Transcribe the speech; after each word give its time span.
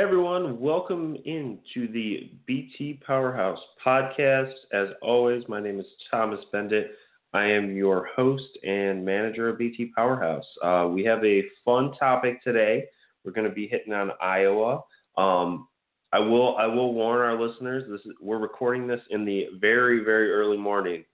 Everyone, 0.00 0.58
welcome 0.58 1.14
into 1.26 1.86
the 1.92 2.30
BT 2.46 3.02
Powerhouse 3.06 3.58
podcast. 3.84 4.54
As 4.72 4.88
always, 5.02 5.42
my 5.46 5.60
name 5.60 5.78
is 5.78 5.84
Thomas 6.10 6.40
Beindit. 6.54 6.86
I 7.34 7.44
am 7.44 7.76
your 7.76 8.08
host 8.16 8.48
and 8.66 9.04
manager 9.04 9.50
of 9.50 9.58
BT 9.58 9.92
Powerhouse. 9.94 10.46
Uh, 10.64 10.88
we 10.90 11.04
have 11.04 11.22
a 11.22 11.42
fun 11.66 11.92
topic 11.98 12.42
today. 12.42 12.86
We're 13.24 13.32
going 13.32 13.46
to 13.46 13.54
be 13.54 13.68
hitting 13.68 13.92
on 13.92 14.12
Iowa. 14.22 14.80
Um, 15.18 15.68
I 16.14 16.18
will 16.18 16.56
I 16.56 16.64
will 16.64 16.94
warn 16.94 17.20
our 17.20 17.38
listeners. 17.38 17.84
This 17.86 18.00
is, 18.06 18.16
we're 18.22 18.38
recording 18.38 18.86
this 18.86 19.02
in 19.10 19.26
the 19.26 19.48
very 19.60 20.02
very 20.02 20.32
early 20.32 20.56
morning, 20.56 21.04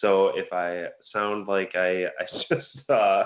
so 0.00 0.28
if 0.36 0.52
I 0.52 0.84
sound 1.12 1.48
like 1.48 1.72
I 1.74 2.04
I 2.04 2.26
just 2.48 2.90
uh, 2.90 3.24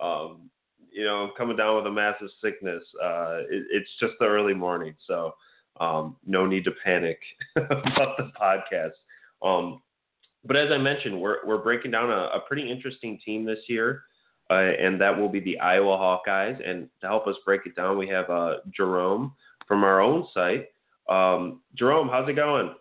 um, 0.00 0.50
you 0.92 1.04
know, 1.04 1.24
I'm 1.24 1.30
coming 1.36 1.56
down 1.56 1.76
with 1.76 1.86
a 1.86 1.90
massive 1.90 2.28
sickness. 2.42 2.82
Uh, 3.02 3.40
it, 3.50 3.64
it's 3.70 3.90
just 4.00 4.14
the 4.20 4.26
early 4.26 4.54
morning, 4.54 4.94
so 5.06 5.34
um, 5.80 6.16
no 6.26 6.46
need 6.46 6.64
to 6.64 6.72
panic 6.84 7.18
about 7.56 8.16
the 8.16 8.30
podcast. 8.40 8.92
Um, 9.42 9.82
but 10.44 10.56
as 10.56 10.70
I 10.70 10.78
mentioned, 10.78 11.20
we're 11.20 11.38
we're 11.46 11.62
breaking 11.62 11.90
down 11.90 12.10
a, 12.10 12.36
a 12.36 12.40
pretty 12.46 12.70
interesting 12.70 13.18
team 13.24 13.44
this 13.44 13.60
year, 13.68 14.02
uh, 14.50 14.54
and 14.54 15.00
that 15.00 15.16
will 15.16 15.28
be 15.28 15.40
the 15.40 15.58
Iowa 15.58 15.96
Hawkeyes. 15.96 16.68
And 16.68 16.88
to 17.00 17.06
help 17.06 17.26
us 17.26 17.36
break 17.44 17.62
it 17.66 17.76
down, 17.76 17.96
we 17.96 18.08
have 18.08 18.28
uh, 18.28 18.56
Jerome 18.74 19.34
from 19.66 19.84
our 19.84 20.00
own 20.00 20.26
site. 20.34 20.68
Um, 21.08 21.60
Jerome, 21.74 22.08
how's 22.08 22.28
it 22.28 22.34
going? 22.34 22.74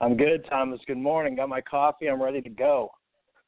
I'm 0.00 0.16
good, 0.16 0.44
Thomas. 0.50 0.80
Good 0.86 0.98
morning. 0.98 1.36
Got 1.36 1.48
my 1.48 1.60
coffee. 1.60 2.08
I'm 2.08 2.20
ready 2.20 2.40
to 2.42 2.50
go. 2.50 2.90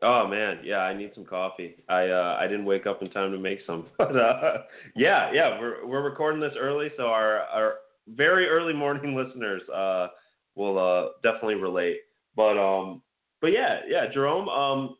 Oh 0.04 0.28
man, 0.28 0.58
yeah, 0.62 0.80
I 0.80 0.94
need 0.94 1.12
some 1.14 1.24
coffee. 1.24 1.76
I 1.88 2.08
uh, 2.08 2.36
I 2.38 2.46
didn't 2.46 2.66
wake 2.66 2.86
up 2.86 3.00
in 3.00 3.08
time 3.08 3.32
to 3.32 3.38
make 3.38 3.60
some, 3.66 3.86
but 3.98 4.14
uh, 4.14 4.58
yeah, 4.94 5.32
yeah, 5.32 5.58
we're 5.58 5.86
we're 5.86 6.02
recording 6.02 6.40
this 6.40 6.52
early, 6.58 6.88
so 6.98 7.04
our 7.04 7.38
our 7.44 7.74
very 8.08 8.46
early 8.48 8.74
morning 8.74 9.16
listeners 9.16 9.62
uh, 9.74 10.08
will 10.56 10.78
uh, 10.78 11.08
definitely 11.22 11.54
relate. 11.54 12.00
But 12.36 12.58
um, 12.58 13.00
but 13.40 13.48
yeah, 13.48 13.80
yeah, 13.88 14.04
Jerome, 14.12 14.48
um, 14.50 14.96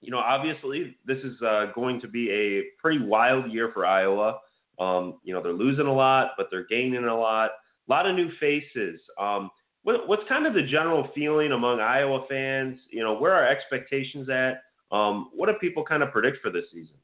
you 0.00 0.12
know, 0.12 0.18
obviously 0.18 0.96
this 1.04 1.18
is 1.18 1.40
uh, 1.42 1.66
going 1.74 2.00
to 2.00 2.08
be 2.08 2.30
a 2.30 2.62
pretty 2.80 3.04
wild 3.04 3.50
year 3.50 3.72
for 3.74 3.84
Iowa. 3.84 4.38
Um, 4.78 5.18
you 5.24 5.34
know, 5.34 5.42
they're 5.42 5.52
losing 5.52 5.86
a 5.86 5.92
lot, 5.92 6.30
but 6.36 6.46
they're 6.50 6.66
gaining 6.66 7.04
a 7.04 7.18
lot. 7.18 7.50
A 7.88 7.90
lot 7.90 8.06
of 8.06 8.14
new 8.14 8.30
faces. 8.38 9.00
Um, 9.18 9.50
what, 9.82 10.08
what's 10.08 10.22
kind 10.28 10.46
of 10.46 10.54
the 10.54 10.62
general 10.62 11.08
feeling 11.14 11.52
among 11.52 11.80
Iowa 11.80 12.24
fans? 12.28 12.78
You 12.90 13.02
know, 13.02 13.14
where 13.14 13.32
are 13.32 13.46
expectations 13.46 14.28
at? 14.28 14.62
Um, 14.90 15.30
what 15.34 15.46
do 15.46 15.54
people 15.60 15.84
kind 15.84 16.02
of 16.02 16.12
predict 16.12 16.38
for 16.42 16.50
this 16.50 16.64
season? 16.72 16.96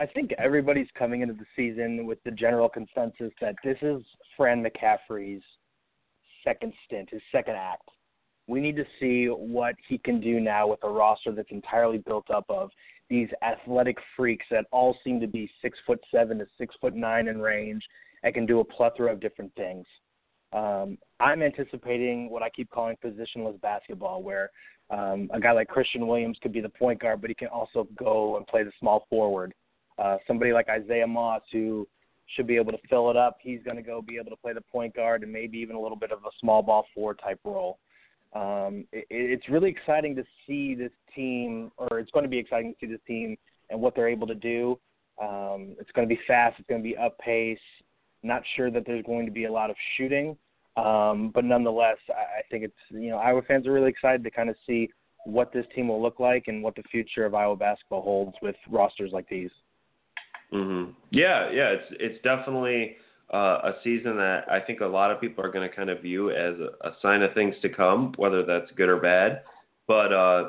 I 0.00 0.06
think 0.06 0.32
everybody's 0.36 0.88
coming 0.98 1.22
into 1.22 1.34
the 1.34 1.46
season 1.54 2.06
with 2.06 2.18
the 2.24 2.32
general 2.32 2.68
consensus 2.68 3.32
that 3.40 3.54
this 3.62 3.76
is 3.82 4.02
Fran 4.36 4.64
McCaffery's 4.64 5.44
second 6.44 6.72
stint, 6.84 7.10
his 7.10 7.22
second 7.30 7.54
act. 7.54 7.88
We 8.48 8.60
need 8.60 8.74
to 8.76 8.84
see 8.98 9.26
what 9.26 9.76
he 9.88 9.98
can 9.98 10.20
do 10.20 10.40
now 10.40 10.66
with 10.66 10.80
a 10.82 10.88
roster 10.88 11.30
that's 11.30 11.52
entirely 11.52 11.98
built 11.98 12.28
up 12.30 12.44
of 12.48 12.70
these 13.08 13.28
athletic 13.42 13.96
freaks 14.16 14.46
that 14.50 14.66
all 14.72 14.96
seem 15.04 15.20
to 15.20 15.28
be 15.28 15.48
six 15.62 15.78
foot 15.86 16.00
seven 16.12 16.38
to 16.38 16.46
six 16.58 16.74
foot 16.80 16.96
nine 16.96 17.28
in 17.28 17.40
range 17.40 17.86
and 18.24 18.34
can 18.34 18.44
do 18.44 18.58
a 18.58 18.64
plethora 18.64 19.12
of 19.12 19.20
different 19.20 19.54
things. 19.54 19.86
Um, 20.52 20.98
I'm 21.20 21.42
anticipating 21.42 22.28
what 22.30 22.42
I 22.42 22.50
keep 22.50 22.70
calling 22.70 22.96
positionless 23.02 23.60
basketball, 23.60 24.22
where 24.22 24.50
um, 24.90 25.30
a 25.32 25.40
guy 25.40 25.52
like 25.52 25.68
Christian 25.68 26.06
Williams 26.06 26.38
could 26.42 26.52
be 26.52 26.60
the 26.60 26.68
point 26.68 27.00
guard, 27.00 27.20
but 27.20 27.30
he 27.30 27.34
can 27.34 27.48
also 27.48 27.88
go 27.96 28.36
and 28.36 28.46
play 28.46 28.62
the 28.62 28.72
small 28.78 29.06
forward. 29.08 29.54
Uh, 29.98 30.16
somebody 30.26 30.52
like 30.52 30.68
Isaiah 30.68 31.06
Moss, 31.06 31.42
who 31.52 31.86
should 32.26 32.46
be 32.46 32.56
able 32.56 32.72
to 32.72 32.78
fill 32.88 33.10
it 33.10 33.16
up, 33.16 33.38
he's 33.40 33.60
going 33.64 33.76
to 33.76 33.82
go 33.82 34.02
be 34.02 34.16
able 34.16 34.30
to 34.30 34.36
play 34.36 34.52
the 34.52 34.60
point 34.60 34.94
guard 34.94 35.22
and 35.22 35.32
maybe 35.32 35.58
even 35.58 35.76
a 35.76 35.80
little 35.80 35.96
bit 35.96 36.12
of 36.12 36.18
a 36.20 36.30
small 36.40 36.62
ball 36.62 36.86
four 36.94 37.14
type 37.14 37.40
role. 37.44 37.78
Um, 38.34 38.86
it, 38.92 39.06
it's 39.10 39.48
really 39.48 39.70
exciting 39.70 40.16
to 40.16 40.24
see 40.46 40.74
this 40.74 40.92
team, 41.14 41.70
or 41.76 41.98
it's 41.98 42.10
going 42.10 42.24
to 42.24 42.30
be 42.30 42.38
exciting 42.38 42.72
to 42.72 42.86
see 42.86 42.90
this 42.90 43.00
team 43.06 43.36
and 43.70 43.80
what 43.80 43.94
they're 43.94 44.08
able 44.08 44.26
to 44.26 44.34
do. 44.34 44.78
Um, 45.20 45.76
it's 45.78 45.90
going 45.92 46.08
to 46.08 46.14
be 46.14 46.20
fast. 46.26 46.56
It's 46.58 46.68
going 46.68 46.82
to 46.82 46.88
be 46.88 46.96
up 46.96 47.18
pace. 47.18 47.58
Not 48.22 48.42
sure 48.56 48.70
that 48.70 48.84
there's 48.86 49.04
going 49.04 49.26
to 49.26 49.32
be 49.32 49.44
a 49.44 49.52
lot 49.52 49.70
of 49.70 49.76
shooting, 49.96 50.36
um, 50.76 51.30
but 51.34 51.44
nonetheless, 51.44 51.98
I, 52.08 52.42
think 52.50 52.64
it's 52.64 52.74
you 52.90 53.10
know 53.10 53.18
Iowa 53.18 53.42
fans 53.42 53.66
are 53.66 53.72
really 53.72 53.90
excited 53.90 54.24
to 54.24 54.30
kind 54.30 54.48
of 54.48 54.56
see 54.66 54.90
what 55.24 55.52
this 55.52 55.66
team 55.74 55.88
will 55.88 56.00
look 56.00 56.18
like 56.18 56.44
and 56.46 56.62
what 56.62 56.74
the 56.74 56.82
future 56.84 57.24
of 57.24 57.34
Iowa 57.34 57.56
basketball 57.56 58.02
holds 58.02 58.36
with 58.42 58.56
rosters 58.70 59.10
like 59.12 59.28
these. 59.28 59.50
Mm-hmm. 60.52 60.92
Yeah, 61.10 61.50
yeah, 61.50 61.70
it's 61.70 61.86
it's 61.98 62.22
definitely 62.22 62.96
uh, 63.32 63.60
a 63.64 63.72
season 63.82 64.16
that 64.16 64.44
I 64.50 64.60
think 64.60 64.80
a 64.80 64.86
lot 64.86 65.10
of 65.10 65.20
people 65.20 65.44
are 65.44 65.50
going 65.50 65.68
to 65.68 65.74
kind 65.74 65.90
of 65.90 66.02
view 66.02 66.30
as 66.30 66.54
a, 66.58 66.88
a, 66.88 66.92
sign 67.00 67.22
of 67.22 67.32
things 67.32 67.54
to 67.62 67.70
come, 67.70 68.12
whether 68.16 68.44
that's 68.44 68.70
good 68.76 68.88
or 68.88 68.98
bad. 68.98 69.42
But 69.86 70.12
uh, 70.12 70.48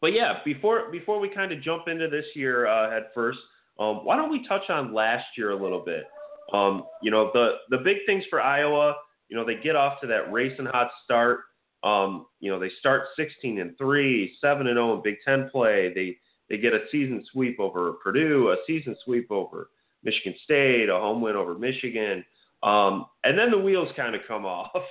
but 0.00 0.12
yeah, 0.12 0.34
before 0.44 0.90
before 0.90 1.20
we 1.20 1.28
kind 1.28 1.52
of 1.52 1.62
jump 1.62 1.88
into 1.88 2.08
this 2.08 2.24
year 2.34 2.66
uh, 2.66 2.90
head 2.90 3.04
first, 3.14 3.38
um, 3.78 4.04
why 4.04 4.16
don't 4.16 4.30
we 4.30 4.46
touch 4.46 4.68
on 4.70 4.94
last 4.94 5.26
year 5.36 5.50
a 5.50 5.62
little 5.62 5.82
bit? 5.84 6.04
Um, 6.52 6.84
you 7.02 7.10
know, 7.10 7.30
the 7.32 7.52
the 7.70 7.78
big 7.78 7.98
things 8.06 8.24
for 8.28 8.40
Iowa, 8.40 8.94
you 9.28 9.36
know, 9.36 9.44
they 9.44 9.56
get 9.56 9.76
off 9.76 10.00
to 10.00 10.06
that 10.08 10.32
racing 10.32 10.66
hot 10.66 10.90
start. 11.04 11.40
Um, 11.82 12.26
you 12.40 12.50
know, 12.50 12.58
they 12.58 12.70
start 12.78 13.04
16 13.16 13.60
and 13.60 13.76
three, 13.76 14.36
seven 14.40 14.66
and 14.68 14.76
0 14.76 14.96
in 14.96 15.02
Big 15.02 15.16
Ten 15.24 15.48
play. 15.50 15.92
They 15.94 16.16
they 16.48 16.58
get 16.58 16.72
a 16.72 16.84
season 16.90 17.24
sweep 17.32 17.58
over 17.58 17.94
Purdue, 17.94 18.50
a 18.50 18.56
season 18.66 18.96
sweep 19.04 19.30
over 19.30 19.70
Michigan 20.02 20.34
State, 20.44 20.88
a 20.88 20.94
home 20.94 21.20
win 21.20 21.36
over 21.36 21.54
Michigan, 21.54 22.24
um, 22.62 23.06
and 23.24 23.38
then 23.38 23.50
the 23.50 23.58
wheels 23.58 23.88
kind 23.96 24.14
of 24.14 24.22
come 24.26 24.44
off. 24.46 24.82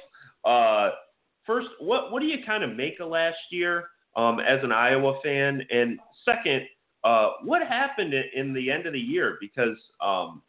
Uh, 0.45 0.91
first, 1.45 1.67
what 1.79 2.11
what 2.11 2.21
do 2.21 2.27
you 2.27 2.37
kind 2.45 2.63
of 2.63 2.75
make 2.75 2.99
of 2.99 3.09
last 3.09 3.37
year 3.49 3.89
um, 4.15 4.39
as 4.39 4.63
an 4.63 4.71
Iowa 4.71 5.19
fan? 5.23 5.61
And 5.71 5.99
second, 6.25 6.63
uh, 7.03 7.31
what 7.43 7.61
happened 7.65 8.13
in 8.13 8.53
the 8.53 8.71
end 8.71 8.85
of 8.85 8.93
the 8.93 8.99
year? 8.99 9.37
Because 9.41 9.77
um, 10.01 10.41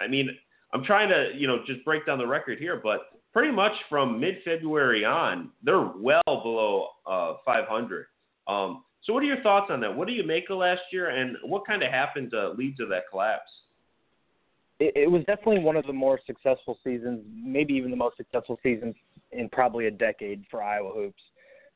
I 0.00 0.06
mean, 0.06 0.30
I'm 0.72 0.84
trying 0.84 1.08
to, 1.08 1.30
you 1.36 1.46
know, 1.46 1.58
just 1.66 1.84
break 1.84 2.06
down 2.06 2.18
the 2.18 2.26
record 2.26 2.58
here, 2.58 2.80
but 2.82 3.00
pretty 3.32 3.52
much 3.52 3.72
from 3.88 4.20
mid-February 4.20 5.04
on, 5.04 5.50
they're 5.62 5.90
well 5.96 6.22
below 6.26 6.88
uh, 7.06 7.34
500. 7.44 8.06
Um, 8.46 8.84
so, 9.02 9.12
what 9.12 9.22
are 9.22 9.26
your 9.26 9.40
thoughts 9.42 9.70
on 9.70 9.80
that? 9.80 9.94
What 9.94 10.06
do 10.06 10.12
you 10.12 10.24
make 10.26 10.50
of 10.50 10.58
last 10.58 10.82
year, 10.92 11.10
and 11.10 11.36
what 11.42 11.66
kind 11.66 11.82
of 11.82 11.90
happened 11.90 12.30
to 12.32 12.50
lead 12.50 12.76
to 12.78 12.86
that 12.86 13.04
collapse? 13.10 13.50
It, 14.80 14.92
it 14.96 15.10
was 15.10 15.24
definitely 15.24 15.60
one 15.60 15.76
of 15.76 15.86
the 15.86 15.92
more 15.92 16.20
successful 16.26 16.78
seasons, 16.84 17.24
maybe 17.32 17.74
even 17.74 17.90
the 17.90 17.96
most 17.96 18.16
successful 18.16 18.58
seasons 18.62 18.94
in 19.32 19.48
probably 19.48 19.86
a 19.86 19.90
decade 19.90 20.44
for 20.50 20.62
Iowa 20.62 20.92
hoops. 20.94 21.22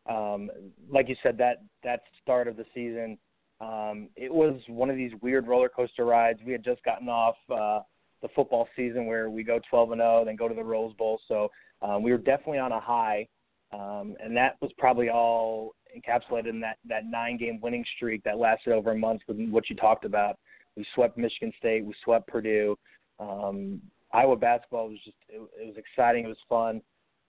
Um, 0.08 0.50
like 0.90 1.08
you 1.08 1.16
said, 1.22 1.38
that 1.38 1.62
that 1.84 2.02
start 2.22 2.48
of 2.48 2.56
the 2.56 2.64
season, 2.74 3.18
um, 3.60 4.08
it 4.16 4.32
was 4.32 4.60
one 4.66 4.90
of 4.90 4.96
these 4.96 5.12
weird 5.20 5.46
roller 5.46 5.68
coaster 5.68 6.04
rides. 6.04 6.40
We 6.44 6.52
had 6.52 6.64
just 6.64 6.82
gotten 6.82 7.08
off. 7.08 7.36
Uh, 7.48 7.80
the 8.22 8.28
football 8.34 8.68
season 8.76 9.06
where 9.06 9.28
we 9.28 9.42
go 9.42 9.60
12 9.68 9.92
and 9.92 10.00
0, 10.00 10.24
then 10.24 10.36
go 10.36 10.48
to 10.48 10.54
the 10.54 10.62
Rose 10.62 10.94
Bowl. 10.94 11.20
So 11.28 11.50
um, 11.82 12.02
we 12.02 12.12
were 12.12 12.18
definitely 12.18 12.58
on 12.58 12.72
a 12.72 12.80
high, 12.80 13.26
um, 13.72 14.14
and 14.22 14.36
that 14.36 14.56
was 14.60 14.70
probably 14.78 15.10
all 15.10 15.74
encapsulated 15.96 16.48
in 16.48 16.60
that 16.60 16.78
that 16.88 17.04
nine 17.06 17.36
game 17.36 17.60
winning 17.60 17.84
streak 17.96 18.22
that 18.24 18.38
lasted 18.38 18.72
over 18.72 18.92
a 18.92 18.96
month. 18.96 19.22
With 19.26 19.38
what 19.50 19.68
you 19.68 19.76
talked 19.76 20.04
about, 20.04 20.38
we 20.76 20.86
swept 20.94 21.18
Michigan 21.18 21.52
State, 21.58 21.84
we 21.84 21.94
swept 22.04 22.28
Purdue. 22.28 22.78
Um, 23.18 23.82
Iowa 24.12 24.36
basketball 24.36 24.88
was 24.88 24.98
just 25.04 25.16
it, 25.28 25.42
it 25.60 25.66
was 25.66 25.76
exciting, 25.76 26.24
it 26.24 26.28
was 26.28 26.36
fun. 26.48 26.80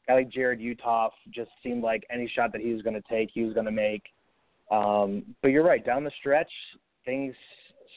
Guy 0.07 0.15
like 0.15 0.29
Jarrod 0.29 0.59
Uthoff 0.59 1.11
just 1.33 1.49
seemed 1.63 1.81
like 1.81 2.05
any 2.11 2.27
shot 2.27 2.51
that 2.51 2.61
he 2.61 2.73
was 2.73 2.81
going 2.81 2.95
to 2.95 3.03
take, 3.09 3.29
he 3.33 3.43
was 3.43 3.53
going 3.53 3.65
to 3.65 3.71
make. 3.71 4.03
Um, 4.69 5.23
but 5.41 5.49
you're 5.49 5.63
right, 5.63 5.85
down 5.85 6.03
the 6.03 6.11
stretch, 6.19 6.51
things 7.05 7.35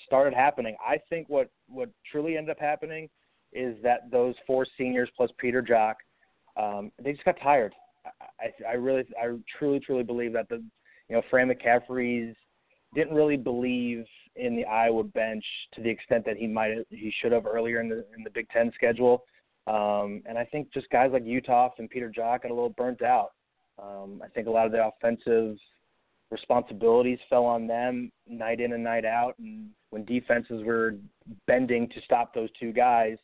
started 0.06 0.34
happening. 0.34 0.76
I 0.86 0.98
think 1.10 1.28
what 1.28 1.50
what 1.68 1.90
truly 2.10 2.36
ended 2.36 2.50
up 2.50 2.60
happening 2.60 3.08
is 3.52 3.76
that 3.82 4.10
those 4.10 4.34
four 4.46 4.66
seniors 4.78 5.08
plus 5.16 5.30
Peter 5.38 5.62
Jok, 5.62 5.94
um, 6.56 6.92
they 7.02 7.12
just 7.12 7.24
got 7.24 7.36
tired. 7.42 7.74
I, 8.40 8.68
I 8.68 8.74
really, 8.74 9.04
I 9.20 9.36
truly, 9.58 9.80
truly 9.80 10.04
believe 10.04 10.32
that 10.34 10.48
the, 10.48 10.62
you 11.08 11.16
know, 11.16 11.22
Fran 11.30 11.50
McCaffery's 11.50 12.36
didn't 12.94 13.14
really 13.14 13.36
believe 13.36 14.04
in 14.36 14.54
the 14.54 14.64
Iowa 14.64 15.02
bench 15.02 15.44
to 15.74 15.82
the 15.82 15.88
extent 15.88 16.24
that 16.26 16.36
he 16.36 16.46
might, 16.46 16.72
he 16.90 17.12
should 17.20 17.32
have 17.32 17.46
earlier 17.46 17.80
in 17.80 17.88
the 17.88 18.04
in 18.16 18.22
the 18.22 18.30
Big 18.30 18.48
Ten 18.50 18.70
schedule. 18.74 19.24
Um, 19.66 20.22
and 20.28 20.38
I 20.38 20.44
think 20.44 20.72
just 20.72 20.88
guys 20.90 21.10
like 21.12 21.24
Uthoff 21.24 21.72
and 21.78 21.90
Peter 21.90 22.12
Jok 22.16 22.42
got 22.42 22.50
a 22.50 22.54
little 22.54 22.74
burnt 22.76 23.02
out. 23.02 23.30
Um, 23.82 24.22
I 24.24 24.28
think 24.28 24.46
a 24.46 24.50
lot 24.50 24.66
of 24.66 24.72
the 24.72 24.86
offensive 24.86 25.56
responsibilities 26.30 27.18
fell 27.28 27.44
on 27.44 27.66
them 27.66 28.10
night 28.28 28.60
in 28.60 28.72
and 28.72 28.82
night 28.82 29.04
out, 29.04 29.34
and 29.38 29.70
when 29.90 30.04
defenses 30.04 30.62
were 30.64 30.94
bending 31.46 31.88
to 31.88 32.00
stop 32.04 32.34
those 32.34 32.50
two 32.58 32.72
guys, 32.72 33.16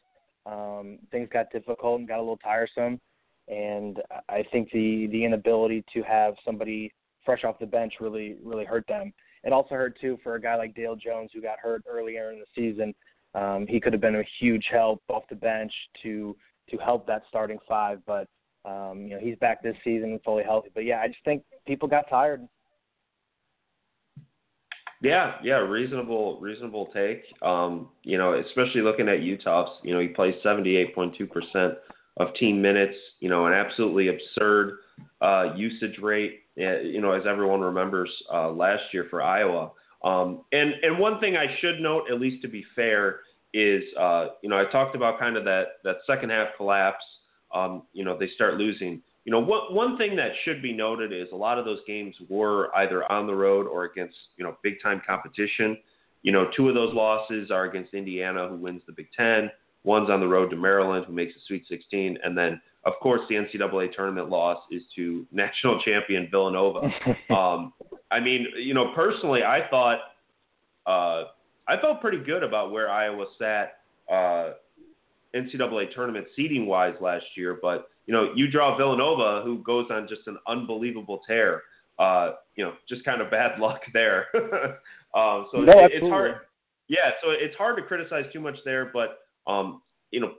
um, 0.47 0.99
things 1.11 1.29
got 1.33 1.51
difficult 1.53 2.01
and 2.01 2.09
got 2.09 2.19
a 2.19 2.23
little 2.23 2.37
tiresome. 2.39 3.01
And 3.49 4.01
I 4.29 4.45
think 4.53 4.71
the 4.73 5.09
the 5.11 5.25
inability 5.25 5.85
to 5.93 6.03
have 6.03 6.35
somebody 6.45 6.93
fresh 7.25 7.45
off 7.45 7.59
the 7.59 7.67
bench 7.67 7.95
really 8.01 8.37
really 8.43 8.65
hurt 8.65 8.87
them. 8.87 9.13
It 9.45 9.53
also 9.53 9.75
hurt 9.75 9.99
too 10.01 10.19
for 10.23 10.37
a 10.37 10.41
guy 10.41 10.55
like 10.55 10.75
Dale 10.75 10.97
Jones 10.97 11.31
who 11.35 11.43
got 11.43 11.59
hurt 11.59 11.83
earlier 11.89 12.31
in 12.33 12.39
the 12.39 12.47
season. 12.55 12.95
Um, 13.35 13.67
he 13.67 13.81
could 13.81 13.93
have 13.93 14.03
been 14.03 14.17
a 14.17 14.25
huge 14.39 14.67
help 14.71 15.03
off 15.09 15.25
the 15.29 15.37
bench 15.37 15.73
to 16.03 16.37
to 16.71 16.77
help 16.79 17.07
that 17.07 17.23
starting 17.29 17.59
five, 17.69 18.01
but 18.07 18.29
um, 18.65 19.07
you 19.07 19.11
know 19.11 19.21
he's 19.21 19.37
back 19.39 19.63
this 19.63 19.77
season 19.83 20.21
fully 20.25 20.45
healthy. 20.45 20.71
But 20.73 20.85
yeah, 20.85 21.01
I 21.01 21.09
just 21.09 21.25
think 21.25 21.43
people 21.67 21.89
got 21.89 22.09
tired. 22.09 22.47
Yeah, 25.03 25.35
yeah, 25.43 25.57
reasonable, 25.57 26.39
reasonable 26.41 26.91
take. 26.95 27.25
Um, 27.43 27.89
you 28.05 28.19
know, 28.19 28.39
especially 28.39 28.83
looking 28.83 29.09
at 29.09 29.19
Uthoff's, 29.19 29.79
you 29.83 29.93
know, 29.93 30.01
he 30.01 30.07
plays 30.07 30.35
78.2% 30.45 31.75
of 32.19 32.35
team 32.35 32.63
minutes. 32.63 32.95
You 33.19 33.29
know, 33.29 33.47
an 33.47 33.53
absolutely 33.53 34.09
absurd 34.09 34.79
uh, 35.21 35.55
usage 35.57 35.99
rate. 36.01 36.43
Uh, 36.57 36.81
you 36.81 37.01
know, 37.01 37.13
as 37.13 37.25
everyone 37.27 37.61
remembers 37.63 38.11
uh, 38.33 38.51
last 38.51 38.83
year 38.93 39.07
for 39.11 39.23
Iowa. 39.23 39.73
Um, 40.05 40.43
and 40.53 40.75
and 40.83 40.99
one 40.99 41.19
thing 41.19 41.37
I 41.37 41.47
should 41.61 41.81
note, 41.81 42.05
at 42.11 42.21
least 42.21 42.43
to 42.43 42.49
be 42.49 42.65
fair, 42.77 43.21
is 43.55 43.83
uh, 43.99 44.27
you 44.43 44.49
know 44.49 44.59
I 44.59 44.71
talked 44.71 44.95
about 44.95 45.19
kind 45.19 45.37
of 45.37 45.45
that 45.45 45.79
that 45.85 45.97
second 46.07 46.31
half 46.31 46.49
collapse. 46.57 47.05
Um, 47.53 47.85
you 47.93 48.05
know, 48.05 48.17
they 48.17 48.29
start 48.35 48.55
losing. 48.55 49.03
You 49.25 49.31
know, 49.31 49.41
one 49.41 49.75
one 49.75 49.97
thing 49.99 50.17
that 50.17 50.33
should 50.45 50.63
be 50.63 50.73
noted 50.73 51.13
is 51.13 51.29
a 51.33 51.37
lot 51.37 51.59
of 51.59 51.65
those 51.65 51.79
games 51.87 52.15
were 52.29 52.75
either 52.77 53.11
on 53.11 53.27
the 53.27 53.35
road 53.35 53.67
or 53.67 53.85
against 53.85 54.17
you 54.37 54.45
know 54.45 54.57
big 54.63 54.75
time 54.83 55.01
competition. 55.07 55.79
You 56.23 56.33
know, 56.33 56.51
two 56.57 56.69
of 56.69 56.75
those 56.75 56.95
losses 56.95 57.51
are 57.51 57.65
against 57.65 57.95
Indiana, 57.95 58.49
who 58.49 58.57
wins 58.57 58.83
the 58.87 58.93
Big 58.93 59.09
Ten. 59.17 59.51
One's 59.85 60.11
on 60.11 60.21
the 60.21 60.27
road 60.27 60.51
to 60.51 60.57
Maryland, 60.57 61.07
who 61.07 61.13
makes 61.13 61.35
the 61.35 61.41
Sweet 61.49 61.65
16, 61.69 62.19
and 62.23 62.39
then 62.39 62.61
of 62.85 62.95
course 63.01 63.21
the 63.29 63.35
NCAA 63.35 63.93
tournament 63.95 64.29
loss 64.29 64.59
is 64.71 64.83
to 64.97 65.27
national 65.33 65.81
champion 65.83 66.29
Villanova. 66.31 66.81
um, 67.31 67.73
I 68.11 68.21
mean, 68.21 68.47
you 68.57 68.75
know, 68.75 68.93
personally, 68.95 69.43
I 69.43 69.61
thought 69.71 69.99
uh, 70.87 71.25
I 71.69 71.81
felt 71.81 72.01
pretty 72.01 72.19
good 72.19 72.43
about 72.43 72.73
where 72.73 72.91
Iowa 72.91 73.27
sat 73.39 73.79
uh, 74.13 74.55
NCAA 75.35 75.95
tournament 75.95 76.27
seeding 76.37 76.67
wise 76.67 76.95
last 77.01 77.25
year, 77.37 77.59
but 77.61 77.89
you 78.07 78.15
know, 78.15 78.33
you 78.35 78.51
draw 78.51 78.77
Villanova, 78.77 79.43
who 79.45 79.63
goes 79.63 79.87
on 79.91 80.09
just 80.09 80.23
an 80.27 80.39
unbelievable 80.47 81.21
tear. 81.27 81.63
Uh, 81.99 82.33
you 82.57 82.65
know, 82.65 82.73
just 82.89 83.05
kind 83.05 83.21
of 83.21 83.31
bad 83.31 83.59
luck 83.61 83.81
there. 83.93 84.27
um, 85.15 85.47
so 85.53 85.59
no, 85.59 85.73
it, 85.85 85.93
it's 85.95 86.07
hard. 86.07 86.37
Yeah, 86.89 87.11
so 87.23 87.31
it's 87.31 87.57
hard 87.57 87.77
to 87.77 87.83
criticize 87.83 88.25
too 88.33 88.41
much 88.41 88.57
there, 88.65 88.91
but 88.93 89.21
um, 89.47 89.83
you 90.11 90.21
know, 90.21 90.33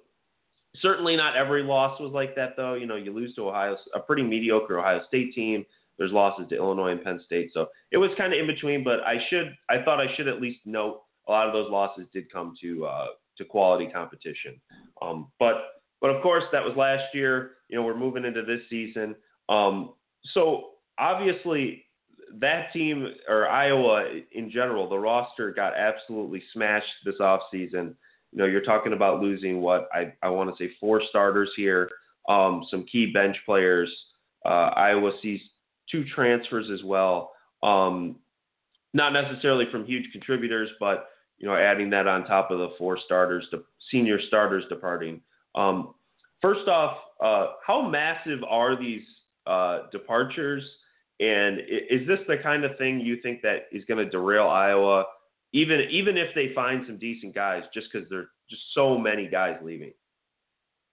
certainly 0.78 1.16
not 1.16 1.36
every 1.36 1.64
loss 1.64 2.00
was 2.00 2.12
like 2.12 2.36
that 2.36 2.56
though. 2.58 2.74
You 2.76 2.86
know, 2.86 2.96
you 2.96 3.14
lose 3.14 3.34
to 3.36 3.50
Ohio, 3.50 3.78
a 3.96 4.00
pretty 4.00 4.24
mediocre 4.24 4.80
Ohio 4.80 5.02
State 5.08 5.34
team. 5.34 5.66
There's 5.98 6.12
losses 6.12 6.48
to 6.50 6.56
Illinois 6.56 6.92
and 6.92 7.04
Penn 7.04 7.22
State, 7.26 7.52
so 7.54 7.68
it 7.92 7.98
was 7.98 8.10
kind 8.18 8.34
of 8.34 8.40
in 8.40 8.48
between. 8.48 8.84
But 8.84 9.02
I 9.02 9.18
should, 9.30 9.56
I 9.70 9.84
thought 9.84 10.00
I 10.00 10.14
should 10.16 10.28
at 10.28 10.42
least 10.42 10.60
note 10.66 11.02
a 11.28 11.32
lot 11.32 11.48
of 11.48 11.54
those 11.54 11.70
losses 11.70 12.08
did 12.12 12.32
come 12.32 12.56
to 12.62 12.86
uh, 12.86 13.08
to 13.38 13.46
quality 13.46 13.88
competition. 13.94 14.60
Um, 15.02 15.32
but 15.40 15.83
but 16.04 16.12
of 16.12 16.22
course, 16.22 16.44
that 16.52 16.62
was 16.62 16.76
last 16.76 17.16
year. 17.16 17.52
You 17.70 17.78
know, 17.78 17.86
we're 17.86 17.96
moving 17.96 18.26
into 18.26 18.44
this 18.44 18.60
season. 18.70 19.16
Um, 19.48 19.94
so 20.34 20.72
obviously, 21.00 21.86
that 22.42 22.74
team 22.74 23.08
or 23.30 23.48
Iowa 23.48 24.20
in 24.34 24.52
general, 24.52 24.90
the 24.90 25.00
roster 25.00 25.54
got 25.54 25.78
absolutely 25.78 26.44
smashed 26.52 26.92
this 27.06 27.16
offseason. 27.22 27.96
You 28.34 28.40
know, 28.40 28.46
you're 28.46 28.64
talking 28.64 28.92
about 28.92 29.22
losing 29.22 29.62
what 29.62 29.88
I, 29.94 30.14
I 30.22 30.28
want 30.28 30.50
to 30.50 30.62
say 30.62 30.74
four 30.78 31.02
starters 31.10 31.52
here, 31.56 31.90
um, 32.28 32.66
some 32.70 32.86
key 32.92 33.14
bench 33.14 33.38
players. 33.46 33.90
Uh, 34.46 34.72
Iowa 34.76 35.14
sees 35.22 35.40
two 35.90 36.04
transfers 36.14 36.70
as 36.70 36.84
well. 36.84 37.32
Um, 37.64 38.18
not 38.94 39.14
necessarily 39.14 39.68
from 39.72 39.86
huge 39.86 40.12
contributors, 40.12 40.70
but 40.82 41.08
you 41.38 41.48
know, 41.48 41.56
adding 41.56 41.90
that 41.92 42.08
on 42.08 42.26
top 42.26 42.52
of 42.52 42.60
the 42.60 42.74
four 42.78 43.00
starters, 43.06 43.48
the 43.52 43.64
senior 43.90 44.20
starters 44.28 44.66
departing. 44.68 45.22
Um, 45.56 45.94
first 46.42 46.68
off, 46.68 46.98
uh, 47.24 47.54
how 47.66 47.88
massive 47.88 48.40
are 48.48 48.80
these 48.80 49.04
uh, 49.48 49.84
departures? 49.92 50.64
And 51.20 51.60
is 51.60 52.08
this 52.08 52.20
the 52.28 52.38
kind 52.42 52.64
of 52.64 52.78
thing 52.78 53.00
you 53.00 53.22
think 53.22 53.42
that 53.44 53.68
is 53.72 53.84
going 53.86 54.04
to 54.04 54.10
derail 54.10 54.48
Iowa, 54.48 55.06
even 55.54 55.82
even 55.90 56.18
if 56.18 56.34
they 56.36 56.54
find 56.54 56.84
some 56.88 56.98
decent 56.98 57.36
guys, 57.36 57.64
just 57.74 57.88
because 57.92 58.10
there's 58.10 58.28
just 58.50 58.62
so 58.74 58.98
many 58.98 59.28
guys 59.28 59.56
leaving? 59.64 59.94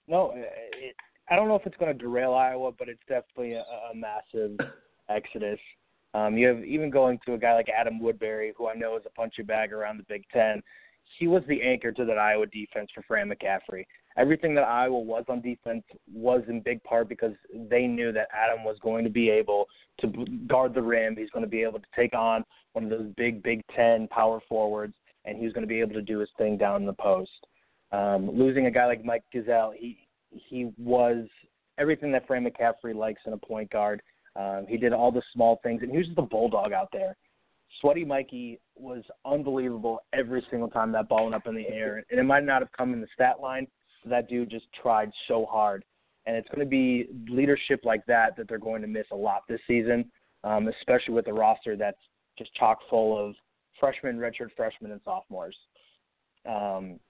No, 0.07 0.33
it, 0.35 0.95
I 1.31 1.37
don't 1.37 1.49
know 1.49 1.55
if 1.55 1.67
it's 1.67 1.77
going 1.77 1.93
to 1.93 1.99
derail 1.99 2.35
Iowa, 2.35 2.73
but 2.73 2.89
it's 2.89 3.03
definitely 3.09 3.55
a, 3.55 3.63
a 3.63 3.95
massive 3.95 4.59
exodus. 5.09 5.59
Um, 6.13 6.37
you 6.37 6.49
have 6.49 6.65
even 6.65 6.91
going 6.91 7.19
to 7.27 7.35
a 7.35 7.39
guy 7.39 7.55
like 7.55 7.69
Adam 7.69 8.01
Woodbury, 8.01 8.53
who 8.57 8.69
I 8.69 8.75
know 8.75 8.97
is 8.97 9.05
a 9.07 9.11
punchy 9.11 9.43
bag 9.43 9.73
around 9.73 9.99
the 9.99 10.05
Big 10.09 10.25
Ten. 10.33 10.63
He 11.19 11.29
was 11.29 11.43
the 11.49 11.63
anchor 11.63 11.93
to 11.93 12.05
that 12.05 12.19
Iowa 12.19 12.47
defense 12.47 12.91
for 12.95 13.03
Fran 13.03 13.31
McCaffery 13.31 13.85
everything 14.21 14.55
that 14.55 14.65
Iowa 14.65 14.99
was 14.99 15.25
on 15.29 15.41
defense 15.41 15.83
was 16.13 16.43
in 16.49 16.61
big 16.61 16.83
part 16.85 17.09
because 17.09 17.33
they 17.71 17.87
knew 17.87 18.13
that 18.13 18.29
Adam 18.33 18.65
was 18.65 18.77
going 18.83 19.03
to 19.05 19.11
be 19.11 19.31
able 19.31 19.67
to 20.01 20.09
guard 20.47 20.75
the 20.75 20.83
rim. 20.83 21.17
He's 21.17 21.31
going 21.31 21.45
to 21.45 21.51
be 21.51 21.63
able 21.63 21.79
to 21.79 21.87
take 21.97 22.15
on 22.15 22.45
one 22.75 22.85
of 22.85 22.91
those 22.91 23.07
big 23.17 23.43
Big 23.43 23.63
Ten 23.75 24.07
power 24.09 24.41
forwards, 24.49 24.95
and 25.25 25.39
he 25.39 25.45
was 25.45 25.53
going 25.55 25.63
to 25.63 25.69
be 25.69 25.81
able 25.81 25.95
to 25.95 26.03
do 26.03 26.19
his 26.19 26.29
thing 26.37 26.59
down 26.59 26.83
in 26.83 26.87
the 26.87 26.93
post. 26.93 27.47
Um, 27.93 28.31
losing 28.31 28.67
a 28.67 28.71
guy 28.71 28.87
like 28.87 29.05
Mike 29.05 29.25
Gesell, 29.35 29.73
he 29.77 30.07
he 30.31 30.71
was 30.79 31.27
everything 31.79 32.13
that 32.13 32.27
Fran 32.27 32.45
McCaffery 32.45 32.95
likes 32.95 33.23
in 33.27 33.33
a 33.33 33.39
point 33.39 33.71
guard. 33.71 34.03
Um, 34.37 34.67
he 34.69 34.77
did 34.77 34.93
all 34.93 35.11
the 35.11 35.23
small 35.33 35.59
things, 35.63 35.83
and 35.83 35.91
he 35.91 35.97
was 35.97 36.07
just 36.07 36.19
a 36.19 36.23
bulldog 36.23 36.73
out 36.73 36.89
there. 36.93 37.17
Sweaty 37.81 38.05
Mikey 38.05 38.61
was 38.77 39.03
unbelievable 39.25 40.01
every 40.13 40.45
single 40.51 40.69
time 40.69 40.93
that 40.93 41.09
ball 41.09 41.25
went 41.25 41.35
up 41.35 41.47
in 41.47 41.55
the 41.55 41.69
air, 41.69 42.05
and 42.11 42.21
it 42.21 42.25
might 42.25 42.45
not 42.45 42.63
have 42.63 42.71
come 42.73 42.93
in 42.93 43.01
the 43.01 43.09
stat 43.15 43.41
line, 43.41 43.67
that 44.07 44.29
dude 44.29 44.51
just 44.51 44.67
tried 44.81 45.11
so 45.29 45.47
hard. 45.47 45.85
And 46.27 46.37
it's 46.37 46.49
going 46.49 46.61
to 46.61 46.67
be 46.67 47.09
leadership 47.29 47.81
like 47.85 48.05
that 48.07 48.37
that 48.37 48.49
they're 48.49 48.59
going 48.59 48.83
to 48.83 48.89
miss 48.89 49.07
a 49.11 49.17
lot 49.17 49.43
this 49.49 49.61
season, 49.67 50.11
um, 50.45 50.69
especially 50.69 51.15
with 51.15 51.27
a 51.29 51.33
roster 51.33 51.77
that's 51.77 51.99
just 52.39 52.55
chock 52.55 52.79
full 52.89 53.19
of 53.19 53.35
freshmen, 53.79 54.19
redshirt 54.19 54.51
freshmen, 54.57 54.93
and 54.93 55.01
sophomores. 55.05 55.57
Um, 56.47 57.01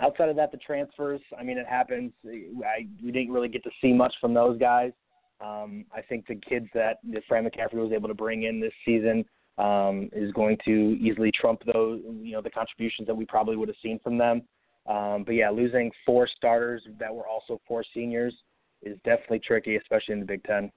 outside 0.00 0.28
of 0.28 0.36
that, 0.36 0.52
the 0.52 0.58
transfers, 0.58 1.20
I 1.38 1.42
mean, 1.42 1.58
it 1.58 1.66
happens. 1.66 2.12
I, 2.24 2.86
we 3.02 3.12
didn't 3.12 3.32
really 3.32 3.48
get 3.48 3.62
to 3.64 3.70
see 3.80 3.92
much 3.92 4.14
from 4.20 4.34
those 4.34 4.58
guys. 4.58 4.92
Um, 5.40 5.84
I 5.94 6.00
think 6.00 6.26
the 6.26 6.36
kids 6.36 6.66
that, 6.74 6.98
that 7.12 7.22
Fran 7.28 7.44
McCaffery 7.44 7.74
was 7.74 7.92
able 7.92 8.08
to 8.08 8.14
bring 8.14 8.44
in 8.44 8.58
this 8.58 8.72
season 8.84 9.24
um, 9.58 10.08
is 10.12 10.32
going 10.32 10.56
to 10.64 10.96
easily 11.00 11.30
trump 11.30 11.62
those, 11.72 12.00
you 12.22 12.32
know, 12.32 12.42
the 12.42 12.50
contributions 12.50 13.06
that 13.06 13.14
we 13.14 13.24
probably 13.26 13.56
would 13.56 13.68
have 13.68 13.76
seen 13.82 13.98
from 14.02 14.18
them. 14.18 14.42
Um, 14.88 15.24
but 15.24 15.34
yeah, 15.34 15.50
losing 15.50 15.90
four 16.04 16.28
starters 16.36 16.82
that 16.98 17.14
were 17.14 17.26
also 17.26 17.60
four 17.66 17.84
seniors 17.92 18.34
is 18.82 18.96
definitely 19.04 19.40
tricky, 19.40 19.76
especially 19.76 20.14
in 20.14 20.20
the 20.20 20.26
Big 20.26 20.44
10 20.44 20.70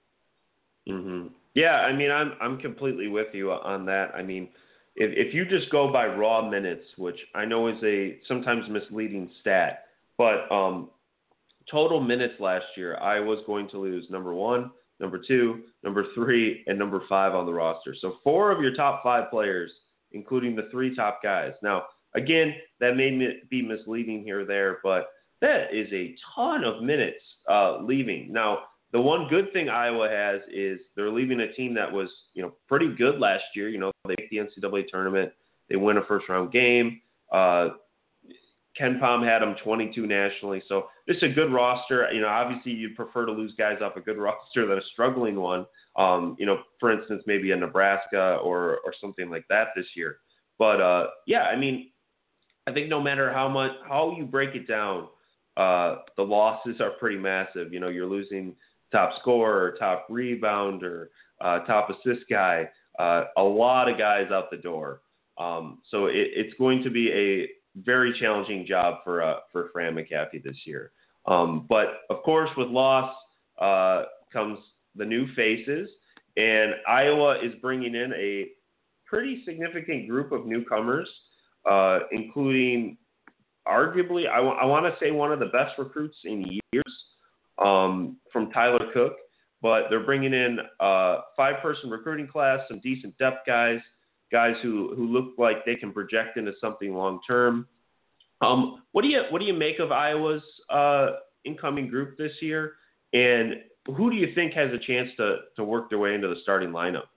Mm-hmm. 0.87 1.27
Yeah, 1.55 1.75
I 1.75 1.93
mean, 1.93 2.11
I'm 2.11 2.33
I'm 2.41 2.57
completely 2.57 3.07
with 3.07 3.27
you 3.33 3.51
on 3.51 3.85
that. 3.85 4.11
I 4.15 4.23
mean, 4.23 4.49
if 4.95 5.11
if 5.27 5.33
you 5.33 5.45
just 5.45 5.69
go 5.71 5.91
by 5.91 6.05
raw 6.07 6.47
minutes, 6.47 6.85
which 6.97 7.19
I 7.35 7.45
know 7.45 7.67
is 7.67 7.81
a 7.83 8.17
sometimes 8.27 8.69
misleading 8.69 9.29
stat, 9.41 9.85
but 10.17 10.51
um, 10.51 10.89
total 11.69 11.99
minutes 11.99 12.35
last 12.39 12.65
year, 12.75 12.97
I 12.97 13.19
was 13.19 13.39
going 13.45 13.69
to 13.69 13.79
lose 13.79 14.05
number 14.09 14.33
one, 14.33 14.71
number 14.99 15.19
two, 15.25 15.63
number 15.83 16.05
three, 16.15 16.63
and 16.67 16.77
number 16.77 17.03
five 17.09 17.35
on 17.35 17.45
the 17.45 17.53
roster. 17.53 17.95
So 17.99 18.17
four 18.23 18.51
of 18.51 18.61
your 18.61 18.73
top 18.73 19.03
five 19.03 19.29
players, 19.29 19.71
including 20.11 20.55
the 20.55 20.69
three 20.71 20.95
top 20.95 21.21
guys. 21.23 21.53
Now 21.61 21.85
Again, 22.15 22.55
that 22.79 22.95
may 22.95 23.39
be 23.49 23.61
misleading 23.61 24.23
here 24.23 24.41
or 24.41 24.45
there, 24.45 24.79
but 24.83 25.09
that 25.41 25.73
is 25.73 25.87
a 25.93 26.15
ton 26.35 26.63
of 26.63 26.83
minutes 26.83 27.21
uh, 27.49 27.81
leaving. 27.81 28.31
Now, 28.33 28.59
the 28.91 28.99
one 28.99 29.27
good 29.29 29.53
thing 29.53 29.69
Iowa 29.69 30.09
has 30.09 30.41
is 30.51 30.79
they're 30.95 31.11
leaving 31.11 31.41
a 31.41 31.53
team 31.53 31.75
that 31.75 31.91
was, 31.91 32.09
you 32.33 32.41
know, 32.41 32.53
pretty 32.67 32.93
good 32.95 33.19
last 33.19 33.43
year. 33.55 33.69
You 33.69 33.77
know, 33.77 33.91
they 34.05 34.15
make 34.17 34.29
the 34.29 34.37
NCAA 34.37 34.87
tournament, 34.87 35.31
they 35.69 35.75
win 35.75 35.97
a 35.97 36.05
first 36.05 36.27
round 36.27 36.51
game. 36.51 37.01
Uh, 37.31 37.69
Palm 38.99 39.23
had 39.23 39.39
them 39.39 39.55
22 39.61 40.07
nationally, 40.07 40.63
so 40.67 40.87
it's 41.05 41.21
a 41.21 41.27
good 41.27 41.51
roster. 41.51 42.09
You 42.13 42.21
know, 42.21 42.29
obviously 42.29 42.71
you'd 42.71 42.95
prefer 42.95 43.25
to 43.25 43.31
lose 43.31 43.53
guys 43.57 43.79
off 43.81 43.97
a 43.97 44.01
good 44.01 44.17
roster 44.21 44.65
than 44.65 44.77
a 44.77 44.83
struggling 44.93 45.35
one. 45.35 45.65
Um, 45.97 46.35
you 46.39 46.45
know, 46.45 46.59
for 46.79 46.91
instance, 46.91 47.23
maybe 47.27 47.51
a 47.51 47.55
Nebraska 47.57 48.39
or 48.41 48.79
or 48.85 48.93
something 49.01 49.29
like 49.29 49.45
that 49.49 49.69
this 49.75 49.87
year. 49.95 50.19
But 50.57 50.81
uh, 50.81 51.07
yeah, 51.27 51.43
I 51.43 51.55
mean, 51.57 51.91
I 52.69 52.73
think 52.73 52.87
no 52.87 53.01
matter 53.01 53.33
how 53.33 53.49
much 53.49 53.71
how 53.87 54.13
you 54.15 54.25
break 54.25 54.53
it 54.53 54.67
down, 54.67 55.07
uh, 55.57 55.97
the 56.17 56.23
losses 56.23 56.79
are 56.79 56.91
pretty 56.91 57.17
massive. 57.17 57.73
You 57.73 57.79
know, 57.79 57.89
you're 57.89 58.05
losing 58.05 58.55
top 58.91 59.13
scorer, 59.19 59.75
top 59.79 60.07
rebounder, 60.07 61.07
uh, 61.41 61.59
top 61.59 61.89
assist 61.89 62.25
guy, 62.29 62.69
uh, 62.99 63.23
a 63.37 63.41
lot 63.43 63.89
of 63.89 63.97
guys 63.97 64.27
out 64.31 64.51
the 64.51 64.57
door. 64.57 65.01
Um, 65.39 65.79
so 65.89 66.05
it, 66.05 66.27
it's 66.35 66.53
going 66.59 66.83
to 66.83 66.91
be 66.91 67.11
a 67.11 67.81
very 67.81 68.15
challenging 68.19 68.67
job 68.67 68.99
for 69.03 69.23
uh, 69.23 69.37
for 69.51 69.69
Fran 69.73 69.95
McCaffery 69.95 70.43
this 70.43 70.57
year. 70.65 70.91
Um, 71.25 71.65
but 71.67 72.01
of 72.11 72.21
course, 72.21 72.49
with 72.55 72.67
loss 72.67 73.15
uh, 73.59 74.03
comes 74.31 74.59
the 74.95 75.05
new 75.05 75.25
faces, 75.33 75.89
and 76.37 76.73
Iowa 76.87 77.39
is 77.43 77.53
bringing 77.61 77.95
in 77.95 78.13
a 78.13 78.49
pretty 79.07 79.41
significant 79.43 80.07
group 80.07 80.31
of 80.31 80.45
newcomers 80.45 81.09
uh, 81.65 81.99
including 82.11 82.97
arguably, 83.67 84.27
I, 84.29 84.37
w- 84.37 84.55
I 84.55 84.65
want 84.65 84.85
to 84.85 84.93
say 84.99 85.11
one 85.11 85.31
of 85.31 85.39
the 85.39 85.47
best 85.47 85.77
recruits 85.77 86.17
in 86.25 86.59
years 86.71 86.93
um, 87.57 88.17
from 88.31 88.51
Tyler 88.51 88.91
Cook. 88.93 89.13
But 89.61 89.89
they're 89.89 90.05
bringing 90.05 90.33
in 90.33 90.57
a 90.79 91.17
five-person 91.35 91.89
recruiting 91.89 92.27
class, 92.27 92.59
some 92.69 92.79
decent 92.79 93.17
depth 93.17 93.45
guys, 93.45 93.79
guys 94.31 94.55
who 94.63 94.93
who 94.95 95.05
look 95.05 95.33
like 95.37 95.65
they 95.65 95.75
can 95.75 95.91
project 95.91 96.37
into 96.37 96.53
something 96.61 96.93
long 96.93 97.19
term. 97.27 97.67
Um, 98.41 98.83
what 98.93 99.01
do 99.01 99.09
you 99.09 99.23
what 99.31 99.39
do 99.39 99.45
you 99.45 99.53
make 99.53 99.79
of 99.79 99.91
Iowa's 99.91 100.43
uh, 100.69 101.07
incoming 101.43 101.89
group 101.89 102.17
this 102.17 102.31
year, 102.41 102.75
and 103.11 103.55
who 103.97 104.09
do 104.09 104.15
you 104.15 104.33
think 104.33 104.53
has 104.53 104.71
a 104.71 104.77
chance 104.77 105.09
to 105.17 105.39
to 105.57 105.63
work 105.65 105.89
their 105.89 105.99
way 105.99 106.15
into 106.15 106.29
the 106.29 106.37
starting 106.41 106.69
lineup? 106.69 107.07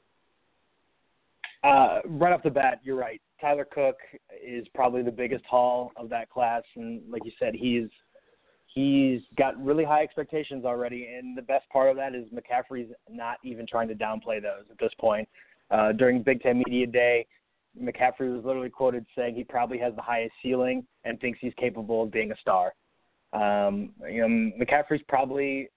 Uh, 1.62 2.00
right 2.06 2.32
off 2.32 2.42
the 2.42 2.50
bat, 2.50 2.80
you're 2.82 2.96
right. 2.96 3.22
Tyler 3.42 3.66
Cook 3.70 3.96
is 4.42 4.66
probably 4.72 5.02
the 5.02 5.10
biggest 5.10 5.44
haul 5.44 5.92
of 5.96 6.08
that 6.10 6.30
class, 6.30 6.62
and 6.76 7.02
like 7.10 7.24
you 7.24 7.32
said, 7.38 7.54
he's 7.54 7.88
he's 8.72 9.20
got 9.36 9.62
really 9.62 9.84
high 9.84 10.02
expectations 10.02 10.64
already. 10.64 11.08
And 11.14 11.36
the 11.36 11.42
best 11.42 11.68
part 11.70 11.90
of 11.90 11.96
that 11.96 12.14
is 12.14 12.24
McCaffery's 12.28 12.90
not 13.10 13.36
even 13.44 13.66
trying 13.66 13.88
to 13.88 13.94
downplay 13.94 14.40
those 14.40 14.64
at 14.70 14.78
this 14.78 14.92
point. 14.98 15.28
Uh, 15.70 15.92
during 15.92 16.22
Big 16.22 16.40
Ten 16.40 16.62
Media 16.64 16.86
Day, 16.86 17.26
McCaffery 17.78 18.34
was 18.34 18.44
literally 18.44 18.70
quoted 18.70 19.04
saying 19.16 19.34
he 19.34 19.44
probably 19.44 19.78
has 19.78 19.94
the 19.96 20.02
highest 20.02 20.32
ceiling 20.42 20.86
and 21.04 21.20
thinks 21.20 21.38
he's 21.42 21.54
capable 21.58 22.04
of 22.04 22.12
being 22.12 22.30
a 22.30 22.36
star. 22.36 22.72
Um, 23.32 23.90
you 24.08 24.26
know, 24.26 24.52
McCaffery's 24.64 25.02
probably 25.08 25.68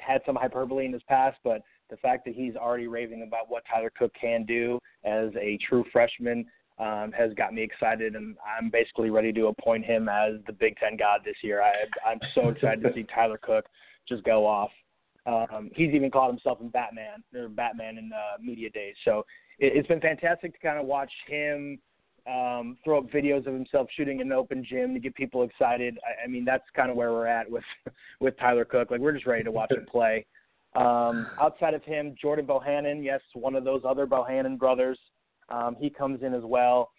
had 0.00 0.22
some 0.24 0.36
hyperbole 0.36 0.86
in 0.86 0.92
his 0.92 1.02
past, 1.08 1.38
but 1.44 1.60
the 1.90 1.96
fact 1.98 2.24
that 2.24 2.34
he's 2.34 2.56
already 2.56 2.86
raving 2.86 3.22
about 3.22 3.50
what 3.50 3.64
Tyler 3.70 3.92
Cook 3.96 4.12
can 4.18 4.44
do 4.46 4.78
as 5.04 5.30
a 5.38 5.58
true 5.68 5.84
freshman 5.92 6.46
um, 6.82 7.12
has 7.12 7.32
got 7.34 7.54
me 7.54 7.62
excited, 7.62 8.16
and 8.16 8.36
I'm 8.58 8.68
basically 8.68 9.10
ready 9.10 9.32
to 9.34 9.46
appoint 9.46 9.84
him 9.84 10.08
as 10.08 10.34
the 10.46 10.52
Big 10.52 10.76
Ten 10.78 10.96
god 10.96 11.20
this 11.24 11.36
year. 11.42 11.62
I, 11.62 11.72
I'm 12.08 12.18
so 12.34 12.48
excited 12.48 12.82
to 12.82 12.92
see 12.92 13.04
Tyler 13.14 13.38
Cook 13.40 13.66
just 14.08 14.24
go 14.24 14.44
off. 14.44 14.70
Um, 15.24 15.70
he's 15.76 15.94
even 15.94 16.10
called 16.10 16.32
himself 16.32 16.58
in 16.60 16.68
Batman 16.68 17.22
or 17.36 17.48
Batman 17.48 17.98
in 17.98 18.10
uh, 18.12 18.42
media 18.42 18.68
days. 18.70 18.96
So 19.04 19.24
it, 19.60 19.72
it's 19.76 19.86
been 19.86 20.00
fantastic 20.00 20.54
to 20.54 20.58
kind 20.58 20.80
of 20.80 20.86
watch 20.86 21.12
him 21.28 21.78
um, 22.26 22.76
throw 22.84 22.98
up 22.98 23.10
videos 23.10 23.46
of 23.46 23.54
himself 23.54 23.88
shooting 23.96 24.20
in 24.20 24.28
an 24.28 24.32
open 24.32 24.64
gym 24.68 24.92
to 24.94 25.00
get 25.00 25.14
people 25.14 25.44
excited. 25.44 25.98
I, 26.04 26.24
I 26.24 26.26
mean, 26.26 26.44
that's 26.44 26.64
kind 26.74 26.90
of 26.90 26.96
where 26.96 27.12
we're 27.12 27.26
at 27.26 27.48
with 27.48 27.64
with 28.20 28.36
Tyler 28.38 28.64
Cook. 28.64 28.90
Like 28.90 29.00
we're 29.00 29.12
just 29.12 29.26
ready 29.26 29.44
to 29.44 29.52
watch 29.52 29.70
him 29.70 29.86
play. 29.90 30.26
Um, 30.74 31.28
outside 31.40 31.74
of 31.74 31.84
him, 31.84 32.16
Jordan 32.20 32.46
Bohannon, 32.46 33.04
yes, 33.04 33.20
one 33.34 33.54
of 33.54 33.62
those 33.62 33.82
other 33.86 34.06
Bohannon 34.06 34.58
brothers. 34.58 34.98
Um, 35.52 35.76
he 35.78 35.90
comes 35.90 36.22
in 36.22 36.34
as 36.34 36.42
well. 36.42 36.90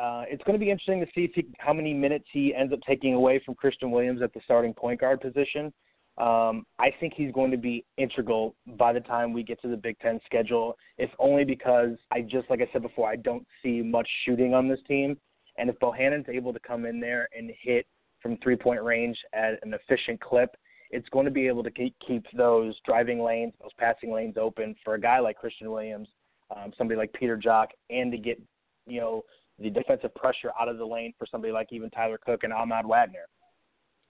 Uh, 0.00 0.24
it's 0.28 0.42
going 0.44 0.58
to 0.58 0.64
be 0.64 0.70
interesting 0.70 1.00
to 1.00 1.06
see 1.14 1.24
if 1.24 1.32
he, 1.34 1.46
how 1.58 1.72
many 1.72 1.92
minutes 1.92 2.24
he 2.32 2.54
ends 2.54 2.72
up 2.72 2.80
taking 2.86 3.14
away 3.14 3.40
from 3.44 3.54
Christian 3.54 3.90
Williams 3.90 4.22
at 4.22 4.32
the 4.32 4.40
starting 4.44 4.72
point 4.72 5.00
guard 5.00 5.20
position. 5.20 5.72
Um, 6.18 6.66
I 6.78 6.92
think 6.98 7.14
he's 7.16 7.32
going 7.32 7.50
to 7.50 7.56
be 7.56 7.84
integral 7.96 8.54
by 8.78 8.92
the 8.92 9.00
time 9.00 9.32
we 9.32 9.42
get 9.42 9.60
to 9.62 9.68
the 9.68 9.76
Big 9.76 9.98
Ten 10.00 10.20
schedule, 10.26 10.76
if 10.98 11.10
only 11.18 11.44
because 11.44 11.96
I 12.10 12.20
just, 12.22 12.50
like 12.50 12.60
I 12.60 12.68
said 12.72 12.82
before, 12.82 13.08
I 13.08 13.16
don't 13.16 13.46
see 13.62 13.80
much 13.82 14.08
shooting 14.24 14.54
on 14.54 14.68
this 14.68 14.80
team. 14.86 15.16
And 15.56 15.68
if 15.68 15.78
Bohannon's 15.78 16.26
able 16.28 16.52
to 16.52 16.60
come 16.60 16.84
in 16.84 17.00
there 17.00 17.28
and 17.36 17.50
hit 17.62 17.86
from 18.22 18.36
three 18.38 18.56
point 18.56 18.82
range 18.82 19.18
at 19.32 19.58
an 19.62 19.74
efficient 19.74 20.20
clip, 20.20 20.56
it's 20.90 21.08
going 21.10 21.24
to 21.24 21.30
be 21.30 21.46
able 21.46 21.62
to 21.62 21.70
keep, 21.70 21.94
keep 22.06 22.24
those 22.36 22.74
driving 22.84 23.22
lanes, 23.22 23.52
those 23.60 23.72
passing 23.78 24.12
lanes 24.12 24.36
open 24.38 24.74
for 24.84 24.94
a 24.94 25.00
guy 25.00 25.20
like 25.20 25.36
Christian 25.36 25.70
Williams, 25.70 26.08
um, 26.54 26.72
somebody 26.76 26.98
like 26.98 27.12
Peter 27.12 27.36
Jok, 27.36 27.68
and 27.90 28.10
to 28.12 28.18
get, 28.18 28.40
you 28.86 29.00
know, 29.00 29.22
the 29.58 29.70
defensive 29.70 30.14
pressure 30.14 30.50
out 30.58 30.68
of 30.68 30.78
the 30.78 30.84
lane 30.84 31.12
for 31.18 31.26
somebody 31.30 31.52
like 31.52 31.68
even 31.70 31.90
Tyler 31.90 32.18
Cook 32.24 32.44
and 32.44 32.52
Ahmad 32.52 32.86
Wagner. 32.86 33.26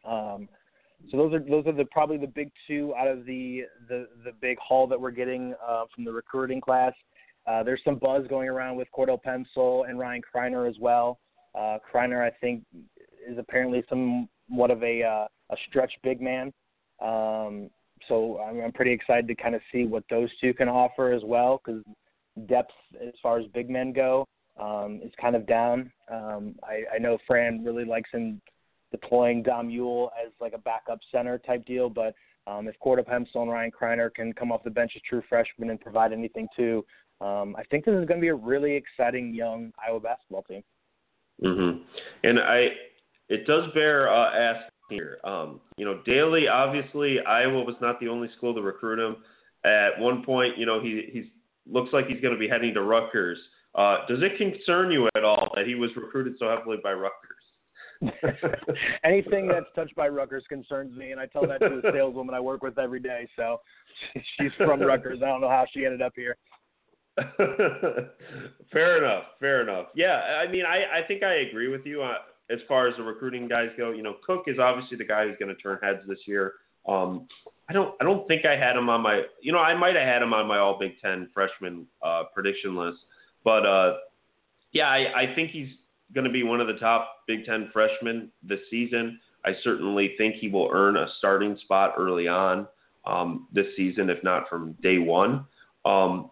Um, 0.05 0.49
so 1.11 1.17
those 1.17 1.33
are 1.35 1.41
those 1.41 1.67
are 1.67 1.73
the 1.73 1.87
probably 1.87 2.19
the 2.19 2.27
big 2.27 2.51
two 2.67 2.95
out 2.97 3.09
of 3.09 3.25
the 3.25 3.63
the, 3.89 4.07
the 4.25 4.33
big 4.41 4.59
haul 4.59 4.87
that 4.87 5.01
we're 5.01 5.11
getting 5.11 5.55
uh, 5.67 5.85
from 5.95 6.05
the 6.05 6.13
recruiting 6.13 6.61
class. 6.61 6.93
Uh, 7.47 7.63
there's 7.63 7.81
some 7.85 7.97
buzz 7.97 8.27
going 8.29 8.49
around 8.49 8.77
with 8.77 8.87
Cordell 8.97 9.19
Pemsl 9.27 9.89
and 9.89 9.99
Ryan 9.99 10.23
Kriner 10.23 10.69
as 10.69 10.77
well. 10.79 11.19
Uh, 11.55 11.79
Kriner, 11.93 12.25
I 12.25 12.31
think, 12.41 12.63
is 13.29 13.39
apparently 13.39 13.83
somewhat 13.89 14.71
of 14.71 14.83
a 14.83 15.03
uh, 15.03 15.27
a 15.51 15.57
stretch 15.69 15.93
big 16.03 16.21
man. 16.21 16.53
Um, 17.03 17.71
so 18.09 18.39
I'm, 18.41 18.61
I'm 18.61 18.73
pretty 18.73 18.93
excited 18.93 19.27
to 19.29 19.35
kind 19.35 19.55
of 19.55 19.63
see 19.73 19.85
what 19.85 20.05
those 20.11 20.29
two 20.41 20.55
can 20.55 20.69
offer 20.69 21.13
as 21.13 21.23
well, 21.25 21.61
because 21.65 21.83
depth 22.47 22.73
as 23.01 23.15
far 23.23 23.39
as 23.39 23.47
big 23.55 23.71
men 23.71 23.93
go 23.93 24.27
um, 24.59 25.01
is 25.03 25.13
kind 25.21 25.37
of 25.37 25.47
down. 25.47 25.91
Um, 26.11 26.55
I, 26.63 26.83
I 26.95 26.99
know 26.99 27.19
Fran 27.27 27.65
really 27.65 27.85
likes 27.85 28.11
him 28.13 28.41
deploying 28.91 29.43
Dom 29.43 29.69
Uhl 29.69 30.11
as 30.25 30.33
like 30.41 30.53
a 30.53 30.59
backup 30.59 30.99
center 31.13 31.39
type 31.39 31.65
deal, 31.65 31.89
but 31.89 32.15
um, 32.47 32.67
if 32.69 32.75
Cordell 32.85 33.07
Pemsl 33.07 33.43
and 33.43 33.51
Ryan 33.51 33.71
Kriner 33.71 34.13
can 34.13 34.33
come 34.33 34.51
off 34.51 34.65
the 34.65 34.71
bench 34.71 34.93
as 34.97 35.03
true 35.09 35.23
freshmen 35.29 35.71
and 35.71 35.81
provide 35.81 36.13
anything 36.13 36.49
too, 36.57 36.85
um, 37.21 37.55
I 37.57 37.63
think 37.71 37.85
this 37.85 37.93
is 37.93 38.07
going 38.07 38.19
to 38.19 38.21
be 38.21 38.29
a 38.29 38.35
really 38.35 38.75
exciting 38.75 39.35
young 39.35 39.73
Iowa 39.87 40.01
basketball 40.01 40.43
team. 40.43 40.63
Mm-hmm. 41.45 41.83
And 42.25 42.39
I, 42.39 42.69
it 43.29 43.47
does 43.47 43.71
bear 43.75 44.13
uh, 44.13 44.31
asking 44.33 44.71
here. 44.89 45.19
Um, 45.25 45.61
you 45.77 45.85
know, 45.85 46.01
Daly 46.05 46.49
obviously 46.49 47.21
Iowa 47.21 47.63
was 47.63 47.77
not 47.81 48.01
the 48.01 48.09
only 48.09 48.29
school 48.37 48.55
to 48.55 48.61
recruit 48.61 48.99
him. 48.99 49.17
At 49.65 49.99
one 49.99 50.25
point, 50.25 50.59
you 50.59 50.67
know, 50.67 50.81
he 50.83 51.09
he's 51.13 51.27
looks 51.67 51.93
like 51.93 52.07
he's 52.07 52.21
going 52.21 52.35
to 52.35 52.39
be 52.39 52.49
heading 52.49 52.75
to 52.75 52.83
Rutgers. 52.83 53.39
Uh, 53.75 53.99
does 54.09 54.19
it 54.23 54.37
concern 54.37 54.91
you 54.91 55.09
at 55.17 55.25
all 55.25 55.53
that 55.55 55.67
he 55.67 55.75
was 55.75 55.91
recruited 55.97 56.35
so 56.39 56.49
heavily 56.49 56.79
by 56.83 56.93
Rutgers? 56.93 57.41
Anything 59.05 59.47
that's 59.47 59.67
touched 59.75 59.95
by 59.95 60.09
Rutgers 60.09 60.45
concerns 60.49 60.97
me, 60.97 61.13
and 61.13 61.21
I 61.21 61.27
tell 61.27 61.47
that 61.47 61.61
to 61.61 61.81
the 61.83 61.91
saleswoman 61.95 62.35
I 62.35 62.41
work 62.41 62.63
with 62.63 62.79
every 62.79 63.01
day. 63.01 63.29
So 63.37 63.61
she's 64.39 64.53
from 64.57 64.81
Rutgers. 64.81 65.21
I 65.23 65.27
don't 65.27 65.41
know 65.41 65.49
how 65.49 65.67
she 65.73 65.85
ended 65.85 66.03
up 66.03 66.13
here. 66.17 66.37
fair 68.73 69.05
enough. 69.05 69.25
Fair 69.39 69.63
enough. 69.63 69.87
Yeah, 69.95 70.15
I 70.15 70.51
mean, 70.51 70.65
I, 70.65 71.01
I 71.01 71.07
think 71.07 71.23
I 71.23 71.35
agree 71.49 71.69
with 71.69 71.85
you 71.85 72.03
uh, 72.03 72.15
as 72.51 72.59
far 72.67 72.89
as 72.89 72.97
the 72.97 73.03
recruiting 73.03 73.47
guys 73.47 73.69
go. 73.77 73.91
You 73.91 74.03
know, 74.03 74.17
Cook 74.25 74.45
is 74.47 74.59
obviously 74.59 74.97
the 74.97 75.05
guy 75.05 75.27
who's 75.27 75.37
going 75.39 75.55
to 75.55 75.61
turn 75.61 75.79
heads 75.83 76.01
this 76.09 76.21
year. 76.27 76.55
Um, 76.89 77.27
I 77.69 77.73
don't 77.73 77.95
I 78.01 78.05
don't 78.05 78.27
think 78.27 78.45
I 78.45 78.57
had 78.57 78.77
him 78.77 78.89
on 78.89 79.01
my 79.03 79.23
you 79.41 79.53
know 79.53 79.59
I 79.59 79.75
might 79.75 79.95
have 79.95 80.07
had 80.07 80.23
him 80.23 80.33
on 80.33 80.47
my 80.47 80.59
All 80.59 80.79
Big 80.79 80.99
Ten 81.01 81.29
freshman 81.33 81.87
uh, 82.03 82.25
prediction 82.35 82.77
list, 82.77 82.99
but 83.45 83.65
uh, 83.65 83.95
yeah, 84.73 84.89
I, 84.89 85.23
I 85.23 85.35
think 85.35 85.51
he's 85.51 85.69
going 86.15 86.25
to 86.25 86.31
be 86.31 86.43
one 86.43 86.61
of 86.61 86.67
the 86.67 86.75
top 86.75 87.23
Big 87.27 87.45
Ten 87.45 87.71
freshmen 87.73 88.31
this 88.43 88.61
season. 88.71 89.21
I 89.45 89.53
certainly 89.63 90.15
think 90.19 90.37
he 90.37 90.49
will 90.49 90.69
earn 90.73 90.97
a 90.97 91.07
starting 91.19 91.57
spot 91.63 91.95
early 91.97 92.29
on 92.29 92.67
um, 93.07 93.47
this 93.53 93.67
season, 93.77 94.11
if 94.11 94.23
not 94.23 94.49
from 94.49 94.73
day 94.83 94.99
one. 94.99 95.47
Um, 95.85 96.31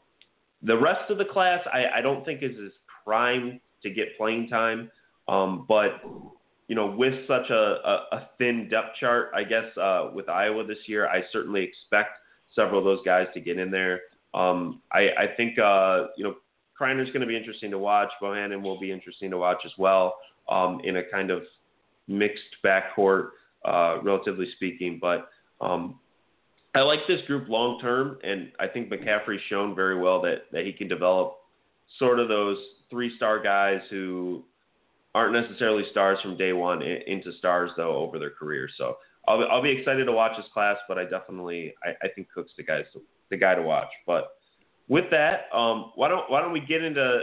the 0.62 0.76
rest 0.76 1.10
of 1.10 1.18
the 1.18 1.24
class, 1.24 1.60
I, 1.72 1.98
I 1.98 2.00
don't 2.00 2.24
think 2.24 2.42
is 2.42 2.56
as 2.64 2.72
primed 3.04 3.60
to 3.82 3.90
get 3.90 4.16
playing 4.18 4.48
time, 4.48 4.90
um, 5.28 5.64
but 5.68 6.02
you 6.68 6.74
know, 6.74 6.86
with 6.86 7.14
such 7.26 7.50
a, 7.50 7.54
a, 7.54 8.06
a 8.12 8.28
thin 8.36 8.68
depth 8.70 8.96
chart, 9.00 9.30
I 9.34 9.42
guess 9.42 9.64
uh, 9.80 10.10
with 10.12 10.28
Iowa 10.28 10.64
this 10.66 10.78
year, 10.86 11.08
I 11.08 11.22
certainly 11.32 11.62
expect 11.62 12.10
several 12.54 12.78
of 12.78 12.84
those 12.84 13.04
guys 13.04 13.26
to 13.34 13.40
get 13.40 13.58
in 13.58 13.70
there. 13.70 14.02
Um, 14.34 14.82
I, 14.92 15.08
I 15.18 15.26
think 15.36 15.58
uh, 15.58 16.08
you 16.16 16.24
know 16.24 16.34
Kriner's 16.78 17.08
going 17.08 17.22
to 17.22 17.26
be 17.26 17.36
interesting 17.36 17.70
to 17.70 17.78
watch. 17.78 18.10
Bohannon 18.22 18.62
will 18.62 18.78
be 18.78 18.92
interesting 18.92 19.30
to 19.30 19.38
watch 19.38 19.58
as 19.64 19.72
well 19.78 20.16
um, 20.48 20.80
in 20.84 20.98
a 20.98 21.02
kind 21.10 21.30
of 21.30 21.42
mixed 22.06 22.56
backcourt, 22.64 23.30
uh, 23.64 23.98
relatively 24.02 24.46
speaking. 24.56 24.98
But 25.00 25.28
um, 25.62 25.98
I 26.74 26.80
like 26.80 27.00
this 27.08 27.20
group 27.26 27.48
long 27.48 27.80
term, 27.80 28.18
and 28.22 28.52
I 28.60 28.66
think 28.66 28.90
McCaffery's 28.90 29.40
shown 29.48 29.74
very 29.74 29.98
well 29.98 30.20
that 30.22 30.44
that 30.52 30.66
he 30.66 30.72
can 30.72 30.86
develop 30.86 31.38
sort 31.98 32.20
of 32.20 32.28
those 32.28 32.58
three 32.90 33.16
star 33.16 33.42
guys 33.42 33.80
who 33.90 34.44
aren't 35.14 35.32
necessarily 35.32 35.84
stars 35.90 36.18
from 36.22 36.36
day 36.36 36.52
one 36.52 36.82
into 36.82 37.32
stars 37.38 37.70
though 37.76 37.96
over 37.96 38.18
their 38.18 38.30
career. 38.30 38.68
So 38.76 38.96
I'll, 39.26 39.44
I'll 39.50 39.62
be 39.62 39.70
excited 39.70 40.04
to 40.04 40.12
watch 40.12 40.32
this 40.36 40.46
class, 40.52 40.76
but 40.88 40.98
I 40.98 41.04
definitely 41.04 41.74
I, 41.84 42.06
I 42.06 42.08
think 42.14 42.28
Cook's 42.34 42.52
the 42.56 42.62
guy 42.62 42.82
the 43.30 43.36
guy 43.36 43.54
to 43.54 43.62
watch. 43.62 43.88
But 44.06 44.28
with 44.88 45.04
that, 45.10 45.54
um, 45.54 45.92
why 45.94 46.08
don't 46.08 46.30
why 46.30 46.40
don't 46.40 46.52
we 46.52 46.60
get 46.60 46.82
into 46.82 47.20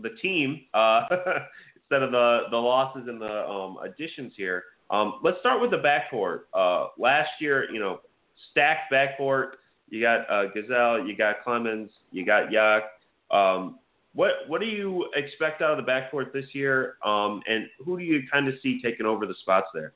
the 0.00 0.10
team 0.22 0.62
uh, 0.74 1.02
instead 1.76 2.02
of 2.02 2.12
the 2.12 2.42
the 2.50 2.56
losses 2.56 3.08
and 3.08 3.20
the 3.20 3.46
um, 3.46 3.78
additions 3.84 4.32
here? 4.36 4.64
Um, 4.90 5.20
let's 5.22 5.38
start 5.40 5.60
with 5.60 5.70
the 5.70 5.76
backcourt. 5.76 6.40
Uh, 6.54 6.88
last 6.98 7.30
year, 7.40 7.70
you 7.70 7.78
know, 7.78 8.00
stacked 8.50 8.92
backcourt. 8.92 9.52
You 9.90 10.02
got 10.02 10.20
uh, 10.30 10.50
Gesell, 10.54 11.06
you 11.08 11.16
got 11.16 11.36
Clemmons, 11.46 11.88
you 12.10 12.24
got 12.24 12.50
Jok. 12.50 12.82
Um, 13.30 13.78
what 14.18 14.30
what 14.48 14.60
do 14.60 14.66
you 14.66 15.06
expect 15.14 15.62
out 15.62 15.78
of 15.78 15.86
the 15.86 15.88
backcourt 15.88 16.32
this 16.32 16.46
year? 16.52 16.96
Um, 17.04 17.40
and 17.46 17.68
who 17.84 17.96
do 17.96 18.02
you 18.02 18.22
kind 18.32 18.48
of 18.48 18.54
see 18.64 18.80
taking 18.82 19.06
over 19.06 19.26
the 19.26 19.34
spots 19.42 19.68
there? 19.72 19.92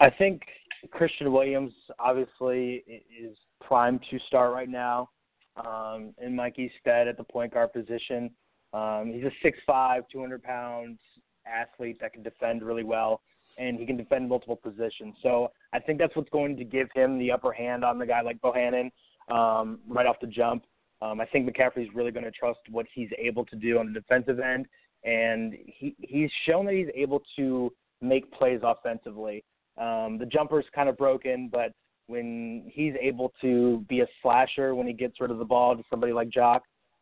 I 0.00 0.10
think 0.10 0.42
Christian 0.90 1.32
Williams 1.32 1.72
obviously 2.00 2.82
is 2.88 3.36
primed 3.60 4.04
to 4.10 4.18
start 4.26 4.52
right 4.52 4.68
now 4.68 5.08
um, 5.56 6.14
and 6.18 6.34
Mikey's 6.34 6.72
stead 6.80 7.06
at 7.06 7.16
the 7.16 7.22
point 7.22 7.54
guard 7.54 7.72
position. 7.72 8.28
Um, 8.72 9.12
he's 9.14 9.22
a 9.22 9.70
6'5", 9.70 10.02
200 10.10 10.42
pounds 10.42 10.98
athlete 11.46 11.98
that 12.00 12.12
can 12.12 12.24
defend 12.24 12.64
really 12.64 12.82
well, 12.82 13.20
and 13.56 13.78
he 13.78 13.86
can 13.86 13.96
defend 13.96 14.28
multiple 14.28 14.56
positions. 14.56 15.14
So 15.22 15.52
I 15.72 15.78
think 15.78 16.00
that's 16.00 16.16
what's 16.16 16.30
going 16.30 16.56
to 16.56 16.64
give 16.64 16.88
him 16.92 17.20
the 17.20 17.30
upper 17.30 17.52
hand 17.52 17.84
on 17.84 18.00
the 18.00 18.06
guy 18.06 18.20
like 18.22 18.40
Bohannon 18.40 18.90
um, 19.30 19.78
right 19.86 20.06
off 20.06 20.16
the 20.20 20.26
jump. 20.26 20.64
Um, 21.04 21.20
I 21.20 21.26
think 21.26 21.48
McCaffery's 21.48 21.94
really 21.94 22.10
going 22.10 22.24
to 22.24 22.30
trust 22.30 22.60
what 22.70 22.86
he's 22.94 23.10
able 23.18 23.44
to 23.46 23.56
do 23.56 23.78
on 23.78 23.92
the 23.92 24.00
defensive 24.00 24.40
end, 24.40 24.66
and 25.04 25.54
he 25.66 25.94
he's 26.00 26.30
shown 26.46 26.64
that 26.66 26.74
he's 26.74 26.88
able 26.94 27.22
to 27.36 27.70
make 28.00 28.30
plays 28.32 28.60
offensively. 28.62 29.44
Um, 29.76 30.18
the 30.18 30.26
jumper's 30.26 30.64
kind 30.74 30.88
of 30.88 30.96
broken, 30.96 31.48
but 31.52 31.72
when 32.06 32.70
he's 32.72 32.94
able 33.00 33.32
to 33.40 33.84
be 33.88 34.00
a 34.00 34.06
slasher 34.22 34.74
when 34.74 34.86
he 34.86 34.92
gets 34.92 35.20
rid 35.20 35.30
of 35.30 35.38
the 35.38 35.44
ball 35.44 35.76
to 35.76 35.82
somebody 35.90 36.12
like 36.12 36.28
Jok, 36.30 36.60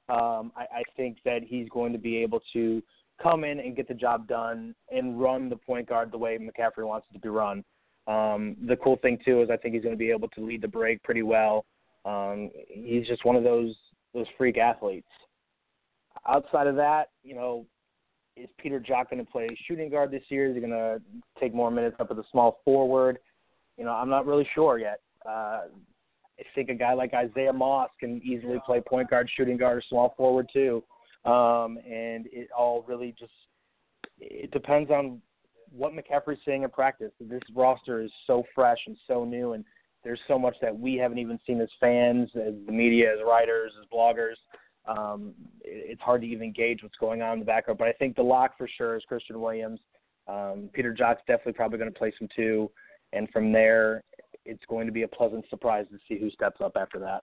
um, 0.08 0.52
I, 0.56 0.62
I 0.62 0.82
think 0.96 1.18
that 1.24 1.42
he's 1.42 1.68
going 1.68 1.92
to 1.92 1.98
be 1.98 2.16
able 2.18 2.40
to 2.52 2.82
come 3.22 3.44
in 3.44 3.60
and 3.60 3.76
get 3.76 3.88
the 3.88 3.94
job 3.94 4.26
done 4.26 4.74
and 4.90 5.20
run 5.20 5.48
the 5.48 5.56
point 5.56 5.88
guard 5.88 6.10
the 6.10 6.18
way 6.18 6.38
McCaffery 6.38 6.86
wants 6.86 7.06
it 7.10 7.14
to 7.14 7.20
be 7.20 7.28
run. 7.28 7.64
Um, 8.06 8.56
the 8.66 8.76
cool 8.76 8.96
thing 8.96 9.18
too 9.24 9.42
is 9.42 9.50
I 9.50 9.56
think 9.56 9.74
he's 9.74 9.82
going 9.84 9.94
to 9.94 9.98
be 9.98 10.10
able 10.10 10.28
to 10.28 10.40
lead 10.44 10.62
the 10.62 10.68
break 10.68 11.02
pretty 11.02 11.22
well. 11.22 11.64
Um, 12.04 12.50
he's 12.68 13.06
just 13.06 13.24
one 13.24 13.36
of 13.36 13.44
those 13.44 13.76
those 14.14 14.26
freak 14.36 14.58
athletes. 14.58 15.08
Outside 16.28 16.66
of 16.66 16.76
that, 16.76 17.10
you 17.22 17.34
know, 17.34 17.66
is 18.36 18.48
Peter 18.58 18.80
Jok 18.80 19.10
going 19.10 19.24
to 19.24 19.30
play 19.30 19.48
shooting 19.66 19.90
guard 19.90 20.10
this 20.10 20.22
year? 20.28 20.48
Is 20.48 20.54
he 20.54 20.60
going 20.60 20.72
to 20.72 21.00
take 21.38 21.54
more 21.54 21.70
minutes 21.70 21.96
up 22.00 22.10
at 22.10 22.16
the 22.16 22.24
small 22.30 22.60
forward? 22.64 23.18
You 23.76 23.84
know, 23.84 23.92
I'm 23.92 24.08
not 24.08 24.26
really 24.26 24.48
sure 24.54 24.78
yet. 24.78 25.00
Uh, 25.26 25.62
I 26.38 26.44
think 26.54 26.70
a 26.70 26.74
guy 26.74 26.94
like 26.94 27.14
Isaiah 27.14 27.52
Moss 27.52 27.90
can 28.00 28.20
easily 28.24 28.58
play 28.64 28.80
point 28.80 29.10
guard, 29.10 29.30
shooting 29.36 29.56
guard, 29.56 29.78
or 29.78 29.82
small 29.88 30.14
forward 30.16 30.48
too. 30.52 30.82
Um, 31.24 31.78
and 31.86 32.26
it 32.32 32.48
all 32.56 32.84
really 32.88 33.14
just 33.18 33.32
it 34.18 34.50
depends 34.50 34.90
on 34.90 35.20
what 35.70 35.92
McCaffery's 35.92 36.40
saying 36.44 36.64
in 36.64 36.70
practice. 36.70 37.12
This 37.20 37.42
roster 37.54 38.02
is 38.02 38.10
so 38.26 38.44
fresh 38.54 38.78
and 38.86 38.96
so 39.06 39.24
new, 39.24 39.52
and 39.52 39.64
there's 40.04 40.20
so 40.26 40.38
much 40.38 40.56
that 40.60 40.76
we 40.76 40.96
haven't 40.96 41.18
even 41.18 41.38
seen 41.46 41.60
as 41.60 41.68
fans, 41.80 42.28
as 42.34 42.54
the 42.66 42.72
media, 42.72 43.12
as 43.12 43.20
writers, 43.26 43.72
as 43.80 43.88
bloggers. 43.92 44.36
Um, 44.86 45.32
it's 45.62 46.02
hard 46.02 46.22
to 46.22 46.26
even 46.26 46.52
gauge 46.52 46.82
what's 46.82 46.96
going 46.96 47.22
on 47.22 47.34
in 47.34 47.38
the 47.38 47.44
background. 47.44 47.78
But 47.78 47.88
I 47.88 47.92
think 47.92 48.16
the 48.16 48.22
lock 48.22 48.58
for 48.58 48.68
sure 48.76 48.96
is 48.96 49.04
Christian 49.06 49.40
Williams. 49.40 49.80
Um, 50.26 50.70
Peter 50.72 50.92
Jok's 50.92 51.22
definitely 51.26 51.52
probably 51.52 51.78
going 51.78 51.92
to 51.92 51.98
play 51.98 52.12
some 52.18 52.28
too, 52.34 52.70
and 53.12 53.28
from 53.30 53.52
there, 53.52 54.02
it's 54.44 54.64
going 54.68 54.86
to 54.86 54.92
be 54.92 55.02
a 55.02 55.08
pleasant 55.08 55.44
surprise 55.50 55.86
to 55.90 55.98
see 56.08 56.20
who 56.20 56.30
steps 56.30 56.60
up 56.60 56.72
after 56.76 56.98
that. 56.98 57.22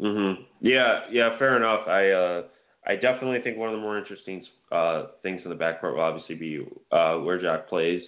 Mm-hmm. 0.00 0.42
Yeah. 0.60 1.00
Yeah. 1.10 1.38
Fair 1.38 1.56
enough. 1.56 1.86
I 1.86 2.10
uh, 2.10 2.42
I 2.86 2.96
definitely 2.96 3.40
think 3.42 3.56
one 3.56 3.68
of 3.68 3.76
the 3.76 3.80
more 3.80 3.98
interesting 3.98 4.44
uh, 4.72 5.06
things 5.22 5.42
in 5.44 5.50
the 5.50 5.56
backcourt 5.56 5.94
will 5.94 6.00
obviously 6.00 6.34
be 6.34 6.66
uh, 6.90 7.16
where 7.18 7.40
Jok 7.40 7.68
plays. 7.68 8.02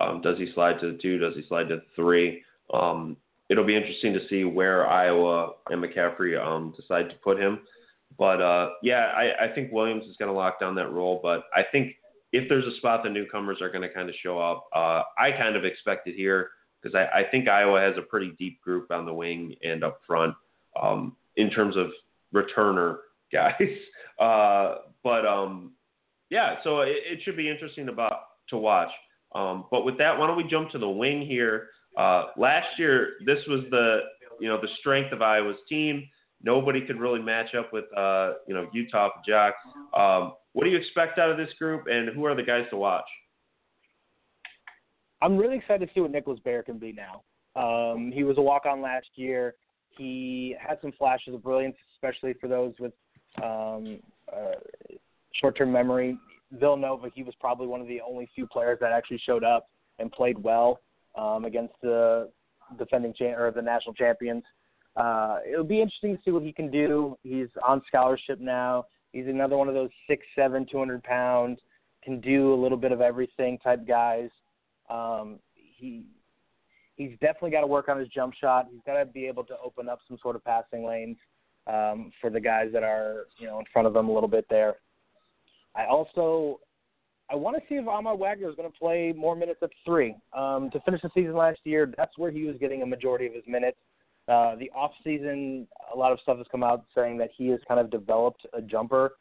Um, 0.00 0.20
does 0.20 0.36
he 0.36 0.50
slide 0.54 0.80
to 0.80 0.92
the 0.92 0.98
two? 0.98 1.18
Does 1.18 1.34
he 1.34 1.42
slide 1.48 1.68
to 1.68 1.76
the 1.76 1.82
three? 1.96 2.42
Um, 2.72 3.16
it'll 3.48 3.64
be 3.64 3.76
interesting 3.76 4.12
to 4.14 4.28
see 4.28 4.44
where 4.44 4.86
Iowa 4.86 5.52
and 5.70 5.82
McCaffery 5.82 6.40
um, 6.40 6.74
decide 6.76 7.08
to 7.10 7.16
put 7.16 7.40
him. 7.40 7.60
But 8.18 8.40
uh, 8.40 8.70
yeah, 8.82 9.12
I, 9.14 9.46
I 9.46 9.54
think 9.54 9.72
Williams 9.72 10.04
is 10.04 10.16
going 10.16 10.30
to 10.30 10.36
lock 10.36 10.60
down 10.60 10.74
that 10.76 10.92
role. 10.92 11.20
But 11.22 11.44
I 11.54 11.62
think 11.70 11.94
if 12.32 12.48
there's 12.48 12.66
a 12.66 12.76
spot 12.78 13.02
the 13.02 13.10
newcomers 13.10 13.58
are 13.60 13.70
going 13.70 13.82
to 13.82 13.92
kind 13.92 14.08
of 14.08 14.14
show 14.22 14.38
up, 14.38 14.66
uh, 14.74 15.02
I 15.18 15.30
kind 15.36 15.56
of 15.56 15.64
expect 15.64 16.06
it 16.08 16.14
here 16.14 16.50
because 16.80 16.94
I, 16.94 17.20
I 17.20 17.24
think 17.30 17.48
Iowa 17.48 17.80
has 17.80 17.94
a 17.96 18.02
pretty 18.02 18.32
deep 18.38 18.60
group 18.60 18.90
on 18.90 19.06
the 19.06 19.12
wing 19.12 19.54
and 19.62 19.84
up 19.84 20.00
front 20.06 20.34
um, 20.80 21.16
in 21.36 21.50
terms 21.50 21.76
of 21.76 21.88
returner 22.34 22.98
guys. 23.32 23.52
Uh, 24.18 24.76
but 25.04 25.26
um, 25.26 25.72
yeah, 26.30 26.56
so 26.64 26.80
it, 26.80 26.96
it 27.10 27.20
should 27.24 27.36
be 27.36 27.48
interesting 27.48 27.88
about 27.88 28.20
to 28.50 28.56
watch. 28.56 28.90
Um, 29.34 29.66
but 29.70 29.84
with 29.84 29.98
that, 29.98 30.18
why 30.18 30.26
don't 30.26 30.36
we 30.36 30.44
jump 30.44 30.70
to 30.70 30.78
the 30.78 30.88
wing 30.88 31.24
here? 31.24 31.68
Uh, 31.98 32.26
last 32.36 32.66
year, 32.78 33.14
this 33.26 33.38
was 33.48 33.64
the 33.70 34.00
you 34.40 34.48
know 34.48 34.60
the 34.60 34.68
strength 34.78 35.12
of 35.12 35.20
Iowa's 35.20 35.56
team. 35.68 36.08
Nobody 36.42 36.80
could 36.86 37.00
really 37.00 37.20
match 37.20 37.54
up 37.58 37.72
with 37.72 37.84
uh, 37.96 38.34
you 38.46 38.54
know 38.54 38.68
Utah 38.72 39.10
Jocks. 39.26 39.56
Um, 39.96 40.34
what 40.52 40.64
do 40.64 40.70
you 40.70 40.76
expect 40.76 41.18
out 41.18 41.30
of 41.30 41.36
this 41.36 41.50
group, 41.58 41.86
and 41.88 42.08
who 42.14 42.24
are 42.24 42.36
the 42.36 42.42
guys 42.42 42.64
to 42.70 42.76
watch? 42.76 43.08
I'm 45.20 45.36
really 45.36 45.56
excited 45.56 45.86
to 45.88 45.92
see 45.92 46.00
what 46.00 46.12
Nicholas 46.12 46.38
Baer 46.44 46.62
can 46.62 46.78
be 46.78 46.92
now. 46.92 47.22
Um, 47.60 48.12
he 48.14 48.22
was 48.22 48.38
a 48.38 48.40
walk-on 48.40 48.80
last 48.80 49.08
year. 49.16 49.56
He 49.90 50.54
had 50.60 50.78
some 50.80 50.92
flashes 50.92 51.34
of 51.34 51.42
brilliance, 51.42 51.74
especially 51.96 52.34
for 52.40 52.46
those 52.46 52.72
with 52.78 52.92
um, 53.42 53.98
uh, 54.32 54.52
short-term 55.34 55.72
memory. 55.72 56.16
Villanova, 56.52 57.08
he 57.12 57.24
was 57.24 57.34
probably 57.40 57.66
one 57.66 57.80
of 57.80 57.88
the 57.88 58.00
only 58.00 58.28
few 58.32 58.46
players 58.46 58.78
that 58.80 58.92
actually 58.92 59.20
showed 59.26 59.42
up 59.42 59.66
and 59.98 60.12
played 60.12 60.38
well 60.38 60.80
um, 61.16 61.44
against 61.44 61.74
the 61.82 62.30
defending 62.78 63.14
cha- 63.14 63.36
or 63.36 63.50
the 63.50 63.62
national 63.62 63.94
champions. 63.94 64.44
Uh, 64.96 65.38
it'll 65.50 65.64
be 65.64 65.80
interesting 65.80 66.16
to 66.16 66.22
see 66.24 66.30
what 66.30 66.42
he 66.42 66.52
can 66.52 66.70
do. 66.70 67.16
He's 67.22 67.48
on 67.66 67.82
scholarship 67.86 68.40
now. 68.40 68.86
He's 69.12 69.26
another 69.26 69.56
one 69.56 69.68
of 69.68 69.74
those 69.74 69.90
six, 70.08 70.24
seven, 70.34 70.66
two 70.70 70.78
hundred 70.78 71.02
pounds, 71.02 71.60
can 72.04 72.20
do 72.20 72.52
a 72.52 72.58
little 72.60 72.78
bit 72.78 72.92
of 72.92 73.00
everything 73.00 73.58
type 73.58 73.86
guys. 73.86 74.30
Um, 74.90 75.38
he 75.54 76.04
he's 76.96 77.12
definitely 77.20 77.50
got 77.50 77.60
to 77.62 77.66
work 77.66 77.88
on 77.88 77.98
his 77.98 78.08
jump 78.08 78.34
shot. 78.34 78.66
He's 78.70 78.80
got 78.84 78.98
to 78.98 79.06
be 79.06 79.26
able 79.26 79.44
to 79.44 79.54
open 79.64 79.88
up 79.88 80.00
some 80.08 80.18
sort 80.20 80.36
of 80.36 80.44
passing 80.44 80.84
lanes 80.84 81.16
um, 81.66 82.10
for 82.20 82.28
the 82.28 82.40
guys 82.40 82.70
that 82.72 82.82
are 82.82 83.26
you 83.38 83.46
know 83.46 83.58
in 83.60 83.64
front 83.72 83.86
of 83.86 83.96
him 83.96 84.08
a 84.08 84.12
little 84.12 84.28
bit 84.28 84.46
there. 84.50 84.76
I 85.74 85.86
also 85.86 86.60
I 87.30 87.34
want 87.34 87.56
to 87.56 87.62
see 87.68 87.74
if 87.74 87.86
Ahmad 87.86 88.18
Wagner 88.18 88.48
is 88.48 88.56
going 88.56 88.70
to 88.70 88.78
play 88.78 89.12
more 89.16 89.36
minutes 89.36 89.60
at 89.62 89.70
three. 89.84 90.16
Um, 90.32 90.70
to 90.70 90.80
finish 90.80 91.02
the 91.02 91.10
season 91.14 91.34
last 91.34 91.58
year, 91.64 91.92
that's 91.96 92.16
where 92.16 92.30
he 92.30 92.44
was 92.44 92.56
getting 92.58 92.82
a 92.82 92.86
majority 92.86 93.26
of 93.26 93.34
his 93.34 93.44
minutes. 93.46 93.76
Uh, 94.28 94.56
the 94.56 94.70
off 94.70 94.92
season, 95.04 95.66
a 95.92 95.96
lot 95.96 96.12
of 96.12 96.18
stuff 96.20 96.38
has 96.38 96.46
come 96.50 96.62
out 96.62 96.84
saying 96.94 97.18
that 97.18 97.30
he 97.36 97.48
has 97.48 97.60
kind 97.66 97.80
of 97.80 97.90
developed 97.90 98.46
a 98.54 98.62
jumper. 98.62 99.12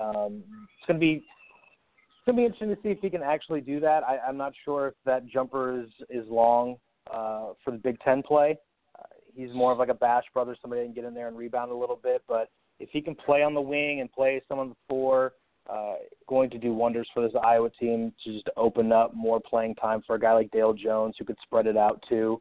Um, 0.00 0.42
it's 0.78 0.86
going 0.86 0.98
to 0.98 1.00
be 1.00 1.24
it's 1.24 2.26
going 2.26 2.36
to 2.36 2.40
be 2.40 2.44
interesting 2.44 2.68
to 2.68 2.76
see 2.82 2.90
if 2.90 2.98
he 3.00 3.08
can 3.08 3.22
actually 3.22 3.62
do 3.62 3.80
that. 3.80 4.02
I, 4.04 4.18
I'm 4.18 4.36
not 4.36 4.52
sure 4.64 4.88
if 4.88 4.94
that 5.06 5.26
jumper 5.26 5.80
is 5.80 5.88
is 6.10 6.26
long 6.28 6.76
uh, 7.10 7.52
for 7.64 7.70
the 7.70 7.78
Big 7.78 7.98
Ten 8.00 8.22
play. 8.22 8.56
Uh, 8.98 9.04
he's 9.34 9.52
more 9.54 9.72
of 9.72 9.78
like 9.78 9.88
a 9.88 9.94
Bash 9.94 10.24
brother, 10.34 10.56
somebody 10.60 10.82
that 10.82 10.86
can 10.86 10.94
get 10.94 11.04
in 11.04 11.14
there 11.14 11.28
and 11.28 11.36
rebound 11.36 11.70
a 11.70 11.74
little 11.74 11.98
bit. 12.02 12.22
But 12.28 12.50
if 12.80 12.90
he 12.90 13.00
can 13.00 13.14
play 13.14 13.42
on 13.42 13.54
the 13.54 13.60
wing 13.60 14.00
and 14.00 14.12
play 14.12 14.42
some 14.48 14.58
on 14.58 14.70
the 14.70 14.76
four, 14.88 15.32
uh, 15.68 15.94
going 16.26 16.50
to 16.50 16.58
do 16.58 16.72
wonders 16.72 17.08
for 17.12 17.22
this 17.22 17.36
Iowa 17.42 17.70
team 17.78 18.12
to 18.24 18.32
just 18.32 18.48
open 18.56 18.92
up 18.92 19.14
more 19.14 19.40
playing 19.40 19.74
time 19.74 20.02
for 20.06 20.16
a 20.16 20.20
guy 20.20 20.32
like 20.32 20.50
Dale 20.50 20.72
Jones 20.72 21.14
who 21.18 21.24
could 21.24 21.36
spread 21.42 21.66
it 21.66 21.76
out 21.76 22.02
too. 22.08 22.40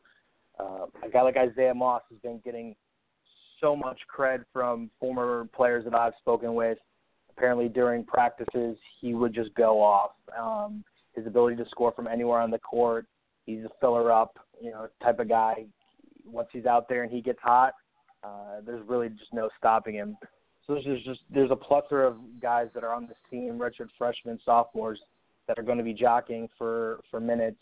Uh, 0.59 0.85
a 1.03 1.09
guy 1.09 1.21
like 1.21 1.37
Isaiah 1.37 1.73
Moss 1.73 2.01
has 2.09 2.19
been 2.19 2.39
getting 2.43 2.75
so 3.61 3.75
much 3.75 3.99
cred 4.15 4.43
from 4.53 4.89
former 4.99 5.47
players 5.55 5.83
that 5.85 5.93
I've 5.93 6.13
spoken 6.19 6.55
with. 6.55 6.77
Apparently, 7.35 7.67
during 7.67 8.03
practices, 8.03 8.77
he 8.99 9.13
would 9.13 9.33
just 9.33 9.53
go 9.55 9.81
off. 9.81 10.11
Um, 10.37 10.83
his 11.13 11.27
ability 11.27 11.57
to 11.57 11.65
score 11.69 11.91
from 11.91 12.07
anywhere 12.07 12.39
on 12.39 12.49
the 12.49 12.59
court, 12.59 13.07
he's 13.45 13.63
a 13.63 13.69
filler 13.79 14.11
up, 14.11 14.37
you 14.61 14.71
know, 14.71 14.87
type 15.03 15.19
of 15.19 15.27
guy. 15.27 15.65
Once 16.25 16.47
he's 16.51 16.65
out 16.65 16.87
there 16.89 17.03
and 17.03 17.11
he 17.11 17.21
gets 17.21 17.39
hot, 17.41 17.73
uh, 18.23 18.61
there's 18.65 18.87
really 18.87 19.09
just 19.09 19.33
no 19.33 19.49
stopping 19.57 19.95
him. 19.95 20.17
So 20.67 20.77
there's 20.83 21.03
just 21.03 21.21
there's 21.33 21.51
a 21.51 21.55
plethora 21.55 22.07
of 22.07 22.17
guys 22.41 22.67
that 22.73 22.83
are 22.83 22.93
on 22.93 23.07
this 23.07 23.17
team, 23.31 23.57
redshirt 23.57 23.87
freshmen, 23.97 24.37
sophomores, 24.43 24.99
that 25.47 25.57
are 25.57 25.63
going 25.63 25.77
to 25.77 25.83
be 25.83 25.93
jockeying 25.93 26.49
for 26.57 26.99
for 27.09 27.19
minutes. 27.19 27.59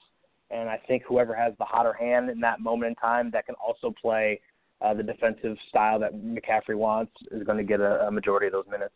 And 0.51 0.69
I 0.69 0.79
think 0.87 1.03
whoever 1.07 1.35
has 1.35 1.53
the 1.59 1.65
hotter 1.65 1.93
hand 1.93 2.29
in 2.29 2.39
that 2.41 2.59
moment 2.59 2.89
in 2.89 2.95
time 2.95 3.31
that 3.31 3.45
can 3.45 3.55
also 3.55 3.93
play 3.99 4.39
uh, 4.81 4.93
the 4.93 5.03
defensive 5.03 5.57
style 5.69 5.99
that 5.99 6.13
McCaffery 6.13 6.75
wants 6.75 7.11
is 7.31 7.43
going 7.43 7.57
to 7.57 7.63
get 7.63 7.79
a, 7.79 8.07
a 8.07 8.11
majority 8.11 8.47
of 8.47 8.53
those 8.53 8.65
minutes. 8.69 8.93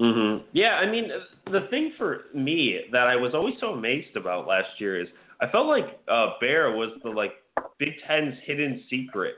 Mm-hmm. 0.00 0.46
Yeah, 0.52 0.76
I 0.76 0.90
mean, 0.90 1.10
the 1.46 1.66
thing 1.70 1.92
for 1.98 2.22
me 2.34 2.80
that 2.92 3.06
I 3.06 3.16
was 3.16 3.32
always 3.34 3.54
so 3.60 3.68
amazed 3.68 4.16
about 4.16 4.46
last 4.46 4.68
year 4.78 5.00
is 5.00 5.08
I 5.40 5.50
felt 5.50 5.66
like 5.66 6.00
uh, 6.10 6.34
Baer 6.40 6.74
was 6.74 6.98
the 7.02 7.10
like 7.10 7.32
Big 7.78 7.90
Ten's 8.06 8.34
hidden 8.44 8.82
secret. 8.88 9.34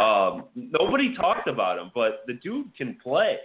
Um, 0.00 0.44
nobody 0.54 1.14
talked 1.14 1.48
about 1.48 1.78
him, 1.78 1.90
but 1.94 2.22
the 2.26 2.34
dude 2.34 2.74
can 2.76 2.96
play. 3.02 3.36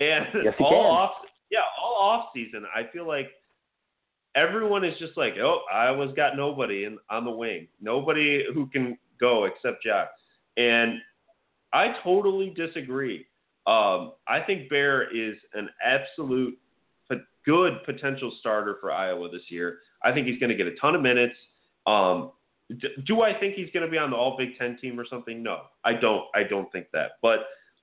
And 0.00 0.26
yes, 0.44 0.54
all 0.60 0.70
can. 0.70 0.78
off, 0.78 1.10
yeah, 1.50 1.60
all 1.80 1.94
off 1.94 2.26
season, 2.34 2.64
I 2.74 2.90
feel 2.92 3.06
like 3.06 3.30
everyone 4.34 4.84
is 4.84 4.94
just 4.98 5.16
like, 5.16 5.34
oh, 5.40 5.60
Iowa's 5.72 6.14
got 6.14 6.36
nobody 6.36 6.84
in, 6.84 6.98
on 7.10 7.24
the 7.24 7.30
wing, 7.30 7.68
nobody 7.80 8.44
who 8.54 8.66
can 8.66 8.98
go 9.20 9.44
except 9.44 9.82
Jack. 9.82 10.10
And 10.56 10.98
I 11.72 11.94
totally 12.02 12.50
disagree. 12.50 13.26
Um, 13.66 14.12
I 14.26 14.40
think 14.46 14.70
Baer 14.70 15.14
is 15.14 15.36
an 15.54 15.68
absolute 15.84 16.58
good 17.48 17.82
potential 17.86 18.30
starter 18.40 18.76
for 18.78 18.92
Iowa 18.92 19.30
this 19.30 19.42
year. 19.48 19.78
I 20.04 20.12
think 20.12 20.26
he's 20.26 20.38
going 20.38 20.50
to 20.50 20.56
get 20.56 20.66
a 20.66 20.76
ton 20.76 20.94
of 20.94 21.00
minutes. 21.00 21.34
Um, 21.86 22.32
do 23.06 23.22
I 23.22 23.38
think 23.38 23.54
he's 23.54 23.70
going 23.72 23.84
to 23.84 23.90
be 23.90 23.98
on 23.98 24.10
the 24.10 24.16
All 24.16 24.36
Big 24.36 24.58
Ten 24.58 24.78
team 24.80 24.98
or 25.00 25.06
something? 25.08 25.42
No, 25.42 25.62
I 25.84 25.94
don't. 25.94 26.24
I 26.34 26.42
don't 26.42 26.70
think 26.72 26.86
that. 26.92 27.12
But 27.22 27.40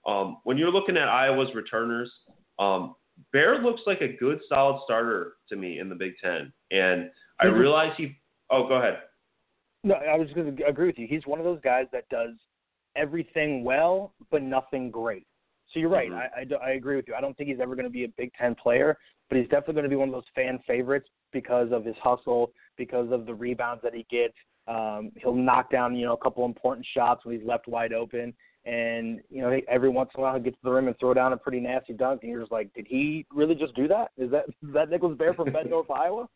um, 0.10 0.38
when 0.44 0.58
you're 0.58 0.72
looking 0.72 0.98
at 0.98 1.08
Iowa's 1.08 1.50
returners, 1.56 2.12
um, 2.60 2.96
Baer 3.34 3.62
looks 3.62 3.82
like 3.86 4.02
a 4.02 4.16
good, 4.18 4.40
solid 4.48 4.82
starter 4.84 5.34
to 5.50 5.56
me 5.56 5.80
in 5.80 5.90
the 5.90 5.96
Big 5.96 6.14
Ten, 6.24 6.52
and 6.72 7.10
I 7.40 7.46
realize 7.46 7.94
he. 7.98 8.16
Oh, 8.52 8.68
go 8.68 8.76
ahead. 8.76 9.00
No, 9.84 9.96
I 9.96 10.18
was 10.18 10.30
going 10.34 10.56
to 10.56 10.66
agree 10.66 10.88
with 10.88 10.98
you. 10.98 11.08
He's 11.08 11.26
one 11.26 11.40
of 11.40 11.46
those 11.46 11.62
guys 11.62 11.86
that 11.92 12.08
does 12.10 12.32
everything 12.96 13.64
well, 13.64 14.14
but 14.32 14.42
nothing 14.42 14.92
great. 14.92 15.26
So 15.72 15.80
you're 15.80 15.90
right. 15.90 16.10
Mm-hmm. 16.10 16.56
I, 16.56 16.66
I, 16.66 16.70
I 16.70 16.74
agree 16.74 16.96
with 16.96 17.08
you. 17.08 17.16
I 17.16 17.22
don't 17.22 17.36
think 17.38 17.50
he's 17.50 17.60
ever 17.60 17.76
going 17.76 17.86
to 17.86 17.92
be 17.92 18.04
a 18.04 18.10
Big 18.18 18.32
Ten 18.40 18.56
player, 18.56 18.98
but 19.30 19.38
he's 19.38 19.48
definitely 19.48 19.76
going 19.76 19.84
to 19.86 19.90
be 19.90 19.96
one 19.96 20.10
of 20.10 20.14
those 20.14 20.24
fan 20.34 20.60
favorites 20.68 21.10
because 21.34 21.72
of 21.72 21.84
his 21.86 21.96
hustle, 22.02 22.52
because 22.78 23.12
of 23.12 23.26
the 23.26 23.34
rebounds 23.34 23.82
that 23.84 23.94
he 23.94 24.06
gets. 24.10 24.36
Um, 24.68 25.12
he'll 25.18 25.36
knock 25.36 25.72
down, 25.72 25.96
you 25.96 26.06
know, 26.06 26.14
a 26.14 26.18
couple 26.18 26.46
important 26.46 26.86
shots 26.94 27.26
when 27.26 27.38
he's 27.38 27.48
left 27.48 27.68
wide 27.68 27.94
open. 27.94 28.34
And, 28.66 29.22
you 29.30 29.42
know, 29.42 29.60
every 29.68 29.90
once 29.90 30.10
in 30.16 30.20
a 30.20 30.24
while 30.24 30.36
he 30.36 30.42
gets 30.42 30.56
to 30.56 30.62
the 30.64 30.72
rim 30.72 30.88
and 30.88 30.98
throw 30.98 31.14
down 31.14 31.34
a 31.34 31.38
pretty 31.38 31.60
nasty 31.60 31.94
dunk. 31.94 32.24
And 32.24 32.32
you're 32.32 32.40
just 32.42 32.52
like, 32.52 32.74
did 32.74 32.88
he 32.88 33.26
really 33.32 33.54
just 33.54 33.76
do 33.76 33.88
that? 33.88 34.10
Is 34.18 34.32
that 34.32 34.46
is 34.48 34.74
that 34.74 34.90
Nicholas 34.90 35.16
Baer 35.18 35.36
from 35.36 35.50
Bettendorf, 35.50 35.90
Iowa? 35.96 36.28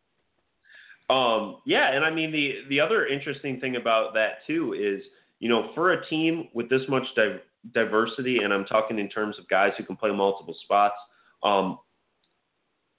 Um, 1.10 1.58
yeah, 1.66 1.92
and 1.92 2.06
I 2.06 2.12
mean 2.12 2.32
the 2.32 2.60
the 2.70 2.80
other 2.80 3.08
interesting 3.08 3.60
thing 3.60 3.78
about 3.78 4.14
that 4.14 4.46
too 4.46 4.76
is, 4.80 5.02
you 5.40 5.50
know, 5.50 5.72
for 5.74 5.94
a 5.94 6.08
team 6.08 6.50
with 6.54 6.70
this 6.70 6.84
much 6.88 7.04
di- 7.16 7.40
diversity, 7.74 8.40
and 8.44 8.54
I'm 8.54 8.66
talking 8.66 9.00
in 9.00 9.10
terms 9.10 9.40
of 9.40 9.48
guys 9.50 9.72
who 9.78 9.84
can 9.84 9.96
play 9.96 10.12
multiple 10.12 10.56
spots, 10.66 10.96
um, 11.42 11.80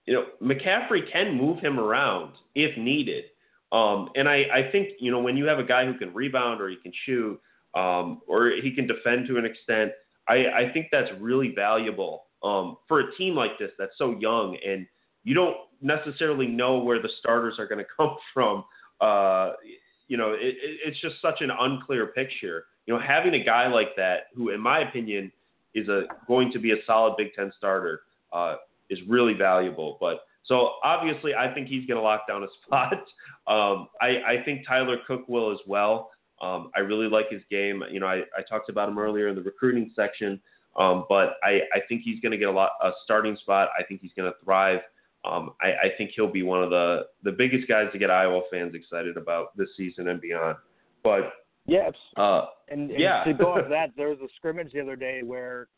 you 0.06 0.14
know, 0.14 0.24
McCaffery 0.42 1.10
can 1.12 1.36
move 1.36 1.60
him 1.60 1.78
around 1.78 2.32
if 2.56 2.76
needed. 2.76 3.26
Um, 3.72 4.10
and 4.16 4.28
I, 4.28 4.44
I 4.52 4.70
think, 4.72 4.90
you 4.98 5.10
know, 5.10 5.20
when 5.20 5.36
you 5.36 5.46
have 5.46 5.58
a 5.58 5.64
guy 5.64 5.84
who 5.84 5.94
can 5.96 6.12
rebound 6.12 6.60
or 6.60 6.68
he 6.68 6.76
can 6.76 6.92
shoot 7.06 7.40
um, 7.74 8.20
or 8.26 8.50
he 8.62 8.72
can 8.72 8.86
defend 8.86 9.28
to 9.28 9.38
an 9.38 9.44
extent, 9.44 9.92
I, 10.28 10.34
I 10.34 10.70
think 10.72 10.88
that's 10.90 11.08
really 11.20 11.52
valuable 11.54 12.24
um, 12.42 12.76
for 12.88 13.00
a 13.00 13.16
team 13.16 13.34
like 13.34 13.58
this 13.58 13.70
that's 13.78 13.96
so 13.96 14.18
young 14.18 14.56
and 14.66 14.86
you 15.24 15.34
don't 15.34 15.56
necessarily 15.80 16.46
know 16.46 16.78
where 16.78 17.00
the 17.00 17.10
starters 17.20 17.58
are 17.58 17.66
going 17.66 17.78
to 17.84 17.90
come 17.96 18.16
from. 18.32 18.64
Uh, 19.00 19.52
you 20.08 20.16
know, 20.16 20.32
it, 20.32 20.56
it's 20.84 21.00
just 21.00 21.16
such 21.22 21.40
an 21.40 21.50
unclear 21.58 22.08
picture. 22.08 22.64
You 22.86 22.94
know, 22.94 23.00
having 23.00 23.34
a 23.34 23.44
guy 23.44 23.68
like 23.68 23.94
that, 23.96 24.26
who, 24.34 24.50
in 24.50 24.60
my 24.60 24.80
opinion, 24.80 25.30
is 25.74 25.88
a 25.88 26.04
going 26.26 26.50
to 26.52 26.58
be 26.58 26.72
a 26.72 26.76
solid 26.86 27.16
Big 27.16 27.32
Ten 27.34 27.52
starter, 27.56 28.02
uh, 28.32 28.56
is 28.88 28.98
really 29.08 29.34
valuable. 29.34 29.96
But 30.00 30.24
so 30.44 30.72
obviously, 30.82 31.34
I 31.34 31.52
think 31.52 31.68
he's 31.68 31.86
going 31.86 31.98
to 31.98 32.02
lock 32.02 32.26
down 32.26 32.42
a 32.42 32.46
spot. 32.64 32.94
Um, 33.46 33.88
I, 34.00 34.38
I 34.38 34.42
think 34.44 34.66
Tyler 34.66 34.96
Cook 35.06 35.28
will 35.28 35.52
as 35.52 35.58
well. 35.66 36.10
Um, 36.40 36.70
I 36.74 36.80
really 36.80 37.08
like 37.08 37.26
his 37.30 37.42
game. 37.50 37.82
You 37.90 38.00
know, 38.00 38.06
I, 38.06 38.22
I 38.36 38.42
talked 38.48 38.70
about 38.70 38.88
him 38.88 38.98
earlier 38.98 39.28
in 39.28 39.34
the 39.34 39.42
recruiting 39.42 39.92
section, 39.94 40.40
um, 40.76 41.04
but 41.08 41.34
I, 41.42 41.60
I 41.74 41.80
think 41.88 42.02
he's 42.02 42.20
going 42.20 42.32
to 42.32 42.38
get 42.38 42.48
a 42.48 42.52
lot 42.52 42.72
a 42.82 42.90
starting 43.04 43.36
spot. 43.36 43.68
I 43.78 43.82
think 43.82 44.00
he's 44.00 44.12
going 44.16 44.30
to 44.30 44.44
thrive. 44.44 44.80
Um, 45.24 45.50
I, 45.60 45.66
I 45.66 45.88
think 45.98 46.12
he'll 46.16 46.32
be 46.32 46.42
one 46.42 46.62
of 46.62 46.70
the 46.70 47.02
the 47.24 47.32
biggest 47.32 47.68
guys 47.68 47.88
to 47.92 47.98
get 47.98 48.10
Iowa 48.10 48.40
fans 48.50 48.74
excited 48.74 49.18
about 49.18 49.54
this 49.56 49.68
season 49.76 50.08
and 50.08 50.18
beyond. 50.18 50.56
But 51.04 51.32
yes, 51.66 51.92
uh, 52.16 52.46
and, 52.68 52.90
and 52.90 52.98
yeah. 52.98 53.22
to 53.24 53.34
go 53.34 53.52
off 53.52 53.66
that, 53.68 53.90
there 53.98 54.08
was 54.08 54.18
a 54.24 54.28
scrimmage 54.36 54.72
the 54.72 54.80
other 54.80 54.96
day 54.96 55.20
where 55.22 55.68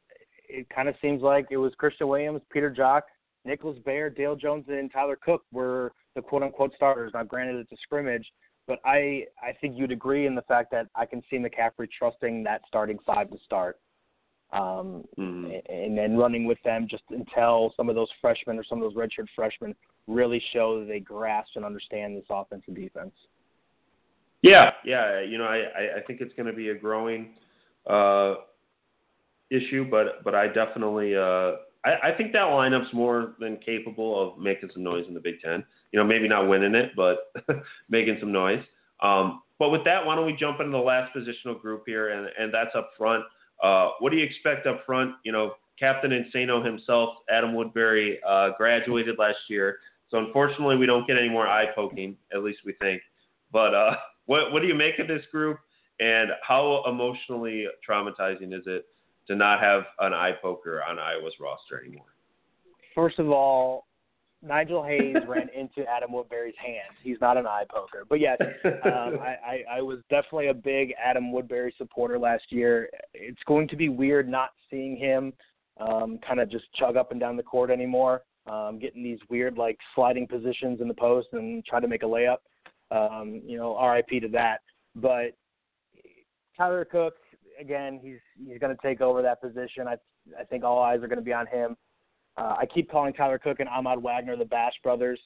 it 0.48 0.68
kind 0.70 0.88
of 0.88 0.94
seems 1.02 1.22
like 1.22 1.46
it 1.50 1.56
was 1.56 1.72
Christian 1.76 2.06
Williams, 2.06 2.40
Peter 2.52 2.70
Jok, 2.70 3.02
Nicholas 3.44 3.78
Baer, 3.84 4.10
Dale 4.10 4.36
Jones, 4.36 4.64
and 4.68 4.90
Tyler 4.92 5.18
Cook 5.22 5.42
were 5.52 5.92
the 6.14 6.22
quote 6.22 6.42
unquote 6.42 6.72
starters. 6.76 7.12
Now, 7.14 7.24
granted, 7.24 7.56
it's 7.56 7.72
a 7.72 7.76
scrimmage, 7.82 8.26
but 8.66 8.78
I 8.84 9.24
I 9.42 9.52
think 9.60 9.76
you'd 9.76 9.92
agree 9.92 10.26
in 10.26 10.34
the 10.34 10.42
fact 10.42 10.70
that 10.72 10.86
I 10.94 11.06
can 11.06 11.22
see 11.28 11.36
McCaffery 11.36 11.88
trusting 11.96 12.44
that 12.44 12.62
starting 12.68 12.98
five 13.04 13.30
to 13.30 13.38
start 13.44 13.78
um, 14.52 15.04
mm-hmm. 15.18 15.50
and 15.68 15.96
then 15.96 16.16
running 16.16 16.46
with 16.46 16.58
them 16.64 16.86
just 16.88 17.04
until 17.10 17.72
some 17.76 17.88
of 17.88 17.94
those 17.94 18.08
freshmen 18.20 18.58
or 18.58 18.64
some 18.64 18.82
of 18.82 18.92
those 18.92 18.96
redshirt 18.96 19.26
freshmen 19.34 19.74
really 20.06 20.42
show 20.52 20.80
that 20.80 20.86
they 20.86 21.00
grasp 21.00 21.50
and 21.56 21.64
understand 21.64 22.16
this 22.16 22.24
offense 22.30 22.62
and 22.66 22.76
defense. 22.76 23.12
Yeah, 24.42 24.72
yeah, 24.84 25.20
you 25.20 25.38
know, 25.38 25.44
I 25.44 25.98
I 25.98 26.00
think 26.06 26.20
it's 26.20 26.34
going 26.34 26.46
to 26.46 26.52
be 26.52 26.68
a 26.70 26.74
growing 26.74 27.34
uh, 27.88 28.34
issue, 29.50 29.88
but 29.88 30.22
but 30.24 30.34
I 30.34 30.48
definitely 30.48 31.16
uh, 31.16 31.52
I, 31.84 32.10
I 32.10 32.16
think 32.16 32.32
that 32.32 32.46
lineup's 32.46 32.92
more 32.92 33.34
than 33.38 33.58
capable 33.58 34.20
of 34.20 34.38
making 34.38 34.70
some 34.72 34.82
noise 34.82 35.04
in 35.08 35.14
the 35.14 35.20
Big 35.20 35.40
Ten. 35.40 35.64
You 35.90 35.98
know, 35.98 36.04
maybe 36.04 36.28
not 36.28 36.48
winning 36.48 36.74
it, 36.74 36.92
but 36.96 37.32
making 37.88 38.18
some 38.20 38.32
noise. 38.32 38.62
Um, 39.02 39.42
but 39.58 39.70
with 39.70 39.84
that, 39.84 40.04
why 40.04 40.14
don't 40.14 40.26
we 40.26 40.34
jump 40.34 40.60
into 40.60 40.72
the 40.72 40.78
last 40.78 41.14
positional 41.14 41.60
group 41.60 41.84
here, 41.86 42.10
and 42.10 42.28
and 42.38 42.52
that's 42.52 42.74
up 42.74 42.90
front. 42.96 43.24
Uh, 43.62 43.90
what 44.00 44.10
do 44.10 44.18
you 44.18 44.24
expect 44.24 44.66
up 44.66 44.84
front? 44.86 45.14
You 45.24 45.32
know, 45.32 45.54
Captain 45.78 46.10
Insano 46.10 46.64
himself, 46.64 47.16
Adam 47.30 47.54
Woodbury, 47.54 48.20
uh, 48.28 48.50
graduated 48.56 49.18
last 49.18 49.38
year. 49.48 49.78
So 50.10 50.18
unfortunately, 50.18 50.76
we 50.76 50.86
don't 50.86 51.06
get 51.06 51.16
any 51.16 51.28
more 51.28 51.46
eye 51.46 51.66
poking, 51.74 52.16
at 52.32 52.42
least 52.42 52.60
we 52.64 52.74
think. 52.74 53.02
But 53.52 53.74
uh, 53.74 53.96
what 54.26 54.52
what 54.52 54.62
do 54.62 54.68
you 54.68 54.74
make 54.74 54.98
of 54.98 55.08
this 55.08 55.24
group, 55.30 55.58
and 56.00 56.30
how 56.46 56.84
emotionally 56.86 57.66
traumatizing 57.88 58.54
is 58.54 58.64
it 58.66 58.86
to 59.28 59.36
not 59.36 59.60
have 59.60 59.82
an 60.00 60.12
eye 60.12 60.32
poker 60.40 60.82
on 60.82 60.98
Iowa's 60.98 61.34
roster 61.40 61.82
anymore? 61.84 62.06
First 62.94 63.18
of 63.18 63.30
all, 63.30 63.86
Nigel 64.42 64.82
Hayes 64.82 65.16
ran 65.28 65.48
into 65.56 65.88
Adam 65.88 66.12
Woodbury's 66.12 66.54
hand. 66.58 66.96
He's 67.02 67.18
not 67.20 67.36
an 67.36 67.46
eye 67.46 67.64
poker, 67.70 68.04
but 68.08 68.20
yes, 68.20 68.38
um, 68.64 68.70
I, 69.20 69.36
I, 69.46 69.76
I 69.78 69.82
was 69.82 69.98
definitely 70.10 70.48
a 70.48 70.54
big 70.54 70.92
Adam 71.02 71.32
Woodbury 71.32 71.74
supporter 71.78 72.18
last 72.18 72.44
year. 72.50 72.88
It's 73.14 73.42
going 73.46 73.68
to 73.68 73.76
be 73.76 73.88
weird 73.88 74.28
not 74.28 74.50
seeing 74.70 74.96
him 74.96 75.32
um, 75.80 76.18
kind 76.26 76.40
of 76.40 76.50
just 76.50 76.64
chug 76.74 76.96
up 76.96 77.12
and 77.12 77.20
down 77.20 77.36
the 77.36 77.42
court 77.42 77.70
anymore, 77.70 78.22
um, 78.46 78.78
getting 78.78 79.02
these 79.02 79.18
weird 79.28 79.56
like 79.56 79.78
sliding 79.94 80.26
positions 80.26 80.80
in 80.80 80.88
the 80.88 80.94
post 80.94 81.28
and 81.32 81.64
try 81.64 81.80
to 81.80 81.88
make 81.88 82.02
a 82.02 82.06
layup. 82.06 82.38
Um, 82.90 83.40
you 83.46 83.56
know, 83.56 83.80
RIP 83.82 84.22
to 84.22 84.28
that. 84.32 84.60
But 84.94 85.34
Tyler 86.56 86.84
Cook, 86.84 87.14
again, 87.62 87.98
he's 88.02 88.18
he's 88.46 88.58
going 88.58 88.76
to 88.76 88.82
take 88.82 89.00
over 89.00 89.22
that 89.22 89.40
position. 89.40 89.88
I 89.88 89.96
I 90.38 90.44
think 90.44 90.64
all 90.64 90.82
eyes 90.82 91.02
are 91.02 91.08
going 91.08 91.18
to 91.18 91.24
be 91.24 91.32
on 91.32 91.46
him. 91.46 91.76
Uh, 92.36 92.56
I 92.58 92.66
keep 92.66 92.90
calling 92.90 93.12
Tyler 93.12 93.38
Cook 93.38 93.60
and 93.60 93.68
Ahmad 93.68 94.02
Wagner 94.02 94.36
the 94.36 94.44
Bash 94.44 94.74
brothers, 94.82 95.20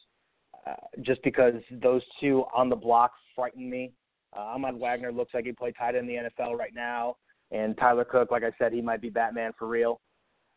uh, 0.66 0.74
just 1.02 1.22
because 1.22 1.54
those 1.82 2.02
two 2.20 2.44
on 2.54 2.68
the 2.68 2.76
block 2.76 3.12
frighten 3.34 3.68
me. 3.68 3.92
Uh, 4.36 4.40
Ahmad 4.40 4.78
Wagner 4.78 5.12
looks 5.12 5.32
like 5.34 5.44
he 5.44 5.52
played 5.52 5.74
tight 5.78 5.94
end 5.94 6.08
in 6.10 6.16
the 6.24 6.30
NFL 6.30 6.56
right 6.58 6.74
now, 6.74 7.16
and 7.50 7.76
Tyler 7.76 8.04
Cook, 8.04 8.30
like 8.30 8.42
I 8.42 8.50
said, 8.58 8.72
he 8.72 8.82
might 8.82 9.00
be 9.00 9.08
Batman 9.08 9.52
for 9.58 9.66
real. 9.66 10.00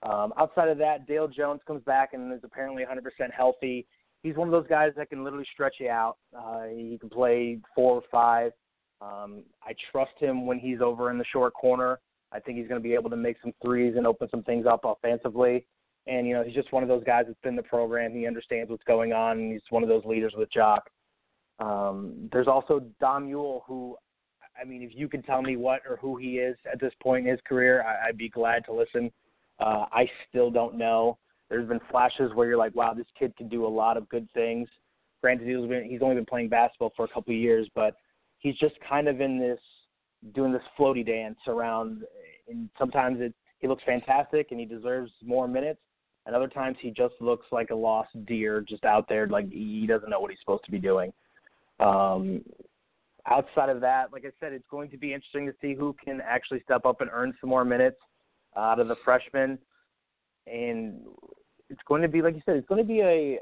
Um, 0.04 0.34
outside 0.38 0.70
of 0.70 0.78
that, 0.80 1.08
Dale 1.08 1.28
Jones 1.28 1.62
comes 1.68 1.84
back 1.84 2.14
and 2.14 2.34
is 2.34 2.40
apparently 2.44 2.84
100% 2.84 3.32
healthy. 3.32 3.86
He's 4.24 4.36
one 4.36 4.48
of 4.48 4.52
those 4.52 4.68
guys 4.68 4.92
that 4.98 5.10
can 5.10 5.24
literally 5.24 5.46
stretch 5.54 5.76
you 5.80 5.90
out. 5.90 6.18
Uh, 6.38 6.64
he 6.64 6.98
can 7.00 7.10
play 7.10 7.60
four 7.76 7.96
or 7.96 8.04
five. 8.12 8.52
Um, 9.02 9.44
I 9.64 9.74
trust 9.92 10.12
him 10.20 10.46
when 10.46 10.60
he's 10.60 10.82
over 10.82 11.10
in 11.12 11.18
the 11.18 11.26
short 11.32 11.54
corner. 11.54 12.00
I 12.32 12.40
think 12.40 12.58
he's 12.58 12.68
going 12.68 12.82
to 12.82 12.88
be 12.88 12.94
able 12.94 13.10
to 13.10 13.16
make 13.16 13.38
some 13.42 13.54
threes 13.64 13.96
and 13.98 14.06
open 14.06 14.28
some 14.30 14.44
things 14.44 14.66
up 14.66 14.82
offensively. 14.84 15.66
And 16.08 16.28
you 16.28 16.34
know, 16.34 16.44
he's 16.44 16.56
just 16.56 16.72
one 16.72 16.84
of 16.84 16.90
those 16.90 17.04
guys 17.04 17.26
that's 17.28 17.40
been 17.44 17.56
the 17.56 17.64
program. 17.64 18.14
He 18.14 18.28
understands 18.28 18.70
what's 18.70 18.84
going 18.84 19.14
on, 19.14 19.38
and 19.38 19.52
he's 19.52 19.62
one 19.70 19.84
of 19.84 19.90
those 19.90 20.06
leaders 20.06 20.34
with 20.36 20.50
Jok. 20.52 20.80
Um, 21.60 22.30
there's 22.32 22.48
also 22.48 22.82
Dom 23.00 23.28
Uhl, 23.30 23.62
who, 23.68 23.96
I 24.60 24.66
mean, 24.66 24.82
if 24.82 24.92
you 24.94 25.08
can 25.08 25.22
tell 25.22 25.42
me 25.42 25.56
what 25.58 25.82
or 25.88 25.98
who 25.98 26.18
he 26.18 26.38
is 26.38 26.56
at 26.72 26.80
this 26.80 26.94
point 27.02 27.26
in 27.26 27.32
his 27.32 27.42
career, 27.48 27.84
I, 27.84 28.10
I'd 28.10 28.18
be 28.18 28.30
glad 28.30 28.66
to 28.66 28.74
listen. 28.74 29.12
Uh, 29.60 29.86
I 29.92 30.10
still 30.30 30.50
don't 30.50 30.78
know. 30.78 31.18
There's 31.50 31.68
been 31.68 31.82
flashes 31.92 32.32
where 32.34 32.48
you're 32.48 32.58
like, 32.58 32.76
wow, 32.76 32.94
this 32.94 33.08
kid 33.18 33.36
can 33.36 33.50
do 33.50 33.66
a 33.66 33.68
lot 33.68 33.98
of 33.98 34.08
good 34.10 34.28
things. 34.34 34.70
Granted, 35.22 35.48
he's 35.48 35.68
been 35.68 35.84
he's 35.84 36.02
only 36.02 36.16
been 36.16 36.26
playing 36.26 36.50
basketball 36.50 36.94
for 36.96 37.06
a 37.06 37.10
couple 37.10 37.34
of 37.34 37.40
years, 37.40 37.68
but 37.76 37.96
he's 38.40 38.56
just 38.58 38.76
kind 38.88 39.08
of 39.08 39.22
in 39.22 39.40
this 39.40 39.60
doing 40.34 40.52
this 40.52 40.62
floaty 40.78 41.06
dance 41.06 41.40
around. 41.48 42.04
And 42.48 42.70
sometimes 42.78 43.22
it 43.22 43.34
he 43.60 43.68
looks 43.68 43.84
fantastic 43.86 44.48
and 44.52 44.60
he 44.60 44.66
deserves 44.66 45.12
more 45.24 45.48
minutes. 45.48 45.80
And 46.26 46.36
other 46.36 46.48
times 46.48 46.78
he 46.82 46.92
just 46.92 47.16
looks 47.20 47.46
like 47.52 47.70
a 47.70 47.76
lost 47.76 48.10
deer, 48.26 48.62
just 48.62 48.86
out 48.86 49.08
there, 49.08 49.28
like 49.28 49.50
he 49.52 49.86
doesn't 49.88 50.10
know 50.10 50.20
what 50.20 50.32
he's 50.32 50.40
supposed 50.40 50.66
to 50.66 50.72
be 50.72 50.80
doing. 50.80 51.12
Um, 51.80 52.44
outside 53.26 53.70
of 53.70 53.82
that, 53.82 54.12
like 54.12 54.26
I 54.26 54.32
said, 54.40 54.54
it's 54.54 54.68
going 54.70 54.90
to 54.92 54.98
be 54.98 55.14
interesting 55.14 55.46
to 55.48 55.54
see 55.62 55.74
who 55.74 55.96
can 56.04 56.22
actually 56.22 56.62
step 56.64 56.86
up 56.86 57.02
and 57.02 57.10
earn 57.12 57.34
some 57.40 57.50
more 57.50 57.66
minutes 57.66 57.98
out 58.56 58.80
of 58.80 58.88
the 58.88 58.96
freshmen. 59.04 59.58
And 60.46 61.02
it's 61.70 61.82
going 61.88 62.02
to 62.02 62.08
be, 62.08 62.22
like 62.22 62.36
you 62.36 62.42
said, 62.46 62.58
it's 62.58 62.68
going 62.68 62.82
to 62.82 62.88
be 62.88 63.02
a 63.02 63.40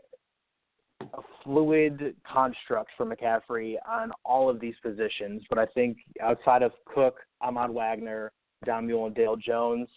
a 1.01 1.21
fluid 1.43 2.15
construct 2.31 2.91
for 2.97 3.05
McCaffery 3.05 3.75
on 3.87 4.11
all 4.25 4.49
of 4.49 4.59
these 4.59 4.75
positions. 4.81 5.43
But 5.49 5.59
I 5.59 5.65
think 5.67 5.97
outside 6.21 6.63
of 6.63 6.71
Cook, 6.85 7.17
Ahmad 7.41 7.71
Wagner, 7.71 8.31
Dom 8.65 8.87
Uhl, 8.87 9.07
and 9.07 9.15
Dale 9.15 9.35
Jones, 9.35 9.87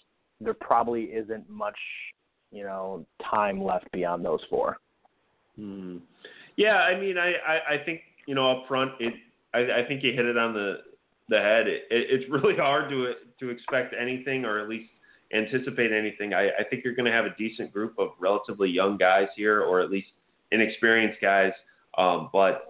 there 0.40 0.54
probably 0.54 1.04
isn't 1.04 1.48
much, 1.48 1.76
you 2.50 2.64
know, 2.64 3.04
time 3.30 3.62
left 3.62 3.90
beyond 3.92 4.24
those 4.24 4.40
four. 4.48 4.78
Hmm. 5.56 5.98
Yeah, 6.56 6.76
I 6.76 6.98
mean, 6.98 7.16
I, 7.16 7.32
I, 7.46 7.74
I 7.74 7.84
think 7.84 8.00
you 8.26 8.34
know 8.34 8.50
up 8.50 8.68
front, 8.68 8.92
it 9.00 9.14
I, 9.54 9.82
I 9.82 9.88
think 9.88 10.02
you 10.02 10.12
hit 10.12 10.26
it 10.26 10.36
on 10.36 10.54
the 10.54 10.78
the 11.28 11.38
head. 11.38 11.66
It, 11.66 11.84
it, 11.90 12.06
it's 12.10 12.30
really 12.30 12.56
hard 12.56 12.90
to 12.90 13.12
to 13.40 13.50
expect 13.50 13.94
anything, 13.98 14.44
or 14.44 14.58
at 14.58 14.68
least 14.68 14.90
anticipate 15.32 15.92
anything. 15.92 16.34
I, 16.34 16.48
I 16.48 16.64
think 16.68 16.84
you're 16.84 16.94
going 16.94 17.06
to 17.06 17.12
have 17.12 17.24
a 17.24 17.34
decent 17.38 17.72
group 17.72 17.94
of 17.98 18.10
relatively 18.18 18.68
young 18.68 18.96
guys 18.96 19.28
here, 19.36 19.62
or 19.62 19.80
at 19.80 19.90
least 19.90 20.08
inexperienced 20.52 21.20
guys. 21.20 21.52
Um, 21.98 22.30
but 22.32 22.66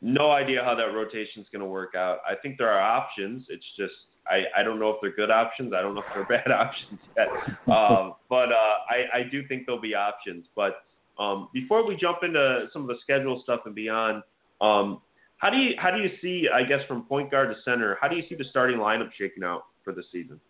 no 0.00 0.32
idea 0.32 0.62
how 0.64 0.74
that 0.74 0.94
rotation 0.94 1.42
is 1.42 1.48
going 1.52 1.60
to 1.60 1.66
work 1.66 1.94
out. 1.94 2.18
I 2.28 2.34
think 2.34 2.58
there 2.58 2.68
are 2.68 2.80
options. 2.80 3.46
It's 3.48 3.64
just 3.76 3.94
I, 4.28 4.60
I 4.60 4.62
don't 4.62 4.78
know 4.78 4.90
if 4.90 4.96
they're 5.00 5.14
good 5.14 5.30
options. 5.30 5.72
I 5.72 5.82
don't 5.82 5.94
know 5.94 6.02
if 6.02 6.06
they're 6.14 6.38
bad 6.38 6.50
options 6.50 7.00
yet. 7.16 7.28
Um, 7.72 8.14
but 8.28 8.50
uh, 8.52 8.76
I, 8.88 9.18
I 9.18 9.22
do 9.30 9.46
think 9.46 9.66
there'll 9.66 9.80
be 9.80 9.94
options. 9.94 10.46
But 10.54 10.84
um, 11.18 11.48
before 11.52 11.86
we 11.86 11.96
jump 11.96 12.18
into 12.22 12.66
some 12.72 12.82
of 12.82 12.88
the 12.88 12.96
schedule 13.02 13.40
stuff 13.42 13.60
and 13.66 13.74
beyond, 13.74 14.22
um, 14.60 15.00
how 15.38 15.50
do 15.50 15.56
you 15.56 15.74
how 15.76 15.90
do 15.90 16.00
you 16.00 16.10
see 16.20 16.48
I 16.52 16.62
guess 16.62 16.80
from 16.86 17.04
point 17.04 17.30
guard 17.30 17.54
to 17.54 17.60
center? 17.62 17.98
How 18.00 18.08
do 18.08 18.16
you 18.16 18.22
see 18.28 18.36
the 18.36 18.44
starting 18.50 18.78
lineup 18.78 19.10
shaking 19.18 19.42
out 19.42 19.64
for 19.84 19.92
the 19.92 20.02
season? 20.12 20.40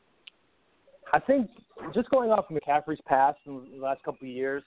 I 1.14 1.18
think 1.18 1.50
just 1.94 2.08
going 2.10 2.30
off 2.30 2.46
of 2.50 2.56
McCaffery's 2.56 3.00
past 3.06 3.38
in 3.46 3.66
the 3.76 3.82
last 3.82 4.02
couple 4.02 4.26
of 4.26 4.34
years, 4.34 4.62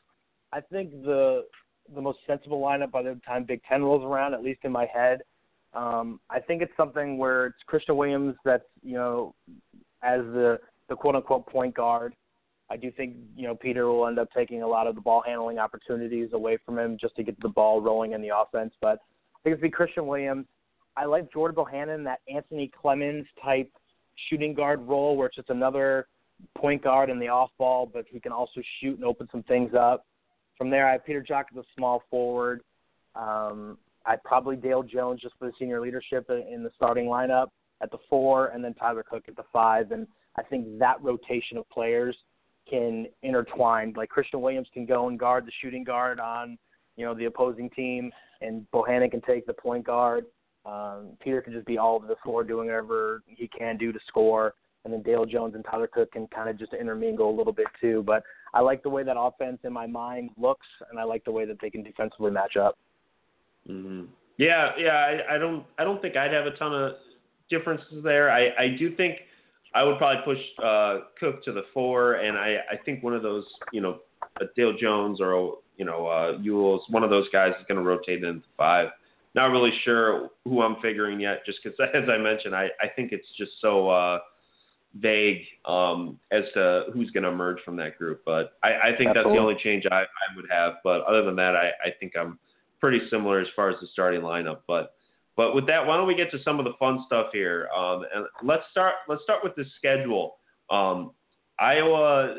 I 0.54 0.62
think 0.62 0.92
the 1.04 1.46
the 1.94 2.02
most 2.02 2.20
sensible 2.26 2.62
lineup 2.62 2.92
by 2.92 3.04
the 3.04 3.20
time 3.26 3.44
Big 3.44 3.62
Ten 3.68 3.84
rolls 3.84 4.04
around, 4.04 4.34
at 4.34 4.44
least 4.44 4.62
in 4.64 4.72
my 4.72 4.86
head. 4.86 5.22
Um, 5.74 6.20
I 6.30 6.40
think 6.40 6.62
it's 6.62 6.72
something 6.78 7.18
where 7.18 7.48
it's 7.48 7.58
Christian 7.68 7.98
Williams 7.98 8.36
that's 8.46 8.64
you 8.82 8.94
know 8.94 9.36
as 10.04 10.22
the 10.22 10.60
the 10.90 10.96
quote 10.96 11.16
unquote 11.16 11.48
point 11.48 11.76
guard. 11.76 12.16
I 12.70 12.78
do 12.78 12.92
think 12.92 13.16
you 13.36 13.48
know 13.48 13.56
Peter 13.56 13.88
will 13.88 14.08
end 14.08 14.18
up 14.18 14.30
taking 14.36 14.64
a 14.64 14.68
lot 14.68 14.88
of 14.88 14.96
the 14.96 15.02
ball 15.02 15.22
handling 15.26 15.60
opportunities 15.60 16.30
away 16.34 16.58
from 16.66 16.80
him 16.80 16.98
just 17.00 17.16
to 17.18 17.24
get 17.24 17.40
the 17.42 17.50
ball 17.50 17.82
rolling 17.82 18.14
in 18.14 18.22
the 18.22 18.32
offense. 18.36 18.74
But 18.82 19.00
I 19.36 19.40
think 19.44 19.54
it's 19.56 19.62
be 19.62 19.70
Christian 19.70 20.08
Williams. 20.08 20.46
I 20.98 21.06
like 21.06 21.32
Jordan 21.32 21.56
Bohannon, 21.56 22.04
that 22.06 22.20
Anthony 22.34 22.72
Clemmons 22.84 23.26
type 23.44 23.70
shooting 24.30 24.54
guard 24.54 24.82
role, 24.88 25.18
where 25.18 25.28
it's 25.28 25.36
just 25.36 25.50
another 25.50 26.08
point 26.58 26.84
guard 26.84 27.10
in 27.10 27.20
the 27.20 27.28
off 27.28 27.52
ball, 27.58 27.90
but 27.92 28.06
he 28.10 28.20
can 28.20 28.32
also 28.32 28.62
shoot 28.80 28.96
and 28.96 29.04
open 29.04 29.28
some 29.32 29.44
things 29.44 29.74
up. 29.74 30.06
From 30.58 30.70
there, 30.70 30.88
I 30.88 30.94
have 30.94 31.06
Peter 31.06 31.24
Jok 31.28 31.46
as 31.52 31.58
a 31.58 31.64
small 31.76 32.04
forward. 32.10 32.62
Um, 33.16 33.78
I 34.06 34.16
probably 34.16 34.56
Dale 34.56 34.84
Jones 34.84 35.22
just 35.22 35.36
for 35.38 35.48
the 35.48 35.54
senior 35.60 35.82
leadership 35.82 36.30
in 36.30 36.64
the 36.64 36.72
starting 36.76 37.06
lineup 37.06 37.48
at 37.82 37.92
the 37.92 37.98
four, 38.10 38.48
and 38.48 38.64
then 38.64 38.74
Tyler 38.74 39.04
Cook 39.08 39.26
at 39.28 39.36
the 39.36 39.44
five. 39.52 39.92
And 39.92 40.08
I 40.38 40.44
think 40.44 40.80
that 40.80 41.02
rotation 41.02 41.58
of 41.58 41.70
players 41.70 42.16
can 42.70 43.08
intertwine. 43.24 43.94
Like 43.96 44.10
Christian 44.10 44.42
Williams 44.42 44.68
can 44.74 44.86
go 44.86 45.08
and 45.08 45.20
guard 45.20 45.46
the 45.46 45.52
shooting 45.62 45.84
guard 45.84 46.20
on, 46.20 46.58
you 46.96 47.06
know, 47.06 47.14
the 47.14 47.26
opposing 47.26 47.70
team, 47.72 48.12
and 48.42 48.66
Bohannon 48.74 49.12
can 49.12 49.22
take 49.22 49.46
the 49.46 49.54
point 49.54 49.86
guard. 49.86 50.26
Um, 50.66 51.10
Peter 51.22 51.42
can 51.42 51.54
just 51.54 51.66
be 51.66 51.78
all 51.78 51.96
over 51.96 52.08
the 52.08 52.16
floor 52.24 52.44
doing 52.44 52.68
whatever 52.68 53.22
he 53.28 53.48
can 53.48 53.78
do 53.78 53.92
to 53.92 54.00
score 54.08 54.56
and 54.86 54.94
then 54.94 55.02
Dale 55.02 55.26
Jones 55.26 55.56
and 55.56 55.66
Tyler 55.66 55.90
Cook 55.92 56.12
can 56.12 56.28
kind 56.28 56.48
of 56.48 56.58
just 56.58 56.74
intermingle 56.74 57.30
a 57.30 57.36
little 57.36 57.52
bit 57.52 57.66
too. 57.82 58.04
But 58.06 58.24
I 58.56 58.62
like 58.62 58.82
the 58.84 58.90
way 58.90 59.04
that 59.04 59.18
offense 59.20 59.60
in 59.64 59.74
my 59.74 59.86
mind 59.86 60.30
looks, 60.38 60.66
and 60.90 60.98
I 60.98 61.04
like 61.04 61.26
the 61.26 61.32
way 61.32 61.46
that 61.46 61.58
they 61.62 61.70
can 61.70 61.84
defensively 61.84 62.32
match 62.32 62.56
up. 62.56 62.78
Mm-hmm. 63.70 64.06
Yeah, 64.38 64.72
yeah. 64.78 64.92
I, 65.30 65.36
I 65.36 65.38
don't, 65.38 65.66
I 65.78 65.84
don't 65.84 66.02
think 66.02 66.16
I'd 66.16 66.34
have 66.34 66.46
a 66.46 66.52
ton 66.52 66.74
of 66.74 66.94
differences 67.50 68.02
there. 68.04 68.32
I, 68.32 68.48
I 68.58 68.76
do 68.80 68.96
think 68.96 69.18
I 69.74 69.84
would 69.84 69.98
probably 69.98 70.24
push 70.24 70.44
uh, 70.64 71.00
Cook 71.20 71.44
to 71.44 71.52
the 71.52 71.64
four, 71.74 72.14
and 72.16 72.38
I, 72.38 72.58
I 72.72 72.78
think 72.86 73.04
one 73.04 73.14
of 73.14 73.22
those, 73.22 73.46
you 73.74 73.82
know, 73.82 74.00
Dale 74.56 74.74
Jones 74.80 75.20
or 75.20 75.58
you 75.78 75.86
know 75.86 76.08
uh, 76.08 76.38
Uhl's, 76.40 76.84
one 76.90 77.04
of 77.04 77.10
those 77.10 77.28
guys 77.34 77.52
is 77.60 77.66
going 77.68 77.78
to 77.78 77.84
rotate 77.84 78.24
into 78.24 78.42
five. 78.58 78.90
Not 79.34 79.48
really 79.48 79.72
sure 79.84 80.30
who 80.46 80.62
I'm 80.62 80.78
figuring 80.82 81.20
yet, 81.20 81.46
just 81.46 81.60
because, 81.62 81.78
as 81.94 82.08
I 82.10 82.18
mentioned, 82.18 82.56
I, 82.56 82.68
I 82.82 82.88
think 82.96 83.12
it's 83.12 83.28
just 83.38 83.52
so. 83.62 83.90
Uh, 83.90 84.20
vague 84.96 85.42
um, 85.66 86.20
as 86.32 86.44
to 86.54 86.86
who's 86.94 87.12
going 87.12 87.24
to 87.24 87.30
emerge 87.30 87.58
from 87.64 87.76
that 87.78 87.98
group. 87.98 88.22
But 88.26 88.54
I, 88.64 88.70
I 88.70 88.98
think 88.98 89.10
Absolutely. 89.10 89.14
that's 89.14 89.36
the 89.36 89.42
only 89.42 89.56
change 89.62 89.86
I, 89.92 90.02
I 90.02 90.36
would 90.36 90.46
have. 90.50 90.76
But 90.84 91.02
other 91.02 91.24
than 91.24 91.36
that, 91.36 91.56
I, 91.56 91.70
I 91.84 91.92
think 92.00 92.14
I'm 92.18 92.40
pretty 92.80 93.02
similar 93.10 93.40
as 93.40 93.48
far 93.56 93.70
as 93.70 93.76
the 93.82 93.88
starting 93.94 94.22
lineup. 94.22 94.60
But 94.68 94.94
but 95.36 95.54
with 95.54 95.68
that, 95.68 95.86
why 95.86 95.98
don't 95.98 96.08
we 96.08 96.16
get 96.16 96.32
to 96.32 96.42
some 96.44 96.60
of 96.60 96.66
the 96.66 96.74
fun 96.80 97.04
stuff 97.06 97.28
here? 97.34 97.68
Um, 97.76 98.04
and 98.14 98.26
let's 98.44 98.64
start 98.72 98.96
let's 99.10 99.24
start 99.24 99.44
with 99.44 99.56
the 99.56 99.66
schedule. 99.78 100.38
Um, 100.70 101.12
Iowa 101.60 102.36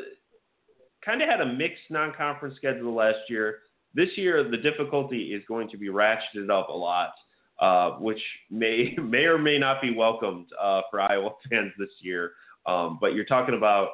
kind 1.05 1.21
of 1.21 1.29
had 1.29 1.41
a 1.41 1.45
mixed 1.45 1.83
non-conference 1.89 2.55
schedule 2.55 2.93
last 2.93 3.19
year. 3.29 3.59
This 3.93 4.09
year, 4.15 4.49
the 4.49 4.57
difficulty 4.57 5.33
is 5.33 5.43
going 5.47 5.69
to 5.69 5.77
be 5.77 5.87
ratcheted 5.87 6.49
up 6.49 6.69
a 6.69 6.73
lot. 6.73 7.11
Uh, 7.59 7.93
which 7.93 8.21
may 8.51 8.95
may 9.03 9.23
or 9.23 9.39
may 9.39 9.57
not 9.57 9.81
be 9.81 9.91
welcomed 9.91 10.45
uh, 10.61 10.81
for 10.91 11.01
Iowa 11.01 11.31
fans 11.49 11.71
this 11.79 11.89
year. 12.01 12.33
Um, 12.67 12.97
but 12.99 13.13
you're 13.13 13.25
talking 13.25 13.55
about 13.55 13.89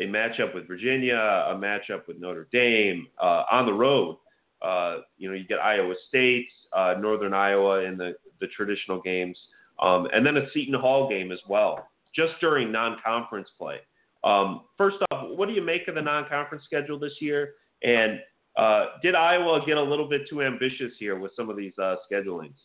a 0.00 0.04
matchup 0.04 0.54
with 0.54 0.66
Virginia, 0.66 1.16
a 1.16 1.54
matchup 1.54 2.06
with 2.06 2.18
Notre 2.18 2.48
Dame 2.52 3.06
uh, 3.22 3.44
on 3.50 3.66
the 3.66 3.72
road. 3.72 4.18
Uh, 4.62 4.98
you 5.16 5.28
know, 5.28 5.34
you 5.34 5.46
get 5.46 5.58
Iowa 5.58 5.94
State, 6.08 6.48
uh, 6.72 6.94
Northern 6.98 7.32
Iowa 7.32 7.84
in 7.84 7.96
the, 7.96 8.14
the 8.40 8.46
traditional 8.48 9.00
games, 9.00 9.38
um, 9.80 10.08
and 10.12 10.24
then 10.24 10.36
a 10.36 10.50
Seton 10.52 10.74
Hall 10.74 11.08
game 11.08 11.30
as 11.30 11.38
well, 11.48 11.88
just 12.14 12.32
during 12.40 12.72
non-conference 12.72 13.48
play. 13.58 13.76
Um, 14.24 14.62
first 14.76 14.96
off, 15.10 15.28
what 15.36 15.46
do 15.46 15.54
you 15.54 15.62
make 15.62 15.88
of 15.88 15.94
the 15.94 16.02
non-conference 16.02 16.64
schedule 16.64 16.98
this 16.98 17.12
year? 17.20 17.54
And 17.82 18.18
uh, 18.56 18.86
did 19.02 19.14
Iowa 19.14 19.60
get 19.66 19.76
a 19.76 19.82
little 19.82 20.08
bit 20.08 20.22
too 20.28 20.42
ambitious 20.42 20.92
here 20.98 21.18
with 21.18 21.32
some 21.36 21.50
of 21.50 21.56
these 21.56 21.74
uh, 21.80 21.96
schedulings? 22.10 22.56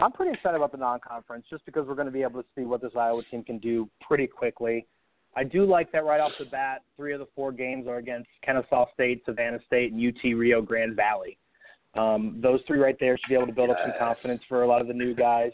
I'm 0.00 0.12
pretty 0.12 0.32
excited 0.32 0.56
about 0.56 0.70
the 0.70 0.78
non-conference 0.78 1.46
just 1.50 1.64
because 1.66 1.86
we're 1.86 1.96
going 1.96 2.06
to 2.06 2.12
be 2.12 2.22
able 2.22 2.40
to 2.40 2.48
see 2.56 2.62
what 2.62 2.80
this 2.80 2.92
Iowa 2.96 3.22
team 3.30 3.42
can 3.42 3.58
do 3.58 3.88
pretty 4.00 4.28
quickly. 4.28 4.86
I 5.36 5.44
do 5.44 5.64
like 5.64 5.90
that 5.92 6.04
right 6.04 6.20
off 6.20 6.32
the 6.38 6.44
bat. 6.44 6.82
Three 6.96 7.12
of 7.12 7.20
the 7.20 7.26
four 7.34 7.52
games 7.52 7.86
are 7.86 7.96
against 7.96 8.28
Kennesaw 8.44 8.86
State, 8.94 9.22
Savannah 9.26 9.58
State, 9.66 9.92
and 9.92 10.00
UT 10.00 10.22
Rio 10.36 10.62
Grande 10.62 10.94
Valley. 10.94 11.36
Um, 11.94 12.38
those 12.40 12.60
three 12.66 12.78
right 12.78 12.96
there 13.00 13.18
should 13.18 13.28
be 13.28 13.34
able 13.34 13.46
to 13.46 13.52
build 13.52 13.70
up 13.70 13.78
some 13.82 13.92
confidence 13.98 14.40
for 14.48 14.62
a 14.62 14.68
lot 14.68 14.80
of 14.80 14.86
the 14.86 14.94
new 14.94 15.14
guys. 15.14 15.50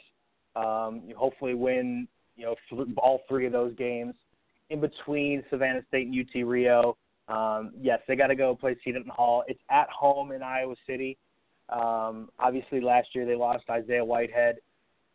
Um, 0.56 1.02
you 1.06 1.16
hopefully 1.16 1.54
win, 1.54 2.06
you 2.36 2.44
know, 2.44 2.86
all 2.98 3.22
three 3.28 3.46
of 3.46 3.52
those 3.52 3.74
games. 3.76 4.14
In 4.70 4.80
between 4.80 5.42
Savannah 5.50 5.82
State 5.88 6.06
and 6.06 6.18
UT 6.18 6.46
Rio, 6.46 6.96
um, 7.28 7.72
yes, 7.80 8.00
they 8.06 8.16
got 8.16 8.26
to 8.26 8.34
go 8.34 8.54
play 8.54 8.76
Seton 8.84 9.04
Hall. 9.08 9.44
It's 9.48 9.60
at 9.70 9.88
home 9.88 10.32
in 10.32 10.42
Iowa 10.42 10.74
City. 10.86 11.16
Um, 11.68 12.28
obviously, 12.38 12.80
last 12.80 13.08
year 13.14 13.24
they 13.24 13.36
lost 13.36 13.64
Isaiah 13.70 14.04
Whitehead. 14.04 14.56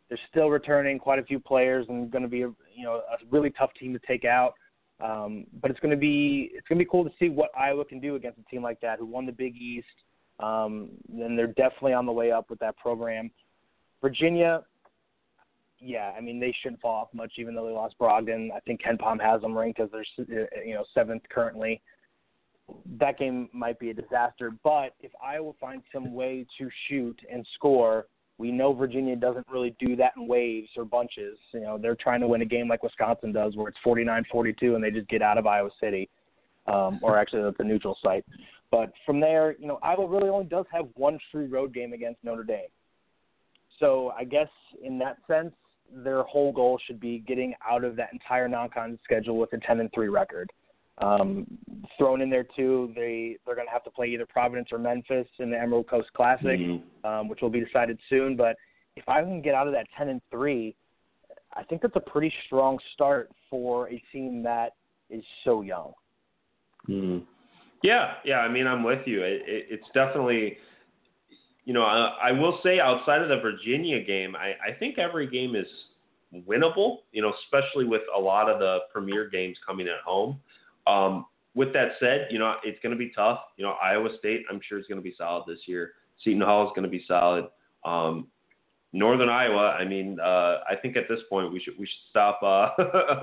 They're 0.08 0.18
still 0.30 0.50
returning 0.50 0.98
quite 0.98 1.18
a 1.18 1.24
few 1.24 1.38
players 1.38 1.86
and 1.88 2.10
going 2.10 2.22
to 2.22 2.28
be 2.28 2.42
a, 2.42 2.52
you 2.74 2.84
know 2.84 2.94
a 2.94 3.16
really 3.30 3.50
tough 3.50 3.70
team 3.78 3.92
to 3.92 4.00
take 4.06 4.24
out. 4.24 4.54
Um, 5.00 5.46
but 5.62 5.70
it's 5.70 5.80
going 5.80 5.92
to 5.92 5.96
be 5.96 6.50
it's 6.52 6.66
going 6.68 6.78
to 6.78 6.84
be 6.84 6.90
cool 6.90 7.04
to 7.04 7.10
see 7.18 7.28
what 7.28 7.50
Iowa 7.56 7.84
can 7.84 8.00
do 8.00 8.16
against 8.16 8.38
a 8.38 8.44
team 8.50 8.62
like 8.62 8.80
that 8.80 8.98
who 8.98 9.06
won 9.06 9.26
the 9.26 9.32
Big 9.32 9.56
East. 9.56 9.86
Um, 10.40 10.90
and 11.12 11.38
they're 11.38 11.48
definitely 11.48 11.92
on 11.92 12.06
the 12.06 12.12
way 12.12 12.32
up 12.32 12.50
with 12.50 12.58
that 12.60 12.76
program. 12.78 13.30
Virginia, 14.00 14.62
yeah, 15.78 16.12
I 16.16 16.20
mean 16.20 16.40
they 16.40 16.54
shouldn't 16.62 16.80
fall 16.80 17.02
off 17.02 17.08
much, 17.14 17.34
even 17.38 17.54
though 17.54 17.66
they 17.66 17.72
lost 17.72 17.94
Brogdon. 18.00 18.50
I 18.54 18.60
think 18.60 18.82
KenPom 18.82 19.20
has 19.20 19.42
them 19.42 19.56
ranked 19.56 19.80
as 19.80 19.90
their 19.90 20.04
you 20.64 20.74
know 20.74 20.84
seventh 20.92 21.22
currently 21.30 21.80
that 22.98 23.18
game 23.18 23.48
might 23.52 23.78
be 23.78 23.90
a 23.90 23.94
disaster. 23.94 24.52
But 24.62 24.94
if 25.00 25.12
Iowa 25.22 25.52
finds 25.60 25.84
some 25.92 26.12
way 26.14 26.46
to 26.58 26.68
shoot 26.88 27.18
and 27.32 27.46
score, 27.54 28.06
we 28.38 28.50
know 28.50 28.72
Virginia 28.72 29.16
doesn't 29.16 29.46
really 29.50 29.76
do 29.78 29.96
that 29.96 30.12
in 30.16 30.26
waves 30.26 30.70
or 30.76 30.84
bunches. 30.84 31.38
You 31.52 31.60
know, 31.60 31.78
they're 31.78 31.94
trying 31.94 32.20
to 32.20 32.28
win 32.28 32.40
a 32.42 32.46
game 32.46 32.68
like 32.68 32.82
Wisconsin 32.82 33.32
does, 33.32 33.54
where 33.54 33.68
it's 33.68 33.78
49-42 33.84 34.74
and 34.74 34.82
they 34.82 34.90
just 34.90 35.08
get 35.08 35.20
out 35.20 35.36
of 35.36 35.46
Iowa 35.46 35.70
City, 35.78 36.08
um, 36.66 37.00
or 37.02 37.18
actually 37.18 37.42
at 37.42 37.58
the 37.58 37.64
neutral 37.64 37.98
site. 38.02 38.24
But 38.70 38.92
from 39.04 39.20
there, 39.20 39.56
you 39.58 39.66
know, 39.66 39.78
Iowa 39.82 40.06
really 40.06 40.30
only 40.30 40.46
does 40.46 40.64
have 40.72 40.86
one 40.94 41.18
true 41.30 41.46
road 41.46 41.74
game 41.74 41.92
against 41.92 42.22
Notre 42.24 42.44
Dame. 42.44 42.68
So 43.78 44.12
I 44.16 44.24
guess 44.24 44.48
in 44.82 44.98
that 45.00 45.18
sense, 45.26 45.52
their 45.92 46.22
whole 46.22 46.52
goal 46.52 46.78
should 46.86 47.00
be 47.00 47.18
getting 47.26 47.54
out 47.68 47.84
of 47.84 47.96
that 47.96 48.10
entire 48.12 48.48
non-con 48.48 48.98
schedule 49.04 49.38
with 49.38 49.52
a 49.52 49.58
10 49.58 49.80
and 49.80 49.90
3 49.92 50.08
record. 50.08 50.50
Um, 51.00 51.46
thrown 51.96 52.20
in 52.20 52.28
there 52.28 52.46
too, 52.54 52.92
they 52.94 53.36
they're 53.46 53.54
going 53.54 53.66
to 53.66 53.72
have 53.72 53.84
to 53.84 53.90
play 53.90 54.08
either 54.08 54.26
Providence 54.26 54.68
or 54.70 54.78
Memphis 54.78 55.26
in 55.38 55.50
the 55.50 55.58
Emerald 55.58 55.88
Coast 55.88 56.12
Classic, 56.14 56.60
mm-hmm. 56.60 57.06
um, 57.06 57.26
which 57.28 57.40
will 57.40 57.48
be 57.48 57.64
decided 57.64 57.98
soon. 58.10 58.36
But 58.36 58.56
if 58.96 59.08
I 59.08 59.22
can 59.22 59.40
get 59.40 59.54
out 59.54 59.66
of 59.66 59.72
that 59.72 59.86
ten 59.96 60.10
and 60.10 60.20
three, 60.30 60.76
I 61.54 61.62
think 61.62 61.80
that's 61.80 61.96
a 61.96 62.00
pretty 62.00 62.30
strong 62.44 62.78
start 62.92 63.30
for 63.48 63.88
a 63.88 64.02
team 64.12 64.42
that 64.42 64.74
is 65.08 65.24
so 65.42 65.62
young. 65.62 65.92
Mm-hmm. 66.86 67.24
Yeah, 67.82 68.12
yeah. 68.26 68.40
I 68.40 68.48
mean, 68.48 68.66
I'm 68.66 68.84
with 68.84 69.06
you. 69.06 69.22
It, 69.22 69.42
it, 69.46 69.66
it's 69.70 69.86
definitely, 69.94 70.58
you 71.64 71.72
know, 71.72 71.84
I, 71.84 72.28
I 72.28 72.32
will 72.32 72.60
say 72.62 72.78
outside 72.78 73.22
of 73.22 73.30
the 73.30 73.40
Virginia 73.40 74.04
game, 74.04 74.36
I, 74.36 74.48
I 74.68 74.78
think 74.78 74.98
every 74.98 75.26
game 75.26 75.56
is 75.56 75.66
winnable. 76.46 76.98
You 77.10 77.22
know, 77.22 77.32
especially 77.44 77.86
with 77.86 78.02
a 78.14 78.20
lot 78.20 78.50
of 78.50 78.58
the 78.58 78.80
premier 78.92 79.30
games 79.30 79.56
coming 79.66 79.88
at 79.88 80.02
home. 80.04 80.38
Um, 80.90 81.26
with 81.54 81.72
that 81.72 81.92
said, 81.98 82.28
you 82.30 82.38
know, 82.38 82.54
it's 82.62 82.78
going 82.82 82.92
to 82.92 82.98
be 82.98 83.12
tough. 83.14 83.40
You 83.56 83.64
know, 83.64 83.74
Iowa 83.82 84.08
State, 84.18 84.44
I'm 84.50 84.60
sure 84.66 84.78
is 84.78 84.86
going 84.86 85.00
to 85.00 85.02
be 85.02 85.14
solid 85.16 85.44
this 85.46 85.60
year. 85.66 85.92
Seton 86.22 86.40
Hall 86.40 86.66
is 86.66 86.72
going 86.74 86.84
to 86.84 86.88
be 86.90 87.04
solid. 87.06 87.46
Um, 87.84 88.28
Northern 88.92 89.28
Iowa. 89.28 89.76
I 89.78 89.84
mean, 89.84 90.18
uh, 90.20 90.58
I 90.68 90.74
think 90.80 90.96
at 90.96 91.04
this 91.08 91.20
point 91.28 91.52
we 91.52 91.60
should 91.60 91.74
we 91.78 91.86
should 91.86 92.10
stop 92.10 92.40
uh, 92.42 92.70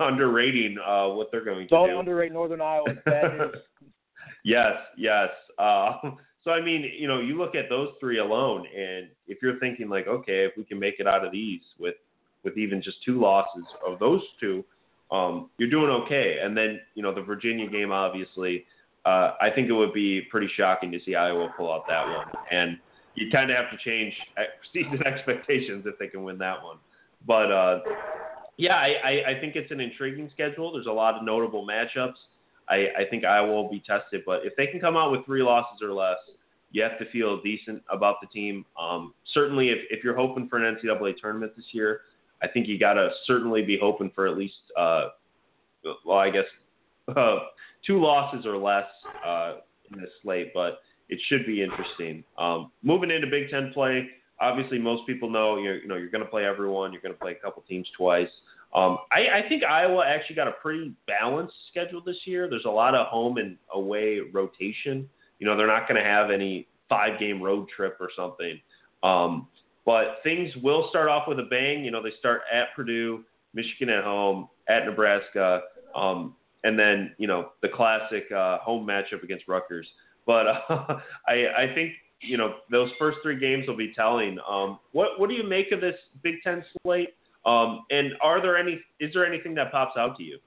underrating 0.00 0.76
uh, 0.84 1.08
what 1.08 1.28
they're 1.30 1.44
going 1.44 1.66
to 1.66 1.66
Don't 1.66 1.88
do. 1.88 1.92
Don't 1.92 2.00
underrate 2.00 2.32
Northern 2.32 2.60
Iowa. 2.60 2.86
Yes, 4.44 4.76
yes. 4.96 5.28
Uh, 5.58 5.92
so 6.44 6.50
I 6.50 6.62
mean, 6.62 6.90
you 6.98 7.08
know, 7.08 7.20
you 7.20 7.36
look 7.36 7.54
at 7.54 7.68
those 7.68 7.90
three 8.00 8.18
alone, 8.18 8.66
and 8.66 9.08
if 9.26 9.38
you're 9.42 9.58
thinking 9.58 9.88
like, 9.88 10.06
okay, 10.06 10.44
if 10.44 10.52
we 10.56 10.64
can 10.64 10.78
make 10.78 10.94
it 10.98 11.06
out 11.06 11.24
of 11.24 11.32
these 11.32 11.60
with 11.78 11.96
with 12.44 12.56
even 12.56 12.80
just 12.82 12.98
two 13.04 13.20
losses 13.20 13.64
of 13.86 13.98
those 13.98 14.22
two, 14.40 14.64
um, 15.10 15.50
you're 15.58 15.70
doing 15.70 15.90
okay. 15.90 16.38
And 16.42 16.56
then 16.56 16.80
you 16.94 17.02
know 17.02 17.14
the 17.14 17.22
Virginia 17.22 17.68
game, 17.68 17.92
obviously, 17.92 18.64
uh, 19.04 19.32
I 19.40 19.50
think 19.54 19.68
it 19.68 19.72
would 19.72 19.92
be 19.92 20.22
pretty 20.30 20.48
shocking 20.56 20.92
to 20.92 20.98
see 21.04 21.14
Iowa 21.14 21.52
pull 21.56 21.72
out 21.72 21.86
that 21.88 22.06
one, 22.06 22.26
and 22.50 22.78
you 23.14 23.30
kind 23.30 23.50
of 23.50 23.56
have 23.56 23.70
to 23.70 23.76
change 23.84 24.14
season 24.72 25.00
expectations 25.06 25.84
if 25.86 25.98
they 25.98 26.08
can 26.08 26.22
win 26.22 26.38
that 26.38 26.62
one. 26.62 26.78
But 27.26 27.50
uh, 27.50 27.80
yeah, 28.56 28.74
I, 28.74 28.94
I, 29.04 29.30
I 29.30 29.40
think 29.40 29.56
it's 29.56 29.70
an 29.70 29.80
intriguing 29.80 30.30
schedule. 30.32 30.72
There's 30.72 30.86
a 30.86 30.92
lot 30.92 31.14
of 31.14 31.24
notable 31.24 31.66
matchups. 31.66 32.14
I, 32.68 32.88
I 32.98 33.04
think 33.08 33.24
Iowa 33.24 33.50
will 33.50 33.70
be 33.70 33.80
tested, 33.80 34.22
but 34.26 34.44
if 34.44 34.54
they 34.56 34.66
can 34.66 34.78
come 34.78 34.96
out 34.96 35.10
with 35.10 35.24
three 35.24 35.42
losses 35.42 35.80
or 35.82 35.92
less, 35.92 36.18
you 36.70 36.82
have 36.82 36.98
to 36.98 37.10
feel 37.10 37.40
decent 37.40 37.82
about 37.90 38.16
the 38.20 38.26
team. 38.26 38.66
Um, 38.78 39.14
certainly, 39.32 39.70
if, 39.70 39.78
if 39.90 40.04
you're 40.04 40.16
hoping 40.16 40.48
for 40.48 40.62
an 40.62 40.76
NCAA 40.76 41.16
tournament 41.16 41.52
this 41.56 41.64
year, 41.72 42.02
I 42.42 42.48
think 42.48 42.68
you 42.68 42.78
got 42.78 42.94
to 42.94 43.10
certainly 43.26 43.62
be 43.62 43.78
hoping 43.80 44.10
for 44.14 44.26
at 44.26 44.36
least, 44.36 44.54
uh, 44.76 45.08
well, 46.04 46.18
I 46.18 46.30
guess, 46.30 46.44
uh, 47.16 47.38
two 47.86 48.00
losses 48.00 48.46
or 48.46 48.56
less 48.56 48.86
uh, 49.24 49.54
in 49.92 50.00
this 50.00 50.10
slate. 50.22 50.52
But 50.54 50.80
it 51.08 51.18
should 51.28 51.46
be 51.46 51.62
interesting. 51.62 52.24
Um, 52.36 52.70
moving 52.82 53.10
into 53.10 53.26
Big 53.26 53.50
Ten 53.50 53.72
play, 53.72 54.08
obviously 54.40 54.78
most 54.78 55.06
people 55.06 55.30
know 55.30 55.58
you're 55.58 55.78
you 55.78 55.88
know 55.88 55.96
you're 55.96 56.10
going 56.10 56.24
to 56.24 56.30
play 56.30 56.44
everyone. 56.44 56.92
You're 56.92 57.02
going 57.02 57.14
to 57.14 57.20
play 57.20 57.32
a 57.32 57.42
couple 57.42 57.62
teams 57.68 57.88
twice. 57.96 58.28
Um, 58.74 58.98
I, 59.10 59.38
I 59.44 59.48
think 59.48 59.64
Iowa 59.64 60.04
actually 60.06 60.36
got 60.36 60.46
a 60.46 60.52
pretty 60.52 60.92
balanced 61.06 61.54
schedule 61.70 62.02
this 62.04 62.18
year. 62.26 62.50
There's 62.50 62.66
a 62.66 62.70
lot 62.70 62.94
of 62.94 63.06
home 63.06 63.38
and 63.38 63.56
away 63.72 64.20
rotation. 64.32 65.08
You 65.38 65.46
know 65.46 65.56
they're 65.56 65.66
not 65.66 65.88
going 65.88 66.02
to 66.02 66.08
have 66.08 66.30
any 66.30 66.66
five 66.88 67.18
game 67.18 67.42
road 67.42 67.68
trip 67.74 67.96
or 68.00 68.10
something. 68.14 68.60
Um, 69.02 69.48
but 69.88 70.18
things 70.22 70.50
will 70.62 70.86
start 70.90 71.08
off 71.08 71.26
with 71.26 71.38
a 71.38 71.44
bang. 71.44 71.82
You 71.82 71.90
know 71.90 72.02
they 72.02 72.12
start 72.18 72.42
at 72.52 72.76
Purdue, 72.76 73.24
Michigan 73.54 73.88
at 73.88 74.04
home, 74.04 74.50
at 74.68 74.84
Nebraska, 74.84 75.62
um, 75.96 76.36
and 76.62 76.78
then 76.78 77.14
you 77.16 77.26
know 77.26 77.52
the 77.62 77.70
classic 77.70 78.24
uh, 78.30 78.58
home 78.58 78.86
matchup 78.86 79.22
against 79.22 79.48
Rutgers. 79.48 79.88
But 80.26 80.46
uh, 80.46 80.60
I, 81.26 81.46
I 81.56 81.72
think 81.74 81.92
you 82.20 82.36
know 82.36 82.56
those 82.70 82.90
first 82.98 83.16
three 83.22 83.40
games 83.40 83.66
will 83.66 83.78
be 83.78 83.94
telling. 83.94 84.36
Um, 84.46 84.78
what 84.92 85.18
what 85.18 85.30
do 85.30 85.34
you 85.34 85.42
make 85.42 85.72
of 85.72 85.80
this 85.80 85.94
Big 86.22 86.34
Ten 86.44 86.62
slate? 86.82 87.14
Um, 87.46 87.86
and 87.90 88.12
are 88.22 88.42
there 88.42 88.58
any? 88.58 88.78
Is 89.00 89.14
there 89.14 89.24
anything 89.24 89.54
that 89.54 89.72
pops 89.72 89.96
out 89.96 90.18
to 90.18 90.22
you? 90.22 90.38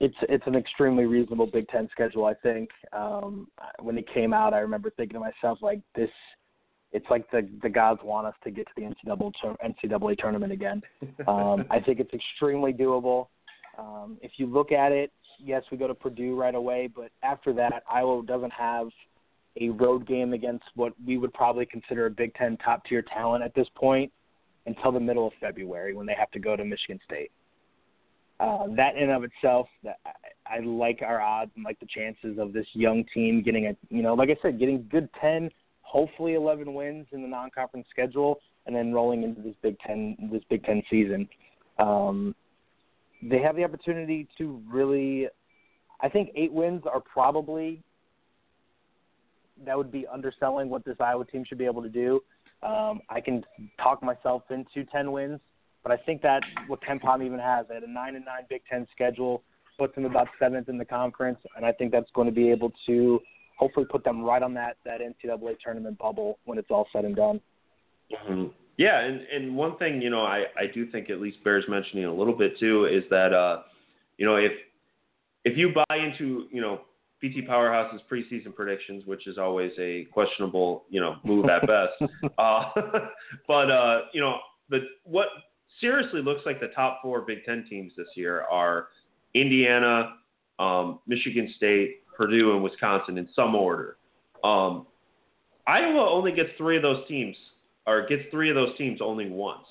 It's 0.00 0.16
it's 0.22 0.48
an 0.48 0.56
extremely 0.56 1.04
reasonable 1.04 1.46
Big 1.46 1.68
Ten 1.68 1.88
schedule. 1.92 2.24
I 2.24 2.34
think 2.34 2.68
um, 2.92 3.46
when 3.78 3.96
it 3.96 4.12
came 4.12 4.34
out, 4.34 4.54
I 4.54 4.58
remember 4.58 4.90
thinking 4.90 5.14
to 5.14 5.20
myself 5.20 5.60
like 5.62 5.82
this. 5.94 6.10
It's 6.92 7.06
like 7.10 7.30
the 7.30 7.48
the 7.62 7.68
gods 7.68 8.00
want 8.04 8.26
us 8.26 8.34
to 8.44 8.50
get 8.50 8.66
to 8.66 8.72
the 8.76 8.82
NCAA 8.82 9.32
NCAA 9.64 10.18
tournament 10.18 10.52
again. 10.52 10.82
Um, 11.26 11.64
I 11.70 11.80
think 11.80 12.00
it's 12.00 12.12
extremely 12.12 12.72
doable. 12.72 13.28
Um, 13.78 14.18
if 14.20 14.32
you 14.36 14.46
look 14.46 14.72
at 14.72 14.92
it, 14.92 15.10
yes, 15.38 15.62
we 15.70 15.78
go 15.78 15.86
to 15.86 15.94
Purdue 15.94 16.36
right 16.36 16.54
away, 16.54 16.90
but 16.94 17.10
after 17.22 17.52
that, 17.54 17.82
Iowa 17.90 18.22
doesn't 18.24 18.52
have 18.52 18.88
a 19.60 19.70
road 19.70 20.06
game 20.06 20.32
against 20.32 20.64
what 20.74 20.92
we 21.06 21.18
would 21.18 21.32
probably 21.32 21.66
consider 21.66 22.06
a 22.06 22.10
Big 22.10 22.34
Ten 22.34 22.56
top 22.58 22.84
tier 22.84 23.02
talent 23.02 23.42
at 23.42 23.54
this 23.54 23.68
point 23.74 24.12
until 24.66 24.92
the 24.92 25.00
middle 25.00 25.26
of 25.26 25.32
February 25.40 25.94
when 25.94 26.06
they 26.06 26.14
have 26.14 26.30
to 26.32 26.38
go 26.38 26.56
to 26.56 26.64
Michigan 26.64 27.00
State. 27.04 27.30
Uh, 28.40 28.66
that 28.76 28.96
in 28.96 29.04
and 29.04 29.12
of 29.12 29.24
itself, 29.24 29.68
that 29.84 29.98
I, 30.06 30.56
I 30.56 30.60
like 30.60 31.00
our 31.02 31.20
odds 31.20 31.52
and 31.54 31.64
like 31.64 31.78
the 31.80 31.86
chances 31.86 32.38
of 32.38 32.52
this 32.52 32.66
young 32.72 33.04
team 33.14 33.42
getting 33.42 33.66
a, 33.66 33.76
you 33.88 34.02
know, 34.02 34.14
like 34.14 34.30
I 34.30 34.36
said, 34.42 34.58
getting 34.58 34.86
good 34.90 35.08
ten, 35.20 35.50
hopefully 35.92 36.34
eleven 36.34 36.72
wins 36.72 37.06
in 37.12 37.20
the 37.20 37.28
non-conference 37.28 37.86
schedule, 37.90 38.40
and 38.64 38.74
then 38.74 38.92
rolling 38.94 39.22
into 39.22 39.42
this 39.42 39.54
Big 39.62 39.78
Ten 39.86 40.16
this 40.32 40.42
Big 40.48 40.64
Ten 40.64 40.82
season. 40.88 41.28
Um, 41.78 42.34
they 43.22 43.40
have 43.40 43.56
the 43.56 43.64
opportunity 43.64 44.26
to 44.38 44.60
really. 44.68 45.28
I 46.00 46.08
think 46.08 46.30
eight 46.34 46.52
wins 46.52 46.82
are 46.92 47.00
probably 47.00 47.80
that 49.64 49.76
would 49.76 49.92
be 49.92 50.06
underselling 50.12 50.70
what 50.70 50.84
this 50.84 50.96
Iowa 50.98 51.24
team 51.26 51.44
should 51.46 51.58
be 51.58 51.66
able 51.66 51.82
to 51.82 51.90
do. 51.90 52.20
Um, 52.62 53.00
I 53.10 53.20
can 53.20 53.44
talk 53.80 54.02
myself 54.02 54.42
into 54.50 54.88
ten 54.90 55.12
wins, 55.12 55.40
but 55.82 55.92
I 55.92 55.98
think 55.98 56.22
that 56.22 56.42
what 56.68 56.80
KenPom 56.82 57.24
even 57.24 57.38
has, 57.38 57.66
they 57.68 57.74
had 57.74 57.84
a 57.84 57.90
nine 57.90 58.16
and 58.16 58.24
nine 58.24 58.44
Big 58.48 58.62
Ten 58.68 58.86
schedule, 58.92 59.42
puts 59.78 59.94
them 59.94 60.06
about 60.06 60.28
seventh 60.38 60.68
in 60.68 60.78
the 60.78 60.84
conference, 60.84 61.38
and 61.56 61.66
I 61.66 61.72
think 61.72 61.92
that's 61.92 62.10
going 62.14 62.28
to 62.28 62.34
be 62.34 62.50
able 62.50 62.72
to 62.86 63.20
hopefully 63.62 63.86
put 63.88 64.02
them 64.02 64.22
right 64.22 64.42
on 64.42 64.52
that 64.54 64.76
that 64.84 65.00
NCAA 65.00 65.56
tournament 65.64 65.96
bubble 65.98 66.40
when 66.44 66.58
it's 66.58 66.70
all 66.70 66.88
said 66.92 67.04
and 67.04 67.14
done. 67.14 67.40
Mm-hmm. 68.12 68.48
Yeah, 68.76 69.00
and 69.00 69.20
and 69.32 69.56
one 69.56 69.78
thing 69.78 70.02
you 70.02 70.10
know 70.10 70.22
I 70.22 70.46
I 70.58 70.66
do 70.74 70.90
think 70.90 71.10
at 71.10 71.20
least 71.20 71.44
bears 71.44 71.64
mentioning 71.68 72.06
a 72.06 72.12
little 72.12 72.36
bit 72.36 72.58
too 72.58 72.86
is 72.86 73.04
that 73.10 73.32
uh 73.32 73.62
you 74.18 74.26
know 74.26 74.34
if 74.36 74.50
if 75.44 75.56
you 75.56 75.72
buy 75.72 75.96
into 75.96 76.46
you 76.50 76.60
know 76.60 76.80
BT 77.20 77.42
Powerhouse's 77.42 78.00
preseason 78.10 78.52
predictions, 78.52 79.06
which 79.06 79.28
is 79.28 79.38
always 79.38 79.70
a 79.78 80.06
questionable 80.12 80.84
you 80.90 81.00
know 81.00 81.16
move 81.24 81.46
at 81.48 81.64
best, 81.64 82.12
uh, 82.38 82.64
but 83.46 83.70
uh 83.70 84.00
you 84.12 84.20
know 84.20 84.38
the 84.70 84.80
what 85.04 85.28
seriously 85.80 86.20
looks 86.20 86.42
like 86.44 86.58
the 86.60 86.68
top 86.68 86.98
four 87.00 87.20
Big 87.20 87.44
Ten 87.44 87.64
teams 87.70 87.92
this 87.96 88.08
year 88.16 88.42
are 88.50 88.88
Indiana, 89.34 90.14
um, 90.58 90.98
Michigan 91.06 91.52
State, 91.56 92.01
Purdue, 92.16 92.52
and 92.52 92.62
Wisconsin 92.62 93.18
in 93.18 93.28
some 93.34 93.54
order. 93.54 93.96
Um, 94.44 94.86
Iowa 95.66 96.08
only 96.10 96.32
gets 96.32 96.50
three 96.58 96.76
of 96.76 96.82
those 96.82 97.06
teams 97.08 97.36
or 97.86 98.06
gets 98.06 98.22
three 98.30 98.48
of 98.48 98.54
those 98.54 98.76
teams 98.76 99.00
only 99.00 99.28
once. 99.28 99.66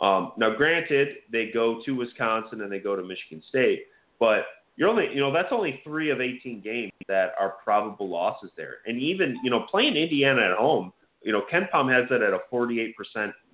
Um, 0.00 0.32
now, 0.36 0.54
granted, 0.54 1.16
they 1.30 1.50
go 1.52 1.80
to 1.84 1.92
Wisconsin 1.92 2.62
and 2.62 2.70
they 2.70 2.78
go 2.78 2.96
to 2.96 3.02
Michigan 3.02 3.42
State, 3.48 3.86
but 4.18 4.44
you're 4.76 4.88
only, 4.88 5.08
you 5.12 5.20
know, 5.20 5.32
that's 5.32 5.48
only 5.52 5.80
three 5.84 6.10
of 6.10 6.20
18 6.20 6.60
games 6.60 6.92
that 7.06 7.32
are 7.38 7.56
probable 7.62 8.08
losses 8.08 8.50
there. 8.56 8.78
And 8.86 9.00
even, 9.00 9.38
you 9.44 9.50
know, 9.50 9.66
playing 9.70 9.96
Indiana 9.96 10.42
at 10.42 10.56
home, 10.56 10.92
you 11.22 11.32
know, 11.32 11.42
KenPom 11.52 11.92
has 11.92 12.08
that 12.10 12.22
at 12.22 12.32
a 12.32 12.40
48% 12.52 12.92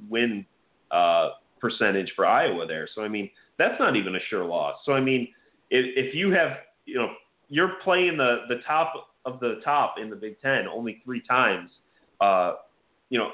win 0.09 0.45
uh, 0.91 1.31
percentage 1.61 2.11
for 2.17 2.27
Iowa 2.27 2.67
there. 2.67 2.89
So, 2.95 3.03
I 3.03 3.09
mean, 3.09 3.31
that's 3.59 3.79
not 3.79 3.97
even 3.97 4.17
a 4.17 4.21
sure 4.29 4.45
loss. 4.45 4.77
So, 4.85 4.93
I 4.93 5.01
mean, 5.01 5.29
if, 5.71 5.85
if 6.09 6.15
you 6.15 6.33
have, 6.33 6.53
you 6.87 6.97
know, 6.97 7.11
you're 7.51 7.75
playing 7.85 8.17
the, 8.17 8.45
the 8.49 8.61
top 8.67 9.11
of 9.27 9.41
the 9.41 9.61
top 9.63 9.97
in 10.01 10.09
the 10.09 10.17
Big 10.17 10.41
Ten 10.41 10.67
only 10.67 11.03
three 11.05 11.21
times, 11.29 11.71
uh, 12.21 12.55
you 13.11 13.19
know, 13.19 13.31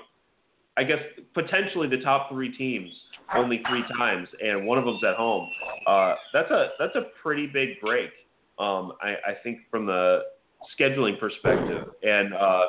I 0.77 0.85
guess 0.85 0.99
potentially 1.35 1.89
the 1.89 2.03
top 2.03 2.31
three 2.31 2.55
teams 2.57 2.91
only 3.35 3.63
three 3.69 3.83
times, 3.97 4.29
and 4.43 4.67
one 4.67 4.79
of 4.79 4.85
them's 4.85 5.03
at 5.05 5.17
home. 5.17 5.49
Uh, 5.87 6.15
that's 6.33 6.51
a 6.51 6.69
that's 6.79 6.95
a 6.97 7.07
pretty 7.23 7.47
big 7.47 7.81
break. 7.81 8.11
Um, 8.59 8.93
I, 9.03 9.15
I 9.31 9.35
think 9.43 9.61
from 9.71 9.87
the 9.87 10.21
scheduling 10.79 11.19
perspective, 11.19 11.89
and 12.03 12.35
uh, 12.35 12.65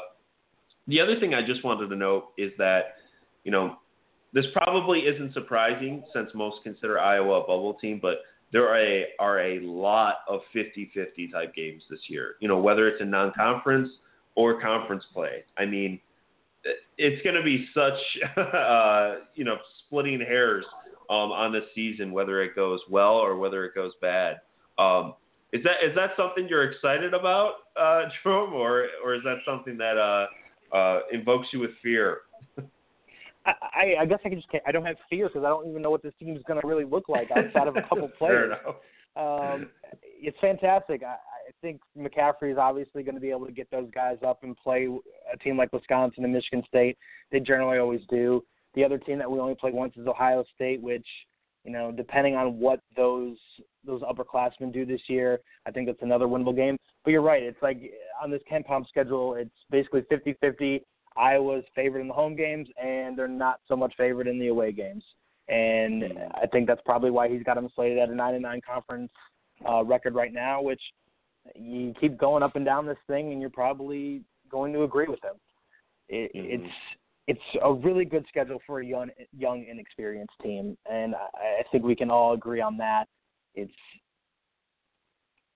the 0.87 0.99
other 0.99 1.19
thing 1.19 1.33
I 1.33 1.45
just 1.45 1.63
wanted 1.63 1.89
to 1.89 1.95
note 1.95 2.29
is 2.37 2.51
that 2.57 2.95
you 3.43 3.51
know 3.51 3.77
this 4.33 4.45
probably 4.53 5.01
isn't 5.01 5.33
surprising 5.33 6.03
since 6.13 6.29
most 6.33 6.63
consider 6.63 6.99
Iowa 6.99 7.41
a 7.41 7.41
bubble 7.41 7.75
team, 7.75 7.99
but 8.01 8.19
there 8.51 8.67
are 8.67 8.79
a, 8.79 9.05
are 9.19 9.39
a 9.39 9.59
lot 9.59 10.17
of 10.27 10.41
50-50 10.55 11.31
type 11.31 11.53
games 11.53 11.83
this 11.89 11.99
year. 12.07 12.35
You 12.39 12.47
know 12.47 12.59
whether 12.59 12.87
it's 12.87 13.01
a 13.01 13.05
non-conference 13.05 13.89
or 14.35 14.61
conference 14.61 15.03
play. 15.13 15.43
I 15.57 15.65
mean 15.65 15.99
it's 16.97 17.21
going 17.23 17.35
to 17.35 17.43
be 17.43 17.67
such, 17.73 18.37
uh, 18.37 19.15
you 19.35 19.43
know, 19.43 19.57
splitting 19.85 20.19
hairs 20.19 20.65
um, 21.09 21.31
on 21.31 21.51
the 21.51 21.61
season, 21.73 22.11
whether 22.11 22.41
it 22.41 22.55
goes 22.55 22.79
well 22.89 23.13
or 23.13 23.37
whether 23.37 23.65
it 23.65 23.75
goes 23.75 23.93
bad. 24.01 24.37
Um, 24.77 25.13
is 25.53 25.63
that 25.63 25.87
is 25.87 25.95
that 25.95 26.11
something 26.17 26.47
you're 26.49 26.69
excited 26.69 27.13
about, 27.13 27.53
uh, 27.79 28.03
Jerome, 28.23 28.53
or 28.53 28.87
or 29.03 29.15
is 29.15 29.21
that 29.23 29.37
something 29.45 29.77
that 29.77 29.97
uh, 29.97 30.75
uh, 30.75 30.99
invokes 31.11 31.47
you 31.53 31.59
with 31.59 31.71
fear? 31.81 32.19
I, 33.47 33.95
I 34.01 34.05
guess 34.05 34.19
I 34.25 34.29
can 34.29 34.39
just 34.39 34.49
I 34.65 34.71
don't 34.71 34.85
have 34.85 34.97
fear 35.09 35.27
because 35.27 35.43
I 35.43 35.49
don't 35.49 35.69
even 35.69 35.81
know 35.81 35.91
what 35.91 36.03
this 36.03 36.13
team 36.19 36.35
is 36.35 36.43
going 36.47 36.59
to 36.59 36.67
really 36.67 36.85
look 36.85 37.09
like 37.09 37.29
outside 37.35 37.67
of 37.67 37.75
a 37.75 37.81
couple 37.83 38.09
players. 38.17 38.53
Um, 39.15 39.69
it's 40.03 40.37
fantastic. 40.39 41.01
I, 41.03 41.15
I 41.15 41.51
think 41.61 41.81
McCaffery 41.97 42.51
is 42.51 42.57
obviously 42.57 43.03
going 43.03 43.15
to 43.15 43.21
be 43.21 43.31
able 43.31 43.45
to 43.45 43.51
get 43.51 43.69
those 43.71 43.89
guys 43.93 44.17
up 44.25 44.43
and 44.43 44.55
play 44.57 44.87
a 45.33 45.37
team 45.37 45.57
like 45.57 45.71
Wisconsin 45.73 46.23
and 46.23 46.33
Michigan 46.33 46.63
State. 46.67 46.97
They 47.31 47.39
generally 47.39 47.77
always 47.77 48.01
do. 48.09 48.43
The 48.75 48.83
other 48.83 48.97
team 48.97 49.17
that 49.17 49.31
we 49.31 49.39
only 49.39 49.55
play 49.55 49.71
once 49.71 49.93
is 49.97 50.05
Ohio 50.05 50.43
State, 50.55 50.81
which 50.81 51.07
you 51.67 51.73
know, 51.73 51.91
depending 51.91 52.35
on 52.35 52.59
what 52.59 52.79
those 52.95 53.35
those 53.85 54.01
upperclassmen 54.01 54.71
do 54.71 54.85
this 54.85 55.01
year, 55.07 55.39
I 55.65 55.71
think 55.71 55.87
that's 55.87 56.01
another 56.01 56.25
winnable 56.25 56.55
game. 56.55 56.77
But 57.03 57.11
you're 57.11 57.21
right. 57.21 57.43
It's 57.43 57.61
like 57.61 57.91
on 58.23 58.31
this 58.31 58.41
KenPom 58.49 58.87
schedule, 58.87 59.35
it's 59.35 59.51
basically 59.69 60.01
50-50. 60.11 60.81
Iowa's 61.17 61.63
favored 61.75 61.99
in 61.99 62.07
the 62.07 62.13
home 62.13 62.35
games, 62.35 62.67
and 62.81 63.17
they're 63.17 63.27
not 63.27 63.59
so 63.67 63.75
much 63.75 63.93
favored 63.97 64.27
in 64.27 64.39
the 64.39 64.47
away 64.47 64.71
games. 64.71 65.03
And 65.49 66.03
I 66.35 66.45
think 66.47 66.67
that's 66.67 66.81
probably 66.85 67.09
why 67.09 67.29
he's 67.29 67.43
got 67.43 67.55
them 67.55 67.69
slated 67.73 67.97
at 67.97 68.09
a 68.09 68.15
nine 68.15 68.33
and 68.33 68.43
nine 68.43 68.61
conference 68.67 69.11
uh, 69.67 69.83
record 69.83 70.13
right 70.13 70.33
now. 70.33 70.61
Which 70.61 70.81
you 71.55 71.93
keep 71.99 72.17
going 72.17 72.43
up 72.43 72.55
and 72.55 72.65
down 72.65 72.85
this 72.85 72.97
thing, 73.07 73.31
and 73.31 73.39
you're 73.39 73.49
probably 73.49 74.21
going 74.51 74.73
to 74.73 74.83
agree 74.83 75.07
with 75.07 75.23
him. 75.23 75.35
It, 76.09 76.31
mm-hmm. 76.35 76.65
It's 76.65 76.73
it's 77.27 77.63
a 77.63 77.73
really 77.73 78.05
good 78.05 78.25
schedule 78.29 78.59
for 78.65 78.81
a 78.81 78.85
young 78.85 79.09
young 79.37 79.65
inexperienced 79.69 80.33
team, 80.41 80.77
and 80.89 81.15
I, 81.15 81.61
I 81.61 81.63
think 81.71 81.83
we 81.83 81.95
can 81.95 82.11
all 82.11 82.33
agree 82.33 82.61
on 82.61 82.77
that. 82.77 83.05
It's 83.55 83.71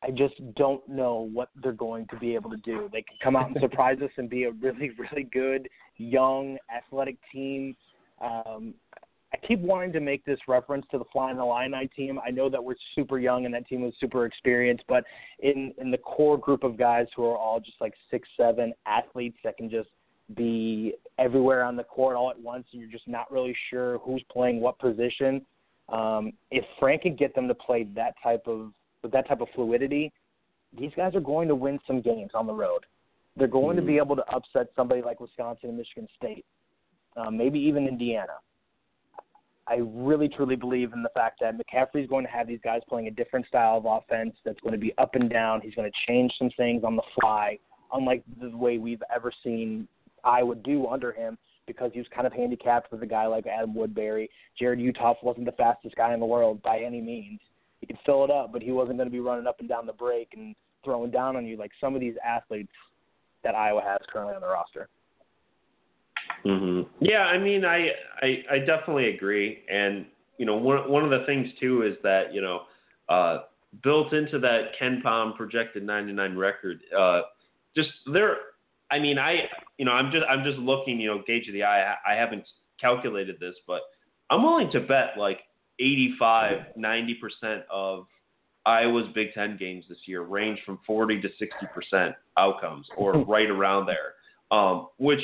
I 0.04 0.12
just 0.12 0.36
don't 0.56 0.88
know 0.88 1.30
what 1.32 1.50
they're 1.62 1.72
going 1.74 2.08
to 2.08 2.18
be 2.18 2.34
able 2.34 2.50
to 2.50 2.58
do. 2.58 2.90
They 2.92 3.04
can 3.04 3.18
come 3.24 3.36
out 3.36 3.48
and 3.48 3.58
surprise 3.62 3.98
us 4.04 4.10
and 4.18 4.30
be 4.30 4.46
a 4.46 4.52
really, 4.52 4.92
really 4.98 5.24
good, 5.24 5.70
young, 5.98 6.58
athletic 6.76 7.18
team. 7.32 7.76
Um, 8.22 8.74
I 9.34 9.38
keep 9.48 9.60
wanting 9.60 9.94
to 9.94 10.00
make 10.00 10.26
this 10.26 10.40
reference 10.48 10.86
to 10.92 10.98
the 10.98 11.06
Flying 11.14 11.38
Illini 11.38 11.90
team. 11.96 12.20
I 12.26 12.32
know 12.32 12.50
that 12.50 12.62
we're 12.62 12.76
super 12.96 13.18
young 13.18 13.46
and 13.46 13.54
that 13.54 13.68
team 13.68 13.82
was 13.82 13.94
super 14.00 14.26
experienced, 14.26 14.84
but 14.90 15.06
in 15.40 15.74
in 15.78 15.90
the 15.90 15.98
core 15.98 16.38
group 16.38 16.64
of 16.64 16.78
guys 16.78 17.08
who 17.16 17.24
are 17.26 17.38
all 17.38 17.60
just 17.60 17.80
like 17.80 17.94
six, 18.10 18.28
seven 18.36 18.74
athletes 18.86 19.38
that 19.44 19.56
can 19.56 19.70
just 19.70 19.90
be 20.36 20.96
everywhere 21.18 21.64
on 21.64 21.76
the 21.76 21.84
court 21.84 22.16
all 22.16 22.30
at 22.30 22.40
once, 22.40 22.66
and 22.72 22.82
you're 22.82 22.92
just 22.92 23.08
not 23.08 23.32
really 23.32 23.56
sure 23.70 24.00
who's 24.00 24.24
playing 24.32 24.60
what 24.60 24.78
position. 24.80 25.46
Um, 25.90 26.34
if 26.52 26.64
Fran 26.80 27.00
can 27.00 27.16
get 27.16 27.34
them 27.36 27.48
to 27.48 27.56
play 27.56 27.84
that 27.96 28.16
type 28.22 28.44
of 28.48 28.72
with 29.04 29.12
that 29.12 29.28
type 29.28 29.42
of 29.42 29.48
fluidity, 29.56 30.12
these 30.78 30.92
guys 30.96 31.16
are 31.16 31.22
going 31.22 31.48
to 31.48 31.56
win 31.56 31.80
some 31.86 32.02
games 32.02 32.32
on 32.34 32.48
the 32.48 32.54
road. 32.54 32.86
They're 33.38 33.48
going 33.48 33.78
mm-hmm. 33.78 33.86
to 33.86 33.92
be 33.92 33.98
able 33.98 34.16
to 34.16 34.28
upset 34.34 34.68
somebody 34.76 35.02
like 35.02 35.20
Wisconsin 35.20 35.70
and 35.70 35.78
Michigan 35.78 36.08
State, 36.18 36.46
uh, 37.18 37.30
maybe 37.30 37.60
even 37.60 37.88
Indiana. 37.88 38.34
I 39.68 39.76
really 39.82 40.28
truly 40.28 40.56
believe 40.56 40.92
in 40.94 41.04
the 41.04 41.10
fact 41.14 41.40
that 41.42 41.56
McCaffery 41.56 42.04
is 42.04 42.10
going 42.10 42.26
to 42.26 42.32
have 42.32 42.48
these 42.48 42.60
guys 42.64 42.82
playing 42.90 43.08
a 43.08 43.12
different 43.12 43.46
style 43.48 43.78
of 43.78 43.86
offense 43.86 44.36
that's 44.44 44.60
going 44.60 44.74
to 44.74 44.80
be 44.80 44.94
up 44.98 45.16
and 45.16 45.30
down. 45.30 45.62
He's 45.62 45.76
going 45.76 45.90
to 45.90 45.98
change 46.12 46.34
some 46.38 46.50
things 46.58 46.84
on 46.84 46.96
the 46.96 47.04
fly, 47.20 47.58
unlike 47.94 48.24
the 48.42 48.56
way 48.58 48.80
we've 48.80 49.04
ever 49.14 49.32
seen 49.44 49.88
Iowa 50.24 50.56
do 50.56 50.88
under 50.88 51.12
him 51.12 51.38
because 51.68 51.92
he 51.94 52.00
was 52.00 52.08
kind 52.14 52.28
of 52.28 52.34
handicapped 52.34 52.92
with 52.92 53.02
a 53.04 53.06
guy 53.06 53.28
like 53.28 53.46
Adam 53.48 53.74
Woodbury. 53.74 54.30
Jarrod 54.60 54.80
Uthoff 54.80 55.16
wasn't 55.24 55.46
the 55.46 55.54
fastest 55.54 55.96
guy 55.96 56.14
in 56.14 56.20
the 56.20 56.26
world 56.26 56.62
by 56.64 56.80
any 56.80 57.00
means 57.00 57.40
he 57.82 57.88
could 57.88 57.98
fill 58.06 58.24
it 58.24 58.32
up, 58.32 58.54
but 58.54 58.62
he 58.62 58.72
wasn't 58.72 58.98
going 58.98 59.10
to 59.10 59.12
be 59.12 59.20
running 59.20 59.48
up 59.48 59.60
and 59.60 59.68
down 59.68 59.86
the 59.86 59.94
break 59.94 60.30
and 60.38 60.56
throwing 60.86 61.12
down 61.12 61.36
on 61.36 61.46
you 61.46 61.58
like 61.58 61.72
some 61.82 61.96
of 61.96 62.02
these 62.02 62.16
athletes 62.26 62.72
that 63.44 63.56
Iowa 63.56 63.82
has 63.84 64.00
currently 64.12 64.36
on 64.36 64.42
the 64.42 64.48
roster. 64.48 64.88
Mhm. 66.46 66.88
Yeah, 67.00 67.24
I 67.26 67.38
mean, 67.38 67.66
I, 67.66 67.90
I 68.22 68.44
I 68.52 68.60
definitely 68.60 69.10
agree, 69.10 69.64
and 69.70 70.06
you 70.38 70.46
know, 70.46 70.56
one 70.56 70.90
one 70.90 71.04
of 71.04 71.10
the 71.10 71.26
things 71.26 71.48
too 71.60 71.84
is 71.84 71.96
that 72.04 72.34
you 72.34 72.42
know, 72.42 72.62
uh, 73.10 73.40
built 73.84 74.14
into 74.14 74.40
that 74.40 74.72
KenPom 74.80 75.36
projected 75.36 75.84
99 75.84 76.38
record, 76.38 76.80
uh, 76.98 77.24
just 77.76 77.90
there. 78.12 78.38
I 78.92 79.00
mean, 79.00 79.18
I 79.18 79.50
you 79.78 79.86
know, 79.86 79.92
I'm 79.92 80.12
just 80.12 80.24
I'm 80.30 80.44
just 80.44 80.58
looking, 80.58 81.00
you 81.00 81.08
know, 81.10 81.22
gauge 81.28 81.48
of 81.48 81.54
the 81.54 81.64
eye. 81.64 81.96
I 82.08 82.14
haven't 82.14 82.46
calculated 82.80 83.40
this, 83.40 83.56
but 83.68 83.82
I'm 84.30 84.44
willing 84.44 84.72
to 84.72 84.80
bet 84.80 85.18
like 85.18 85.40
85, 85.82 86.60
90% 86.78 87.62
of 87.72 88.06
Iowa's 88.66 89.08
Big 89.16 89.34
Ten 89.34 89.58
games 89.58 89.86
this 89.90 89.98
year 90.06 90.22
range 90.22 90.60
from 90.66 90.80
40 90.86 91.22
to 91.22 91.30
60% 91.94 92.14
outcomes 92.38 92.88
or 92.96 93.14
right 93.26 93.50
around 93.50 93.88
there. 93.88 94.14
Um, 94.52 94.88
which 94.98 95.22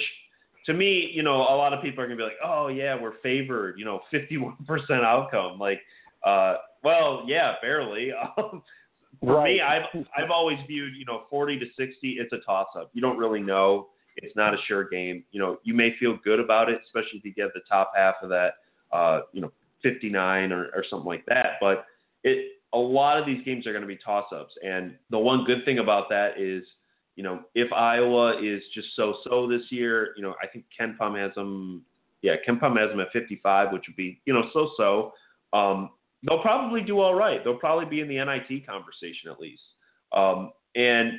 to 0.66 0.74
me, 0.74 1.12
you 1.14 1.24
know, 1.24 1.36
a 1.36 1.56
lot 1.56 1.74
of 1.74 1.82
people 1.82 2.04
are 2.04 2.08
going 2.08 2.18
to 2.18 2.24
be 2.24 2.28
like, 2.28 2.40
oh, 2.44 2.68
yeah, 2.68 3.00
we're 3.00 3.20
favored, 3.22 3.78
you 3.78 3.86
know, 3.86 4.02
51% 4.14 4.56
outcome. 5.04 5.60
Like, 5.60 5.82
uh, 6.26 6.56
well, 6.84 7.24
yeah, 7.28 7.54
barely. 7.62 8.12
For 9.22 9.36
right. 9.36 9.56
me, 9.56 9.62
I've, 9.62 10.06
I've 10.16 10.30
always 10.30 10.58
viewed, 10.68 10.94
you 10.96 11.06
know, 11.06 11.24
40 11.30 11.60
to 11.60 11.66
60, 11.66 12.18
it's 12.20 12.34
a 12.34 12.38
toss 12.46 12.68
up. 12.78 12.92
You 12.94 13.02
don't 13.02 13.18
really 13.18 13.42
know. 13.42 13.88
It's 14.18 14.36
not 14.36 14.54
a 14.54 14.58
sure 14.68 14.88
game. 14.88 15.24
You 15.32 15.40
know, 15.40 15.58
you 15.64 15.74
may 15.74 15.96
feel 16.00 16.18
good 16.24 16.40
about 16.40 16.70
it, 16.70 16.80
especially 16.86 17.20
if 17.20 17.26
you 17.26 17.34
get 17.34 17.54
the 17.54 17.62
top 17.70 17.94
half 17.96 18.16
of 18.22 18.30
that, 18.30 18.54
uh, 18.92 19.22
you 19.32 19.42
know, 19.42 19.52
59 19.84 20.52
or, 20.52 20.66
or 20.76 20.84
something 20.90 21.08
like 21.08 21.26
that. 21.28 21.54
But 21.60 21.86
it 22.24 22.54
a 22.74 22.78
lot 22.78 23.18
of 23.18 23.26
these 23.26 23.44
games 23.46 23.66
are 23.66 23.72
going 23.72 23.82
to 23.82 23.88
be 23.88 23.98
toss 23.98 24.26
ups. 24.36 24.54
And 24.62 24.96
the 25.10 25.18
one 25.18 25.46
good 25.46 25.64
thing 25.64 25.80
about 25.80 26.10
that 26.10 26.40
is, 26.40 26.64
you 27.16 27.24
know, 27.24 27.42
if 27.56 27.72
Iowa 27.72 28.40
is 28.42 28.62
just 28.74 28.90
so 28.96 29.16
so 29.24 29.48
this 29.48 29.64
year, 29.70 30.14
you 30.18 30.24
know, 30.24 30.36
I 30.42 30.48
think 30.48 30.66
KenPom 30.80 31.18
has 31.18 31.34
them. 31.36 31.84
Yeah, 32.22 32.36
KenPom 32.48 32.78
has 32.80 32.90
them 32.90 33.00
at 33.00 33.12
55, 33.14 33.72
which 33.72 33.84
would 33.88 33.96
be, 33.96 34.20
you 34.26 34.34
know, 34.34 34.50
so 34.54 34.72
so. 34.78 35.14
Um, 35.58 35.92
they'll 36.28 36.42
probably 36.42 36.82
do 36.82 37.00
all 37.00 37.16
right. 37.16 37.44
They'll 37.44 37.56
probably 37.56 37.86
be 37.86 38.02
in 38.02 38.08
the 38.08 38.18
NIT 38.18 38.68
conversation 38.68 39.32
at 39.32 39.40
least. 39.40 39.62
Um, 40.16 40.52
and 40.76 41.14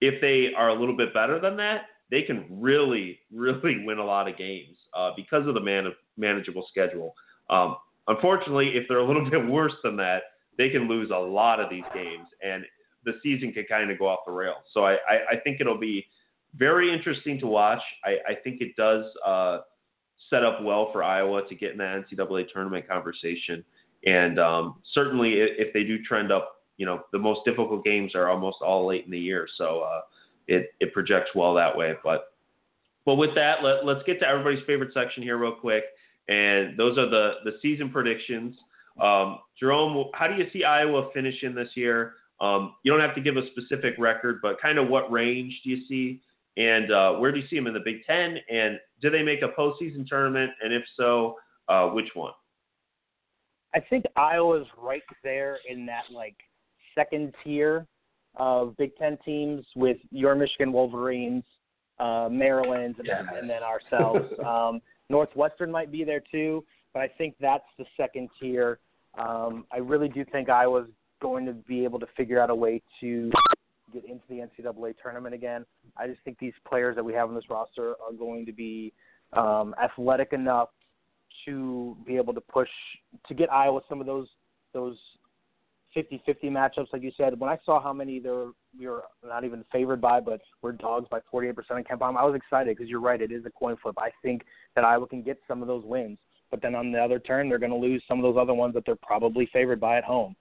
if 0.00 0.20
they 0.20 0.52
are 0.56 0.70
a 0.70 0.74
little 0.78 0.96
bit 0.96 1.14
better 1.14 1.40
than 1.40 1.56
that, 1.58 1.82
they 2.10 2.22
can 2.22 2.46
really, 2.50 3.20
really 3.32 3.84
win 3.84 3.98
a 3.98 4.04
lot 4.04 4.28
of 4.28 4.36
games 4.36 4.76
uh, 4.94 5.12
because 5.16 5.46
of 5.46 5.54
the 5.54 5.60
man- 5.60 5.94
manageable 6.16 6.66
schedule. 6.68 7.14
Um, 7.48 7.76
Unfortunately, 8.10 8.72
if 8.74 8.86
they're 8.88 8.98
a 8.98 9.06
little 9.06 9.28
bit 9.30 9.46
worse 9.46 9.74
than 9.82 9.96
that, 9.96 10.22
they 10.58 10.68
can 10.68 10.88
lose 10.88 11.10
a 11.10 11.18
lot 11.18 11.60
of 11.60 11.70
these 11.70 11.84
games, 11.94 12.26
and 12.44 12.64
the 13.04 13.12
season 13.22 13.52
can 13.52 13.64
kind 13.64 13.90
of 13.90 13.98
go 13.98 14.06
off 14.06 14.20
the 14.26 14.32
rails. 14.32 14.62
So 14.74 14.84
I, 14.84 14.92
I, 14.92 15.16
I 15.32 15.36
think 15.42 15.60
it'll 15.60 15.78
be 15.78 16.06
very 16.54 16.92
interesting 16.92 17.38
to 17.40 17.46
watch. 17.46 17.80
I, 18.04 18.32
I 18.32 18.34
think 18.44 18.60
it 18.60 18.76
does 18.76 19.06
uh, 19.24 19.58
set 20.28 20.44
up 20.44 20.62
well 20.62 20.90
for 20.92 21.02
Iowa 21.02 21.48
to 21.48 21.54
get 21.54 21.72
in 21.72 21.78
the 21.78 21.84
NCAA 21.84 22.46
tournament 22.52 22.86
conversation. 22.86 23.64
And 24.04 24.38
um, 24.38 24.80
certainly, 24.92 25.34
if 25.34 25.72
they 25.72 25.84
do 25.84 26.02
trend 26.02 26.32
up, 26.32 26.56
you 26.76 26.86
know, 26.86 27.02
the 27.12 27.18
most 27.18 27.40
difficult 27.44 27.84
games 27.84 28.14
are 28.14 28.28
almost 28.28 28.58
all 28.60 28.86
late 28.86 29.04
in 29.04 29.10
the 29.10 29.18
year, 29.18 29.46
so 29.56 29.80
uh, 29.80 30.00
it 30.48 30.70
it 30.80 30.92
projects 30.94 31.30
well 31.34 31.54
that 31.54 31.76
way. 31.76 31.94
But 32.02 32.32
but 33.04 33.16
with 33.16 33.34
that, 33.34 33.62
let, 33.62 33.84
let's 33.84 34.02
get 34.04 34.18
to 34.20 34.26
everybody's 34.26 34.64
favorite 34.66 34.92
section 34.94 35.22
here 35.22 35.36
real 35.36 35.54
quick. 35.54 35.84
And 36.28 36.78
those 36.78 36.98
are 36.98 37.08
the, 37.08 37.32
the 37.44 37.52
season 37.60 37.90
predictions. 37.90 38.54
Um, 39.00 39.38
Jerome, 39.58 40.06
how 40.14 40.28
do 40.28 40.34
you 40.34 40.46
see 40.52 40.64
Iowa 40.64 41.10
finishing 41.14 41.54
this 41.54 41.68
year? 41.74 42.14
Um, 42.40 42.74
you 42.82 42.92
don't 42.92 43.00
have 43.00 43.14
to 43.14 43.20
give 43.20 43.36
a 43.36 43.46
specific 43.50 43.94
record, 43.98 44.40
but 44.42 44.60
kind 44.60 44.78
of 44.78 44.88
what 44.88 45.10
range 45.10 45.52
do 45.64 45.70
you 45.70 45.86
see? 45.86 46.22
And 46.56 46.92
uh, 46.92 47.12
where 47.14 47.32
do 47.32 47.38
you 47.38 47.46
see 47.48 47.56
them 47.56 47.66
in 47.66 47.74
the 47.74 47.80
Big 47.84 48.04
Ten? 48.06 48.36
And 48.50 48.78
do 49.00 49.10
they 49.10 49.22
make 49.22 49.42
a 49.42 49.48
postseason 49.48 50.06
tournament? 50.06 50.50
And 50.62 50.72
if 50.72 50.82
so, 50.96 51.36
uh, 51.68 51.88
which 51.88 52.08
one? 52.14 52.32
I 53.74 53.80
think 53.80 54.04
Iowa's 54.16 54.66
right 54.76 55.02
there 55.22 55.58
in 55.68 55.86
that 55.86 56.04
like 56.12 56.36
second 56.94 57.34
tier 57.44 57.86
of 58.36 58.76
Big 58.76 58.96
Ten 58.96 59.18
teams 59.24 59.64
with 59.76 59.98
your 60.10 60.34
Michigan 60.34 60.72
Wolverines, 60.72 61.44
uh, 61.98 62.28
Maryland, 62.30 62.96
and, 62.98 63.06
yeah. 63.06 63.22
then, 63.22 63.38
and 63.38 63.50
then 63.50 63.62
ourselves. 63.62 64.26
um, 64.46 64.80
Northwestern 65.10 65.70
might 65.70 65.92
be 65.92 66.04
there 66.04 66.22
too, 66.32 66.64
but 66.94 67.02
I 67.02 67.08
think 67.08 67.34
that's 67.40 67.64
the 67.78 67.84
second 67.96 68.30
tier. 68.40 68.78
Um, 69.18 69.66
I 69.72 69.78
really 69.78 70.08
do 70.08 70.24
think 70.24 70.48
Iowa's 70.48 70.88
going 71.20 71.44
to 71.46 71.52
be 71.52 71.84
able 71.84 71.98
to 71.98 72.06
figure 72.16 72.40
out 72.40 72.48
a 72.48 72.54
way 72.54 72.80
to 73.00 73.30
get 73.92 74.04
into 74.04 74.22
the 74.28 74.36
NCAA 74.36 74.94
tournament 75.02 75.34
again. 75.34 75.66
I 75.96 76.06
just 76.06 76.20
think 76.24 76.38
these 76.38 76.54
players 76.66 76.94
that 76.96 77.04
we 77.04 77.12
have 77.12 77.28
on 77.28 77.34
this 77.34 77.50
roster 77.50 77.90
are 77.90 78.12
going 78.16 78.46
to 78.46 78.52
be 78.52 78.92
um, 79.32 79.74
athletic 79.82 80.32
enough 80.32 80.70
to 81.44 81.96
be 82.06 82.16
able 82.16 82.32
to 82.34 82.40
push 82.40 82.68
to 83.26 83.34
get 83.34 83.52
Iowa 83.52 83.80
some 83.88 84.00
of 84.00 84.06
those 84.06 84.28
those 84.72 84.96
50-50 85.96 86.44
matchups, 86.44 86.86
like 86.92 87.02
you 87.02 87.10
said. 87.16 87.38
When 87.38 87.50
I 87.50 87.58
saw 87.66 87.82
how 87.82 87.92
many 87.92 88.20
there 88.20 88.44
we 88.78 88.86
were 88.86 89.04
not 89.24 89.44
even 89.44 89.64
favored 89.72 90.00
by, 90.00 90.20
but 90.20 90.40
we're 90.62 90.72
dogs 90.72 91.06
by 91.10 91.20
48% 91.32 91.54
in 91.70 91.84
KenPom, 91.84 92.16
I 92.16 92.24
was 92.24 92.34
excited 92.34 92.76
because 92.76 92.88
you're 92.88 93.00
right, 93.00 93.20
it 93.20 93.32
is 93.32 93.44
a 93.46 93.50
coin 93.50 93.76
flip. 93.82 93.96
I 93.98 94.10
think 94.22 94.42
that 94.74 94.84
Iowa 94.84 95.06
can 95.06 95.22
get 95.22 95.38
some 95.48 95.62
of 95.62 95.68
those 95.68 95.84
wins, 95.84 96.18
but 96.50 96.62
then 96.62 96.74
on 96.74 96.92
the 96.92 96.98
other 96.98 97.18
turn, 97.18 97.48
they're 97.48 97.58
going 97.58 97.72
to 97.72 97.76
lose 97.76 98.02
some 98.06 98.18
of 98.18 98.22
those 98.22 98.40
other 98.40 98.54
ones 98.54 98.74
that 98.74 98.84
they're 98.86 98.96
probably 98.96 99.48
favored 99.52 99.80
by 99.80 99.98
at 99.98 100.04
home. 100.04 100.36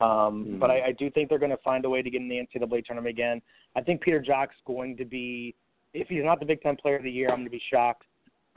Um, 0.00 0.08
mm-hmm. 0.08 0.58
But 0.58 0.70
I, 0.70 0.86
I 0.86 0.92
do 0.92 1.10
think 1.10 1.28
they're 1.28 1.38
going 1.38 1.50
to 1.50 1.58
find 1.58 1.84
a 1.84 1.90
way 1.90 2.02
to 2.02 2.10
get 2.10 2.20
in 2.20 2.28
the 2.28 2.36
NCAA 2.36 2.84
tournament 2.84 3.10
again. 3.10 3.42
I 3.76 3.82
think 3.82 4.00
Peter 4.00 4.20
Jok's 4.20 4.56
going 4.66 4.96
to 4.96 5.04
be, 5.04 5.54
if 5.92 6.08
he's 6.08 6.24
not 6.24 6.40
the 6.40 6.46
Big 6.46 6.62
Ten 6.62 6.76
Player 6.76 6.96
of 6.96 7.02
the 7.02 7.10
Year, 7.10 7.28
I'm 7.28 7.36
going 7.36 7.44
to 7.44 7.50
be 7.50 7.62
shocked. 7.70 8.04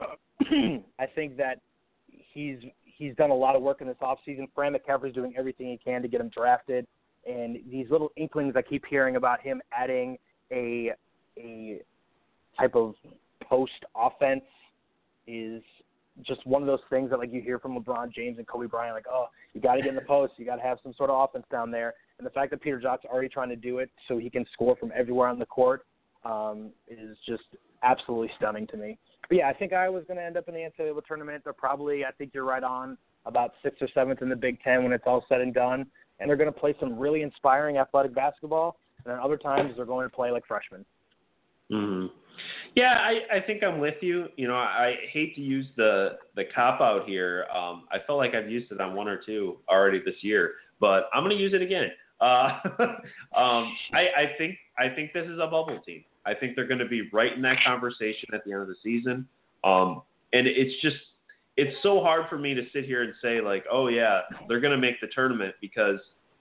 I 0.00 1.06
think 1.14 1.36
that 1.36 1.60
he's 2.08 2.58
he's 2.96 3.14
done 3.16 3.30
a 3.30 3.34
lot 3.34 3.56
of 3.56 3.62
work 3.62 3.80
in 3.80 3.86
this 3.86 3.96
offseason. 4.00 4.48
Fran 4.54 4.74
McCaffery's 4.74 5.14
doing 5.14 5.34
everything 5.36 5.68
he 5.68 5.78
can 5.78 6.02
to 6.02 6.08
get 6.08 6.20
him 6.20 6.28
drafted. 6.28 6.86
And 7.26 7.58
these 7.70 7.86
little 7.90 8.10
inklings 8.16 8.54
I 8.56 8.62
keep 8.62 8.84
hearing 8.88 9.16
about 9.16 9.40
him 9.40 9.60
adding 9.72 10.18
a 10.52 10.92
a 11.38 11.80
type 12.58 12.74
of 12.74 12.94
post 13.42 13.72
offense 13.96 14.44
is 15.26 15.62
just 16.22 16.46
one 16.46 16.62
of 16.62 16.66
those 16.66 16.80
things 16.90 17.10
that 17.10 17.18
like 17.18 17.32
you 17.32 17.40
hear 17.40 17.58
from 17.58 17.76
LeBron 17.76 18.12
James 18.12 18.38
and 18.38 18.46
Kobe 18.46 18.66
Bryant, 18.66 18.94
like, 18.94 19.06
oh, 19.10 19.26
you 19.52 19.60
got 19.60 19.74
to 19.74 19.80
get 19.80 19.88
in 19.88 19.96
the 19.96 20.00
post, 20.02 20.34
you 20.36 20.44
got 20.44 20.56
to 20.56 20.62
have 20.62 20.78
some 20.82 20.94
sort 20.96 21.10
of 21.10 21.28
offense 21.28 21.44
down 21.50 21.70
there. 21.70 21.94
And 22.18 22.26
the 22.26 22.30
fact 22.30 22.50
that 22.52 22.62
Peter 22.62 22.78
Jok's 22.80 23.04
already 23.04 23.28
trying 23.28 23.48
to 23.48 23.56
do 23.56 23.78
it 23.78 23.90
so 24.06 24.18
he 24.18 24.30
can 24.30 24.46
score 24.52 24.76
from 24.76 24.92
everywhere 24.94 25.28
on 25.28 25.38
the 25.38 25.46
court 25.46 25.86
um, 26.24 26.70
is 26.88 27.16
just 27.26 27.42
absolutely 27.82 28.30
stunning 28.38 28.66
to 28.68 28.76
me. 28.76 28.98
but 29.28 29.38
yeah, 29.38 29.48
I 29.48 29.52
think 29.52 29.72
Iowa's 29.72 30.04
going 30.06 30.16
to 30.18 30.24
end 30.24 30.36
up 30.36 30.48
in 30.48 30.54
the 30.54 30.60
NCAA 30.60 31.04
tournament. 31.06 31.42
They're 31.44 31.52
probably, 31.52 32.04
I 32.04 32.12
think 32.12 32.30
you're 32.32 32.44
right 32.44 32.62
on, 32.62 32.96
about 33.26 33.54
sixth 33.62 33.82
or 33.82 33.88
seventh 33.94 34.22
in 34.22 34.28
the 34.28 34.36
Big 34.36 34.62
Ten 34.62 34.84
when 34.84 34.92
it's 34.92 35.04
all 35.06 35.24
said 35.28 35.40
and 35.40 35.52
done. 35.52 35.86
And 36.20 36.28
they're 36.28 36.36
going 36.36 36.52
to 36.52 36.58
play 36.58 36.74
some 36.78 36.98
really 36.98 37.22
inspiring 37.22 37.78
athletic 37.78 38.14
basketball. 38.14 38.76
And 39.04 39.12
then 39.12 39.20
other 39.20 39.36
times 39.36 39.74
they're 39.76 39.84
going 39.84 40.08
to 40.08 40.14
play 40.14 40.30
like 40.30 40.46
freshmen. 40.46 40.84
Mm-hmm. 41.70 42.06
Yeah, 42.74 42.98
I, 42.98 43.36
I 43.36 43.40
think 43.40 43.62
I'm 43.62 43.78
with 43.78 43.94
you. 44.00 44.26
You 44.36 44.48
know, 44.48 44.56
I 44.56 44.96
hate 45.12 45.34
to 45.36 45.40
use 45.40 45.66
the 45.76 46.18
the 46.34 46.44
cop 46.54 46.80
out 46.80 47.06
here. 47.06 47.46
Um, 47.54 47.84
I 47.92 47.98
felt 48.06 48.18
like 48.18 48.34
I've 48.34 48.50
used 48.50 48.72
it 48.72 48.80
on 48.80 48.94
one 48.94 49.08
or 49.08 49.20
two 49.24 49.58
already 49.68 50.00
this 50.04 50.16
year, 50.22 50.54
but 50.80 51.08
I'm 51.14 51.22
going 51.22 51.36
to 51.36 51.42
use 51.42 51.54
it 51.54 51.62
again. 51.62 51.90
Uh, 52.20 52.58
um, 53.38 53.72
I, 53.92 54.06
I 54.16 54.32
think 54.36 54.56
I 54.78 54.88
think 54.88 55.12
this 55.12 55.26
is 55.26 55.38
a 55.38 55.46
bubble 55.46 55.80
team. 55.86 56.04
I 56.26 56.34
think 56.34 56.56
they're 56.56 56.66
going 56.66 56.80
to 56.80 56.88
be 56.88 57.08
right 57.12 57.32
in 57.32 57.42
that 57.42 57.58
conversation 57.64 58.30
at 58.34 58.44
the 58.44 58.52
end 58.52 58.62
of 58.62 58.68
the 58.68 58.76
season. 58.82 59.28
Um, 59.62 60.02
and 60.32 60.46
it's 60.46 60.80
just 60.82 60.96
it's 61.56 61.76
so 61.82 62.00
hard 62.00 62.28
for 62.28 62.38
me 62.38 62.54
to 62.54 62.62
sit 62.72 62.84
here 62.84 63.02
and 63.02 63.14
say 63.22 63.40
like, 63.40 63.64
oh 63.70 63.88
yeah, 63.88 64.22
they're 64.48 64.60
going 64.60 64.72
to 64.72 64.78
make 64.78 65.00
the 65.00 65.06
tournament 65.08 65.54
because 65.60 65.98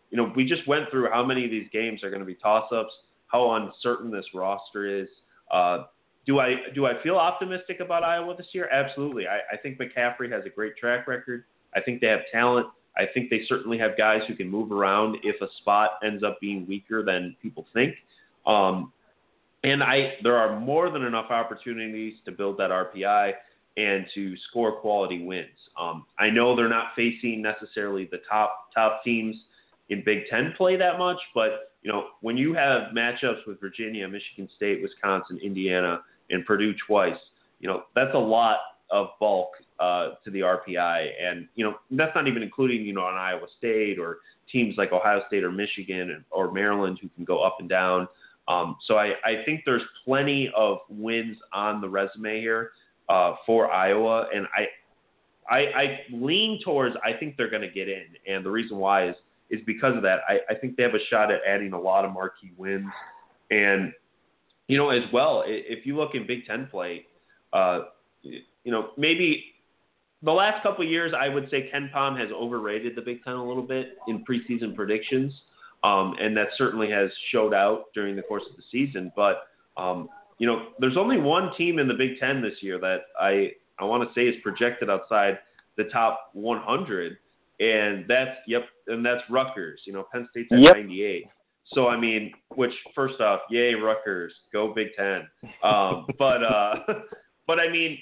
you 0.10 0.18
know 0.18 0.32
we 0.36 0.46
just 0.46 0.68
went 0.68 0.90
through 0.90 1.10
how 1.12 1.26
many 1.26 1.46
of 1.46 1.52
these 1.52 1.68
games 1.72 2.04
are 2.04 2.10
going 2.10 2.22
to 2.22 2.26
be 2.26 2.36
toss 2.36 2.72
ups, 2.72 2.94
how 3.28 3.52
uncertain 3.54 4.12
this 4.12 4.26
roster 4.34 4.86
is. 4.86 5.08
Uh, 5.52 5.86
do 6.26 6.40
I 6.40 6.56
do 6.74 6.86
I 6.86 7.02
feel 7.04 7.18
optimistic 7.18 7.80
about 7.80 8.04
Iowa 8.04 8.36
this 8.36 8.48
year? 8.54 8.70
Absolutely. 8.70 9.28
I, 9.28 9.40
I 9.54 9.58
think 9.58 9.80
McCaffery 9.80 10.32
has 10.32 10.44
a 10.46 10.50
great 10.50 10.78
track 10.78 11.08
record. 11.08 11.44
I 11.76 11.82
think 11.82 12.02
they 12.02 12.08
have 12.08 12.22
talent. 12.32 12.68
I 12.98 13.06
think 13.14 13.30
they 13.30 13.42
certainly 13.48 13.78
have 13.80 13.98
guys 13.98 14.22
who 14.28 14.36
can 14.36 14.50
move 14.50 14.72
around 14.72 15.18
if 15.24 15.42
a 15.42 15.48
spot 15.60 16.00
ends 16.06 16.24
up 16.24 16.40
being 16.40 16.68
weaker 16.68 17.04
than 17.04 17.36
people 17.42 17.66
think. 17.74 17.96
Um, 18.46 18.94
and 19.64 19.82
I 19.84 20.14
there 20.24 20.38
are 20.38 20.60
more 20.60 20.90
than 20.90 21.04
enough 21.04 21.30
opportunities 21.30 22.16
to 22.26 22.32
build 22.32 22.58
that 22.58 22.70
RPI 22.70 23.34
and 23.78 24.06
to 24.14 24.36
score 24.50 24.80
quality 24.80 25.26
wins. 25.26 25.48
Um, 25.80 26.06
I 26.20 26.30
know 26.30 26.56
they're 26.56 26.70
not 26.70 26.92
facing 26.96 27.42
necessarily 27.42 28.08
the 28.12 28.20
top 28.30 28.70
top 28.74 29.04
teams 29.04 29.36
in 29.90 30.04
Big 30.06 30.28
Ten 30.30 30.54
play 30.58 30.76
that 30.78 31.00
much, 31.00 31.18
but 31.34 31.72
you 31.82 31.92
know 31.92 32.08
when 32.22 32.38
you 32.38 32.54
have 32.54 32.94
matchups 32.94 33.46
with 33.48 33.60
Virginia, 33.60 34.08
Michigan 34.08 34.48
State, 34.56 34.82
Wisconsin, 34.82 35.40
Indiana, 35.44 36.02
and 36.30 36.46
Purdue 36.46 36.74
twice, 36.88 37.18
you 37.60 37.68
know 37.68 37.84
that's 37.96 38.14
a 38.14 38.20
lot 38.20 38.58
of 38.92 39.08
bulk 39.20 39.50
uh, 39.80 40.12
to 40.24 40.30
the 40.30 40.42
RPI, 40.42 41.10
and 41.22 41.48
you 41.56 41.66
know 41.66 41.76
that's 41.92 42.14
not 42.16 42.28
even 42.28 42.44
including 42.44 42.86
you 42.86 42.94
know 42.94 43.08
an 43.08 43.16
Iowa 43.16 43.48
State 43.58 43.98
or 43.98 44.20
teams 44.52 44.76
like 44.78 44.92
Ohio 44.92 45.22
State 45.28 45.44
or 45.44 45.52
Michigan 45.52 46.24
or 46.30 46.52
Maryland 46.52 47.00
who 47.02 47.10
can 47.16 47.24
go 47.24 47.42
up 47.42 47.58
and 47.60 47.68
down. 47.68 48.08
Um, 48.48 48.76
so 48.86 48.98
I, 48.98 49.14
I 49.24 49.44
think 49.46 49.62
there's 49.66 49.84
plenty 50.04 50.52
of 50.56 50.80
wins 50.90 51.38
on 51.54 51.80
the 51.80 51.88
resume 51.88 52.42
here 52.42 52.72
uh, 53.14 53.36
for 53.46 53.72
Iowa, 53.72 54.26
and 54.34 54.48
I, 54.58 55.54
I, 55.54 55.60
I 55.60 56.00
lean 56.12 56.60
towards 56.64 56.96
I 57.06 57.14
think 57.14 57.38
they're 57.38 57.50
going 57.50 57.62
to 57.62 57.70
get 57.70 57.88
in, 57.88 58.06
and 58.28 58.44
the 58.44 58.50
reason 58.50 58.78
why 58.78 59.10
is 59.10 59.16
is 59.52 59.60
because 59.68 59.96
of 59.96 60.02
that. 60.02 60.22
I, 60.28 60.40
I 60.50 60.56
think 60.56 60.78
they 60.78 60.84
have 60.84 60.96
a 60.96 61.06
shot 61.12 61.32
at 61.32 61.42
adding 61.48 61.74
a 61.74 61.80
lot 61.80 62.06
of 62.06 62.12
marquee 62.12 62.54
wins, 62.58 62.90
and 63.52 63.94
you 64.68 64.80
know 64.80 64.90
as 64.90 65.04
well 65.14 65.44
if 65.46 65.86
you 65.86 65.96
look 65.96 66.16
in 66.16 66.26
Big 66.26 66.48
Ten 66.48 66.68
play, 66.72 67.06
uh, 67.52 67.82
you 68.24 68.72
know 68.72 68.90
maybe 68.98 69.46
the 70.24 70.32
last 70.32 70.64
couple 70.64 70.84
of 70.84 70.90
years 70.90 71.14
I 71.16 71.30
would 71.30 71.52
say 71.52 71.70
KenPom 71.72 72.20
has 72.20 72.32
overrated 72.32 72.96
the 72.96 73.02
Big 73.02 73.24
Ten 73.24 73.36
a 73.36 73.48
little 73.48 73.62
bit 73.64 73.98
in 74.08 74.26
preseason 74.26 74.76
predictions. 74.76 75.34
Um, 75.84 76.16
and 76.18 76.36
that 76.38 76.48
certainly 76.58 76.90
has 76.92 77.10
showed 77.30 77.54
out 77.54 77.88
during 77.94 78.16
the 78.16 78.22
course 78.22 78.44
of 78.50 78.56
the 78.56 78.64
season. 78.72 79.12
But 79.18 79.50
um, 79.76 80.08
you 80.40 80.48
know, 80.48 80.70
there's 80.80 80.98
only 80.98 81.18
one 81.18 81.52
team 81.58 81.80
in 81.80 81.88
the 81.88 81.94
Big 81.94 82.20
Ten 82.20 82.42
this 82.42 82.62
year 82.62 82.80
that 82.80 83.02
I 83.20 83.52
I 83.80 83.86
want 83.86 84.08
to 84.08 84.14
say 84.14 84.28
is 84.28 84.36
projected 84.44 84.90
outside 84.90 85.40
the 85.78 85.86
top 85.86 86.30
100, 86.34 87.18
and 87.60 88.06
that's 88.08 88.38
yep, 88.48 88.66
and 88.88 89.06
that's 89.06 89.22
Rutgers. 89.30 89.82
You 89.86 89.94
know, 89.94 90.06
Penn 90.12 90.28
State's 90.32 90.52
at 90.52 90.60
yep. 90.60 90.76
98. 90.76 91.26
So 91.68 91.88
I 91.88 92.00
mean, 92.00 92.32
which 92.56 92.74
first 92.94 93.20
off, 93.22 93.42
yay 93.50 93.74
Rutgers, 93.74 94.34
go 94.52 94.74
Big 94.74 94.90
Ten. 94.98 95.28
Um, 95.64 96.08
but 96.20 96.44
uh, 96.44 96.76
but 97.48 97.60
I 97.60 97.70
mean, 97.70 97.98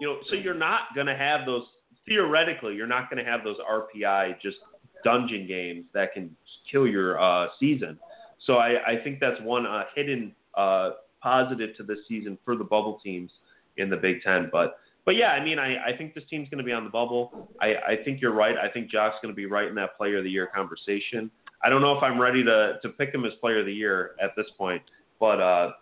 you 0.00 0.06
know, 0.06 0.18
so 0.28 0.36
you're 0.36 0.54
not 0.54 0.80
gonna 0.94 1.16
have 1.16 1.46
those 1.46 1.64
theoretically, 2.06 2.74
you're 2.74 2.86
not 2.86 3.10
gonna 3.10 3.24
have 3.24 3.44
those 3.44 3.56
RPI 3.58 4.40
just 4.40 4.58
dungeon 5.04 5.46
games 5.46 5.84
that 5.94 6.12
can 6.12 6.34
kill 6.70 6.86
your 6.86 7.20
uh, 7.20 7.48
season. 7.60 7.98
So 8.44 8.54
I, 8.56 8.92
I 8.92 9.02
think 9.02 9.20
that's 9.20 9.40
one 9.42 9.66
uh, 9.66 9.84
hidden 9.94 10.34
uh, 10.56 10.90
positive 11.26 11.76
to 11.76 11.82
this 11.82 11.98
season 12.06 12.38
for 12.44 12.54
the 12.56 12.62
bubble 12.62 13.00
teams 13.02 13.32
in 13.78 13.90
the 13.90 13.96
Big 13.96 14.22
Ten. 14.22 14.48
But 14.52 14.78
but 15.04 15.16
yeah, 15.16 15.30
I 15.30 15.44
mean, 15.44 15.58
I, 15.58 15.76
I 15.88 15.96
think 15.96 16.14
this 16.14 16.22
team's 16.30 16.48
going 16.48 16.58
to 16.58 16.64
be 16.64 16.72
on 16.72 16.84
the 16.84 16.90
bubble. 16.90 17.48
I, 17.60 17.74
I 17.92 17.96
think 18.04 18.20
you're 18.20 18.34
right. 18.34 18.56
I 18.56 18.68
think 18.68 18.90
Jok's 18.90 19.16
going 19.22 19.32
to 19.32 19.36
be 19.36 19.46
right 19.46 19.68
in 19.68 19.74
that 19.74 19.96
Player 19.96 20.18
of 20.18 20.24
the 20.24 20.30
Year 20.30 20.48
conversation. 20.54 21.30
I 21.64 21.68
don't 21.68 21.82
know 21.82 21.96
if 21.96 22.02
I'm 22.02 22.20
ready 22.20 22.44
to 22.44 22.78
to 22.80 22.88
pick 22.90 23.12
him 23.12 23.24
as 23.24 23.32
Player 23.40 23.58
of 23.60 23.66
the 23.66 23.72
Year 23.72 24.12
at 24.22 24.30
this 24.36 24.46
point, 24.56 24.82
but 25.18 25.40
uh, 25.40 25.72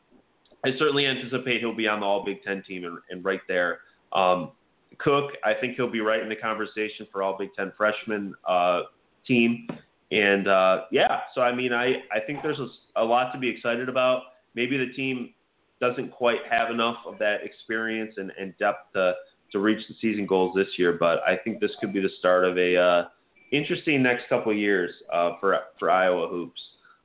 I 0.65 0.71
certainly 0.79 1.07
anticipate 1.07 1.61
he'll 1.61 1.77
be 1.77 1.89
on 1.89 2.01
the 2.01 2.07
All 2.07 2.25
Big 2.25 2.43
Ten 2.43 2.63
team 2.63 2.85
and, 2.85 2.99
and 3.11 3.23
right 3.23 3.43
there. 3.47 3.81
Um, 4.15 4.53
Cook, 4.99 5.33
I 5.45 5.53
think 5.61 5.77
he'll 5.77 5.91
be 5.91 6.01
right 6.01 6.23
in 6.23 6.29
the 6.31 6.37
conversation 6.37 7.07
for 7.13 7.23
All 7.23 7.37
Big 7.37 7.51
Ten 7.55 7.71
freshman 7.77 8.35
uh, 8.49 8.83
team. 9.27 9.69
And 10.11 10.49
uh, 10.49 10.85
yeah, 10.91 11.21
so 11.35 11.43
I 11.43 11.55
mean, 11.55 11.73
I, 11.73 11.87
I 12.13 12.21
think 12.27 12.39
there's 12.43 12.61
a, 12.61 12.69
a 13.03 13.05
lot 13.05 13.33
to 13.33 13.39
be 13.39 13.49
excited 13.49 13.89
about. 13.89 14.23
Maybe 14.55 14.77
the 14.77 14.93
team 14.93 15.35
doesn't 15.81 16.11
quite 16.11 16.39
have 16.51 16.71
enough 16.71 16.99
of 17.07 17.19
that 17.19 17.39
experience 17.43 18.15
and, 18.17 18.33
and 18.39 18.57
depth 18.59 18.93
to, 18.95 19.15
to 19.53 19.59
reach 19.59 19.87
the 19.89 19.95
season 20.01 20.27
goals 20.27 20.55
this 20.55 20.69
year, 20.79 20.97
but 20.99 21.21
I 21.27 21.37
think 21.43 21.61
this 21.61 21.73
could 21.81 21.93
be 21.93 22.01
the 22.01 22.11
start 22.19 22.45
of 22.45 22.57
a 22.57 22.77
uh, 22.77 23.05
interesting 23.53 24.03
next 24.03 24.29
couple 24.29 24.53
of 24.53 24.59
years 24.59 24.91
uh, 25.13 25.33
for 25.41 25.59
for 25.79 25.91
Iowa 25.91 26.29
hoops. 26.29 26.61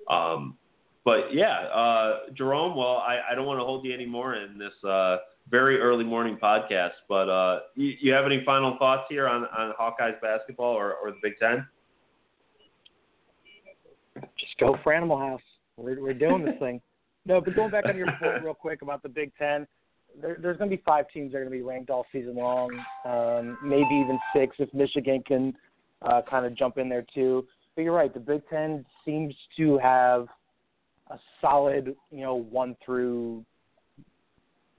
Um, 0.10 0.58
but 1.06 1.34
yeah, 1.34 1.68
uh, 1.68 2.20
Jerome. 2.36 2.76
Well, 2.76 2.98
I, 2.98 3.20
I 3.32 3.36
don't 3.36 3.46
want 3.46 3.60
to 3.60 3.64
hold 3.64 3.86
you 3.86 3.94
anymore 3.94 4.36
in 4.36 4.58
this 4.58 4.74
uh, 4.88 5.18
very 5.50 5.80
early 5.80 6.04
morning 6.04 6.38
podcast, 6.42 6.92
but 7.08 7.30
uh, 7.30 7.60
you, 7.76 7.94
you 8.00 8.14
have 8.14 8.26
any 8.26 8.44
final 8.46 8.78
thoughts 8.78 9.04
here 9.10 9.28
on, 9.28 9.46
on 9.46 9.74
Hawkeyes 9.80 10.22
basketball 10.22 10.74
or, 10.74 10.94
or 10.96 11.12
the 11.12 11.18
Big 11.22 11.38
Ten? 11.40 11.66
just 14.38 14.58
go 14.60 14.78
for 14.84 14.94
Animal 14.94 15.18
House. 15.18 15.42
We're 15.78 16.02
we're 16.02 16.14
doing 16.14 16.44
this 16.44 16.56
thing. 16.60 16.82
No, 17.30 17.40
but 17.40 17.56
going 17.56 17.70
back 17.70 17.86
on 17.86 17.96
your 17.96 18.08
point 18.20 18.44
real 18.44 18.56
quick 18.56 18.82
about 18.82 19.04
the 19.04 19.08
Big 19.08 19.32
Ten, 19.38 19.68
there, 20.20 20.38
there's 20.42 20.58
going 20.58 20.68
to 20.72 20.76
be 20.76 20.82
five 20.84 21.06
teams 21.14 21.32
that 21.32 21.38
are 21.38 21.42
going 21.42 21.52
to 21.52 21.58
be 21.58 21.62
ranked 21.62 21.92
all 21.92 22.08
season 22.12 22.36
long, 22.36 22.72
um, 23.06 23.56
maybe 23.64 24.02
even 24.04 24.20
six 24.36 24.56
if 24.58 24.74
Michigan 24.74 25.22
can 25.26 25.54
uh, 26.02 26.24
kind 26.28 26.48
of 26.48 26.58
jump 26.58 26.80
in 26.80 26.90
there 26.90 27.06
too. 27.14 27.46
But 27.76 27.84
you're 27.84 27.94
right, 27.94 28.12
the 28.12 28.20
Big 28.20 28.42
Ten 28.50 28.84
seems 29.06 29.36
to 29.58 29.78
have 29.78 30.26
a 31.12 31.20
solid, 31.40 31.96
you 32.12 32.22
know, 32.22 32.34
one 32.34 32.76
through 32.84 33.46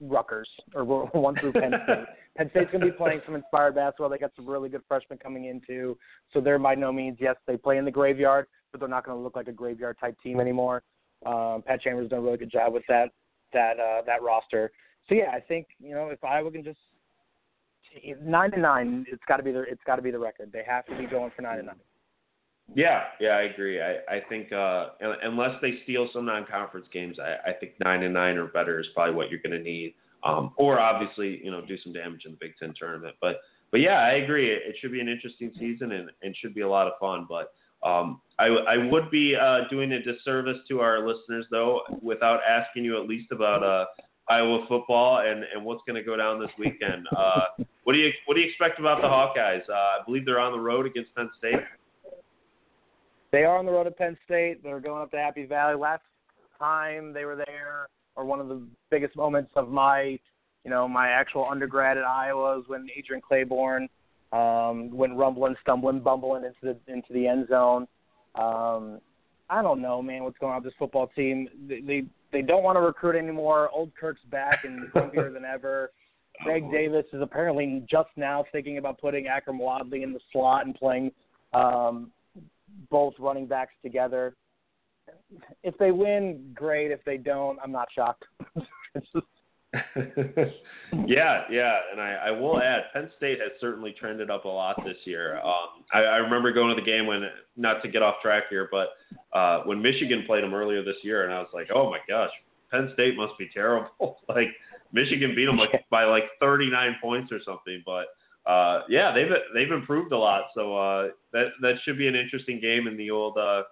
Rutgers 0.01 0.49
or 0.75 0.83
one 1.13 1.37
through 1.39 1.53
Penn 1.53 1.71
State. 1.85 2.05
Penn 2.35 2.49
State's 2.51 2.71
going 2.71 2.81
to 2.81 2.91
be 2.91 2.97
playing 2.97 3.21
some 3.25 3.35
inspired 3.35 3.75
basketball. 3.75 4.09
They 4.09 4.17
got 4.17 4.31
some 4.35 4.45
really 4.45 4.67
good 4.67 4.81
freshmen 4.89 5.19
coming 5.19 5.45
in 5.45 5.61
too, 5.65 5.97
so 6.33 6.41
they're 6.41 6.59
by 6.59 6.75
no 6.75 6.91
means 6.91 7.17
yes 7.21 7.37
they 7.47 7.55
play 7.55 7.77
in 7.77 7.85
the 7.85 7.91
graveyard, 7.91 8.47
but 8.73 8.81
they're 8.81 8.89
not 8.89 9.05
going 9.05 9.17
to 9.17 9.23
look 9.23 9.37
like 9.37 9.47
a 9.47 9.53
graveyard 9.53 9.97
type 10.01 10.17
team 10.21 10.41
anymore. 10.41 10.83
Um, 11.25 11.63
Pat 11.65 11.81
Chambers 11.81 12.09
done 12.09 12.19
a 12.19 12.21
really 12.21 12.37
good 12.37 12.51
job 12.51 12.73
with 12.73 12.83
that 12.87 13.09
that 13.53 13.79
uh, 13.79 14.01
that 14.05 14.21
roster. 14.21 14.71
So 15.09 15.15
yeah, 15.15 15.31
I 15.31 15.39
think 15.39 15.67
you 15.79 15.93
know 15.93 16.09
if 16.09 16.23
Iowa 16.23 16.51
can 16.51 16.63
just 16.63 16.79
nine 18.23 18.51
to 18.51 18.59
nine, 18.59 19.05
it's 19.11 19.23
got 19.27 19.37
to 19.37 19.43
be 19.43 19.51
the 19.51 19.61
it's 19.61 19.81
got 19.85 19.97
to 19.97 20.01
be 20.01 20.11
the 20.11 20.19
record. 20.19 20.51
They 20.51 20.63
have 20.67 20.85
to 20.87 20.97
be 20.97 21.05
going 21.05 21.31
for 21.35 21.41
nine 21.41 21.57
to 21.57 21.63
nine. 21.63 21.75
Yeah, 22.73 23.03
yeah, 23.19 23.31
I 23.31 23.41
agree. 23.43 23.81
I 23.81 23.97
I 24.09 24.21
think 24.29 24.51
uh, 24.51 24.89
unless 25.23 25.61
they 25.61 25.79
steal 25.83 26.09
some 26.13 26.25
non-conference 26.25 26.87
games, 26.93 27.17
I, 27.19 27.49
I 27.49 27.53
think 27.53 27.73
nine 27.83 28.03
and 28.03 28.13
nine 28.13 28.37
or 28.37 28.47
better 28.47 28.79
is 28.79 28.87
probably 28.93 29.15
what 29.15 29.29
you're 29.29 29.41
going 29.41 29.57
to 29.57 29.63
need. 29.63 29.95
Um, 30.23 30.53
or 30.55 30.79
obviously, 30.79 31.41
you 31.43 31.49
know, 31.49 31.65
do 31.65 31.77
some 31.83 31.93
damage 31.93 32.25
in 32.25 32.31
the 32.31 32.37
Big 32.39 32.53
Ten 32.59 32.73
tournament. 32.77 33.15
But 33.19 33.41
but 33.71 33.79
yeah, 33.79 33.99
I 33.99 34.13
agree. 34.13 34.51
It, 34.51 34.61
it 34.65 34.75
should 34.79 34.91
be 34.91 35.01
an 35.01 35.09
interesting 35.09 35.51
season 35.57 35.91
and, 35.93 36.11
and 36.21 36.35
should 36.37 36.53
be 36.53 36.61
a 36.61 36.69
lot 36.69 36.87
of 36.87 36.93
fun. 36.99 37.25
But 37.27 37.53
um, 37.83 38.21
I, 38.39 38.47
I 38.47 38.77
would 38.77 39.11
be 39.11 39.35
uh, 39.35 39.67
doing 39.69 39.91
a 39.93 40.01
disservice 40.01 40.57
to 40.69 40.79
our 40.79 41.07
listeners, 41.07 41.45
though, 41.51 41.81
without 42.01 42.39
asking 42.47 42.85
you 42.85 43.01
at 43.01 43.07
least 43.07 43.31
about 43.31 43.63
uh, 43.63 43.85
Iowa 44.29 44.65
football 44.67 45.19
and, 45.19 45.43
and 45.53 45.63
what's 45.63 45.81
going 45.85 45.95
to 45.95 46.03
go 46.03 46.15
down 46.15 46.39
this 46.39 46.49
weekend. 46.57 47.07
Uh, 47.15 47.63
what 47.83 47.93
do 47.93 47.99
you 47.99 48.11
what 48.25 48.35
do 48.35 48.41
you 48.41 48.47
expect 48.47 48.79
about 48.79 49.01
the 49.01 49.07
Hawkeyes? 49.07 49.67
Uh, 49.69 49.73
I 49.73 49.97
believe 50.05 50.25
they're 50.25 50.39
on 50.39 50.51
the 50.51 50.59
road 50.59 50.85
against 50.85 51.13
Penn 51.15 51.29
State. 51.37 51.59
They 53.31 53.43
are 53.43 53.57
on 53.57 53.65
the 53.65 53.71
road 53.71 53.87
at 53.87 53.97
Penn 53.97 54.17
State. 54.25 54.63
They're 54.63 54.79
going 54.79 55.01
up 55.01 55.11
to 55.11 55.17
Happy 55.17 55.45
Valley. 55.45 55.75
Last 55.75 56.03
time 56.59 57.13
they 57.13 57.25
were 57.25 57.35
there, 57.35 57.87
or 58.15 58.25
one 58.25 58.39
of 58.39 58.47
the 58.47 58.61
biggest 58.89 59.15
moments 59.15 59.51
of 59.55 59.69
my, 59.69 60.19
you 60.63 60.69
know, 60.69 60.87
my 60.87 61.09
actual 61.09 61.47
undergrad 61.49 61.97
at 61.97 62.03
Iowa 62.03 62.57
was 62.57 62.63
when 62.67 62.87
Adrian 62.95 63.21
Clayborn 63.21 63.87
um, 64.31 64.89
went 64.91 65.15
rumbling, 65.15 65.55
stumbling, 65.61 65.99
bumbling 65.99 66.45
into 66.45 66.57
the 66.61 66.93
into 66.93 67.13
the 67.13 67.27
end 67.27 67.47
zone. 67.49 67.87
Um, 68.35 68.99
I 69.49 69.61
don't 69.61 69.81
know, 69.81 70.01
man, 70.01 70.23
what's 70.23 70.37
going 70.37 70.53
on 70.53 70.63
with 70.63 70.71
this 70.71 70.77
football 70.79 71.07
team. 71.07 71.47
They 71.67 71.81
they, 71.81 72.03
they 72.31 72.41
don't 72.41 72.63
want 72.63 72.77
to 72.77 72.81
recruit 72.81 73.17
anymore. 73.17 73.69
Old 73.73 73.91
Kirk's 73.99 74.21
back 74.29 74.63
and 74.63 74.89
hungrier 74.93 75.31
than 75.31 75.45
ever. 75.45 75.91
Greg 76.43 76.63
oh, 76.67 76.71
Davis 76.71 77.05
is 77.13 77.21
apparently 77.21 77.85
just 77.89 78.09
now 78.15 78.45
thinking 78.51 78.77
about 78.77 78.99
putting 78.99 79.25
Akrum 79.25 79.59
Wadley 79.59 80.03
in 80.03 80.13
the 80.13 80.19
slot 80.31 80.65
and 80.65 80.73
playing 80.73 81.11
um, 81.53 82.11
both 82.89 83.13
running 83.19 83.45
backs 83.45 83.73
together. 83.83 84.35
If 85.63 85.77
they 85.77 85.91
win, 85.91 86.51
great. 86.53 86.91
If 86.91 87.03
they 87.05 87.17
don't, 87.17 87.59
I'm 87.61 87.71
not 87.71 87.89
shocked. 87.93 88.23
yeah, 91.07 91.43
yeah, 91.49 91.77
and 91.91 92.01
I, 92.01 92.17
I 92.25 92.31
will 92.31 92.61
add, 92.61 92.83
Penn 92.91 93.09
State 93.15 93.39
has 93.39 93.51
certainly 93.61 93.95
trended 93.97 94.29
up 94.29 94.43
a 94.43 94.49
lot 94.49 94.75
this 94.85 94.97
year. 95.05 95.37
Um, 95.39 95.83
I, 95.93 95.99
I 95.99 96.15
remember 96.17 96.51
going 96.51 96.75
to 96.75 96.81
the 96.81 96.85
game 96.85 97.07
when, 97.07 97.23
not 97.55 97.81
to 97.83 97.87
get 97.87 98.01
off 98.01 98.15
track 98.21 98.43
here, 98.49 98.67
but 98.69 98.89
uh, 99.37 99.63
when 99.63 99.81
Michigan 99.81 100.23
played 100.27 100.43
them 100.43 100.53
earlier 100.53 100.83
this 100.83 100.97
year, 101.03 101.23
and 101.23 101.33
I 101.33 101.39
was 101.39 101.49
like, 101.53 101.69
oh 101.73 101.89
my 101.89 101.99
gosh, 102.07 102.31
Penn 102.69 102.89
State 102.93 103.15
must 103.15 103.37
be 103.37 103.49
terrible. 103.53 104.17
like 104.29 104.47
Michigan 104.91 105.33
beat 105.35 105.45
them 105.45 105.57
like 105.57 105.85
by 105.89 106.03
like 106.03 106.23
39 106.41 106.97
points 107.01 107.31
or 107.31 107.39
something, 107.45 107.81
but 107.85 108.07
uh, 108.49 108.81
yeah, 108.89 109.13
they've 109.13 109.31
they've 109.53 109.71
improved 109.71 110.11
a 110.11 110.17
lot. 110.17 110.45
So 110.55 110.75
uh, 110.75 111.07
that 111.33 111.49
that 111.61 111.75
should 111.83 111.97
be 111.97 112.07
an 112.07 112.15
interesting 112.15 112.59
game 112.59 112.87
in 112.87 112.97
the 112.97 113.11
old 113.11 113.37
uh, 113.37 113.63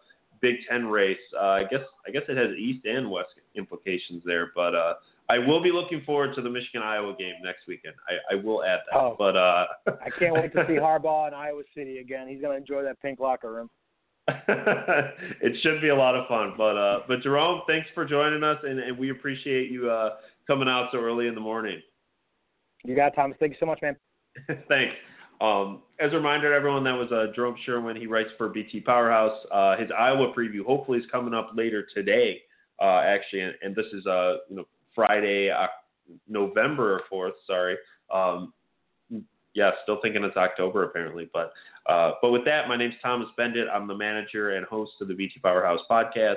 Big 0.41 0.57
Ten 0.69 0.87
race. 0.87 1.17
Uh, 1.35 1.47
I 1.47 1.63
guess 1.63 1.81
I 2.07 2.11
guess 2.11 2.23
it 2.29 2.37
has 2.37 2.55
East 2.57 2.85
and 2.85 3.09
West 3.09 3.31
implications 3.55 4.21
there, 4.25 4.51
but 4.55 4.75
uh, 4.75 4.93
I 5.29 5.37
will 5.37 5.61
be 5.61 5.71
looking 5.71 6.01
forward 6.05 6.33
to 6.35 6.41
the 6.41 6.49
Michigan 6.49 6.81
Iowa 6.81 7.15
game 7.17 7.35
next 7.43 7.67
weekend. 7.67 7.93
I, 8.07 8.33
I 8.33 8.43
will 8.43 8.63
add 8.63 8.79
that. 8.91 8.97
Oh, 8.97 9.15
but 9.17 9.35
uh, 9.35 9.65
I 9.87 10.09
can't 10.17 10.33
wait 10.33 10.51
to 10.53 10.65
see 10.67 10.73
Harbaugh 10.79 11.27
in 11.27 11.35
Iowa 11.35 11.61
City 11.75 11.99
again. 11.99 12.27
He's 12.27 12.41
going 12.41 12.53
to 12.53 12.57
enjoy 12.57 12.83
that 12.83 12.99
pink 13.01 13.19
locker 13.19 13.51
room. 13.51 13.69
it 14.47 15.55
should 15.61 15.81
be 15.81 15.89
a 15.89 15.95
lot 15.95 16.15
of 16.15 16.27
fun. 16.27 16.53
But 16.57 16.77
uh, 16.77 16.99
but 17.07 17.21
Jerome, 17.21 17.61
thanks 17.67 17.87
for 17.93 18.05
joining 18.05 18.43
us, 18.43 18.57
and, 18.63 18.79
and 18.79 18.97
we 18.97 19.11
appreciate 19.11 19.71
you 19.71 19.89
uh, 19.89 20.15
coming 20.47 20.67
out 20.67 20.89
so 20.91 20.99
early 20.99 21.27
in 21.27 21.35
the 21.35 21.41
morning. 21.41 21.81
You 22.83 22.95
got 22.95 23.07
it, 23.07 23.13
Thomas. 23.15 23.37
Thank 23.39 23.53
you 23.53 23.57
so 23.59 23.65
much, 23.65 23.79
man. 23.81 23.95
thanks. 24.67 24.93
Um, 25.41 25.83
as 25.99 26.11
a 26.11 26.15
reminder 26.15 26.49
to 26.49 26.55
everyone, 26.55 26.83
that 26.83 26.93
was 26.93 27.11
uh, 27.11 27.31
Jerome 27.33 27.55
Sherwin. 27.65 27.95
He 27.95 28.07
writes 28.07 28.29
for 28.37 28.49
BT 28.49 28.81
Powerhouse. 28.81 29.37
Uh, 29.51 29.77
his 29.77 29.89
Iowa 29.97 30.33
preview 30.33 30.65
hopefully 30.65 30.99
is 30.99 31.05
coming 31.11 31.33
up 31.33 31.51
later 31.55 31.87
today, 31.93 32.41
uh, 32.81 32.99
actually, 32.99 33.41
and, 33.41 33.53
and, 33.61 33.75
this 33.75 33.85
is 33.93 34.05
uh, 34.05 34.35
you 34.49 34.57
know 34.57 34.65
Friday, 34.99 35.49
uh, 35.49 35.67
November 36.27 37.01
4th, 37.09 37.31
sorry. 37.47 37.77
Um, 38.13 38.53
yeah, 39.53 39.71
still 39.83 39.99
thinking 40.01 40.25
it's 40.25 40.35
October 40.35 40.83
apparently. 40.83 41.29
But 41.33 41.53
uh, 41.85 42.11
but 42.21 42.31
with 42.31 42.43
that, 42.45 42.67
my 42.67 42.75
name's 42.75 42.95
Thomas 43.01 43.29
Beindit. 43.37 43.69
I'm 43.73 43.87
the 43.87 43.95
manager 43.95 44.51
and 44.51 44.65
host 44.65 44.91
of 44.99 45.07
the 45.07 45.13
BT 45.13 45.39
Powerhouse 45.39 45.79
podcast. 45.89 46.35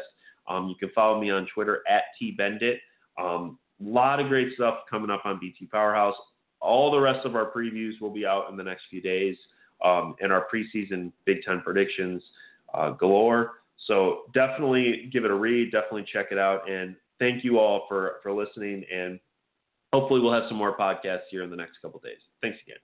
Um, 0.49 0.69
you 0.69 0.77
can 0.77 0.91
follow 0.95 1.21
me 1.21 1.31
on 1.31 1.47
Twitter 1.53 1.83
at 1.91 2.05
tbeindit. 2.21 2.77
A 3.19 3.23
um, 3.23 3.59
lot 3.81 4.21
of 4.21 4.29
great 4.29 4.55
stuff 4.55 4.79
coming 4.89 5.11
up 5.11 5.23
on 5.25 5.41
BT 5.41 5.67
Powerhouse. 5.67 6.15
All 6.61 6.91
the 6.91 7.01
rest 7.01 7.27
of 7.27 7.35
our 7.35 7.51
previews 7.51 8.01
will 8.01 8.11
be 8.11 8.25
out 8.25 8.49
in 8.49 8.57
the 8.57 8.63
next 8.63 8.85
few 8.89 9.01
days, 9.01 9.37
um, 9.85 10.15
and 10.21 10.33
our 10.33 10.47
preseason 10.53 11.11
Big 11.25 11.43
Ten 11.43 11.61
predictions 11.61 12.23
uh, 12.75 12.91
galore. 12.91 13.55
So 13.89 14.23
definitely 14.33 15.11
give 15.13 15.25
it 15.25 15.33
a 15.33 15.35
read. 15.35 15.73
Definitely 15.73 16.07
check 16.13 16.27
it 16.31 16.39
out. 16.39 16.71
And 16.71 16.95
thank 17.19 17.45
you 17.45 17.59
all 17.59 17.87
for, 17.89 18.17
for 18.23 18.33
listening. 18.33 18.85
And 18.93 19.19
hopefully 19.93 20.21
we'll 20.21 20.33
have 20.33 20.45
some 20.49 20.57
more 20.57 20.77
podcasts 20.77 21.29
here 21.31 21.43
in 21.43 21.51
the 21.51 21.57
next 21.57 21.79
couple 21.83 22.01
days. 22.01 22.19
Thanks 22.41 22.59
again. 22.67 22.79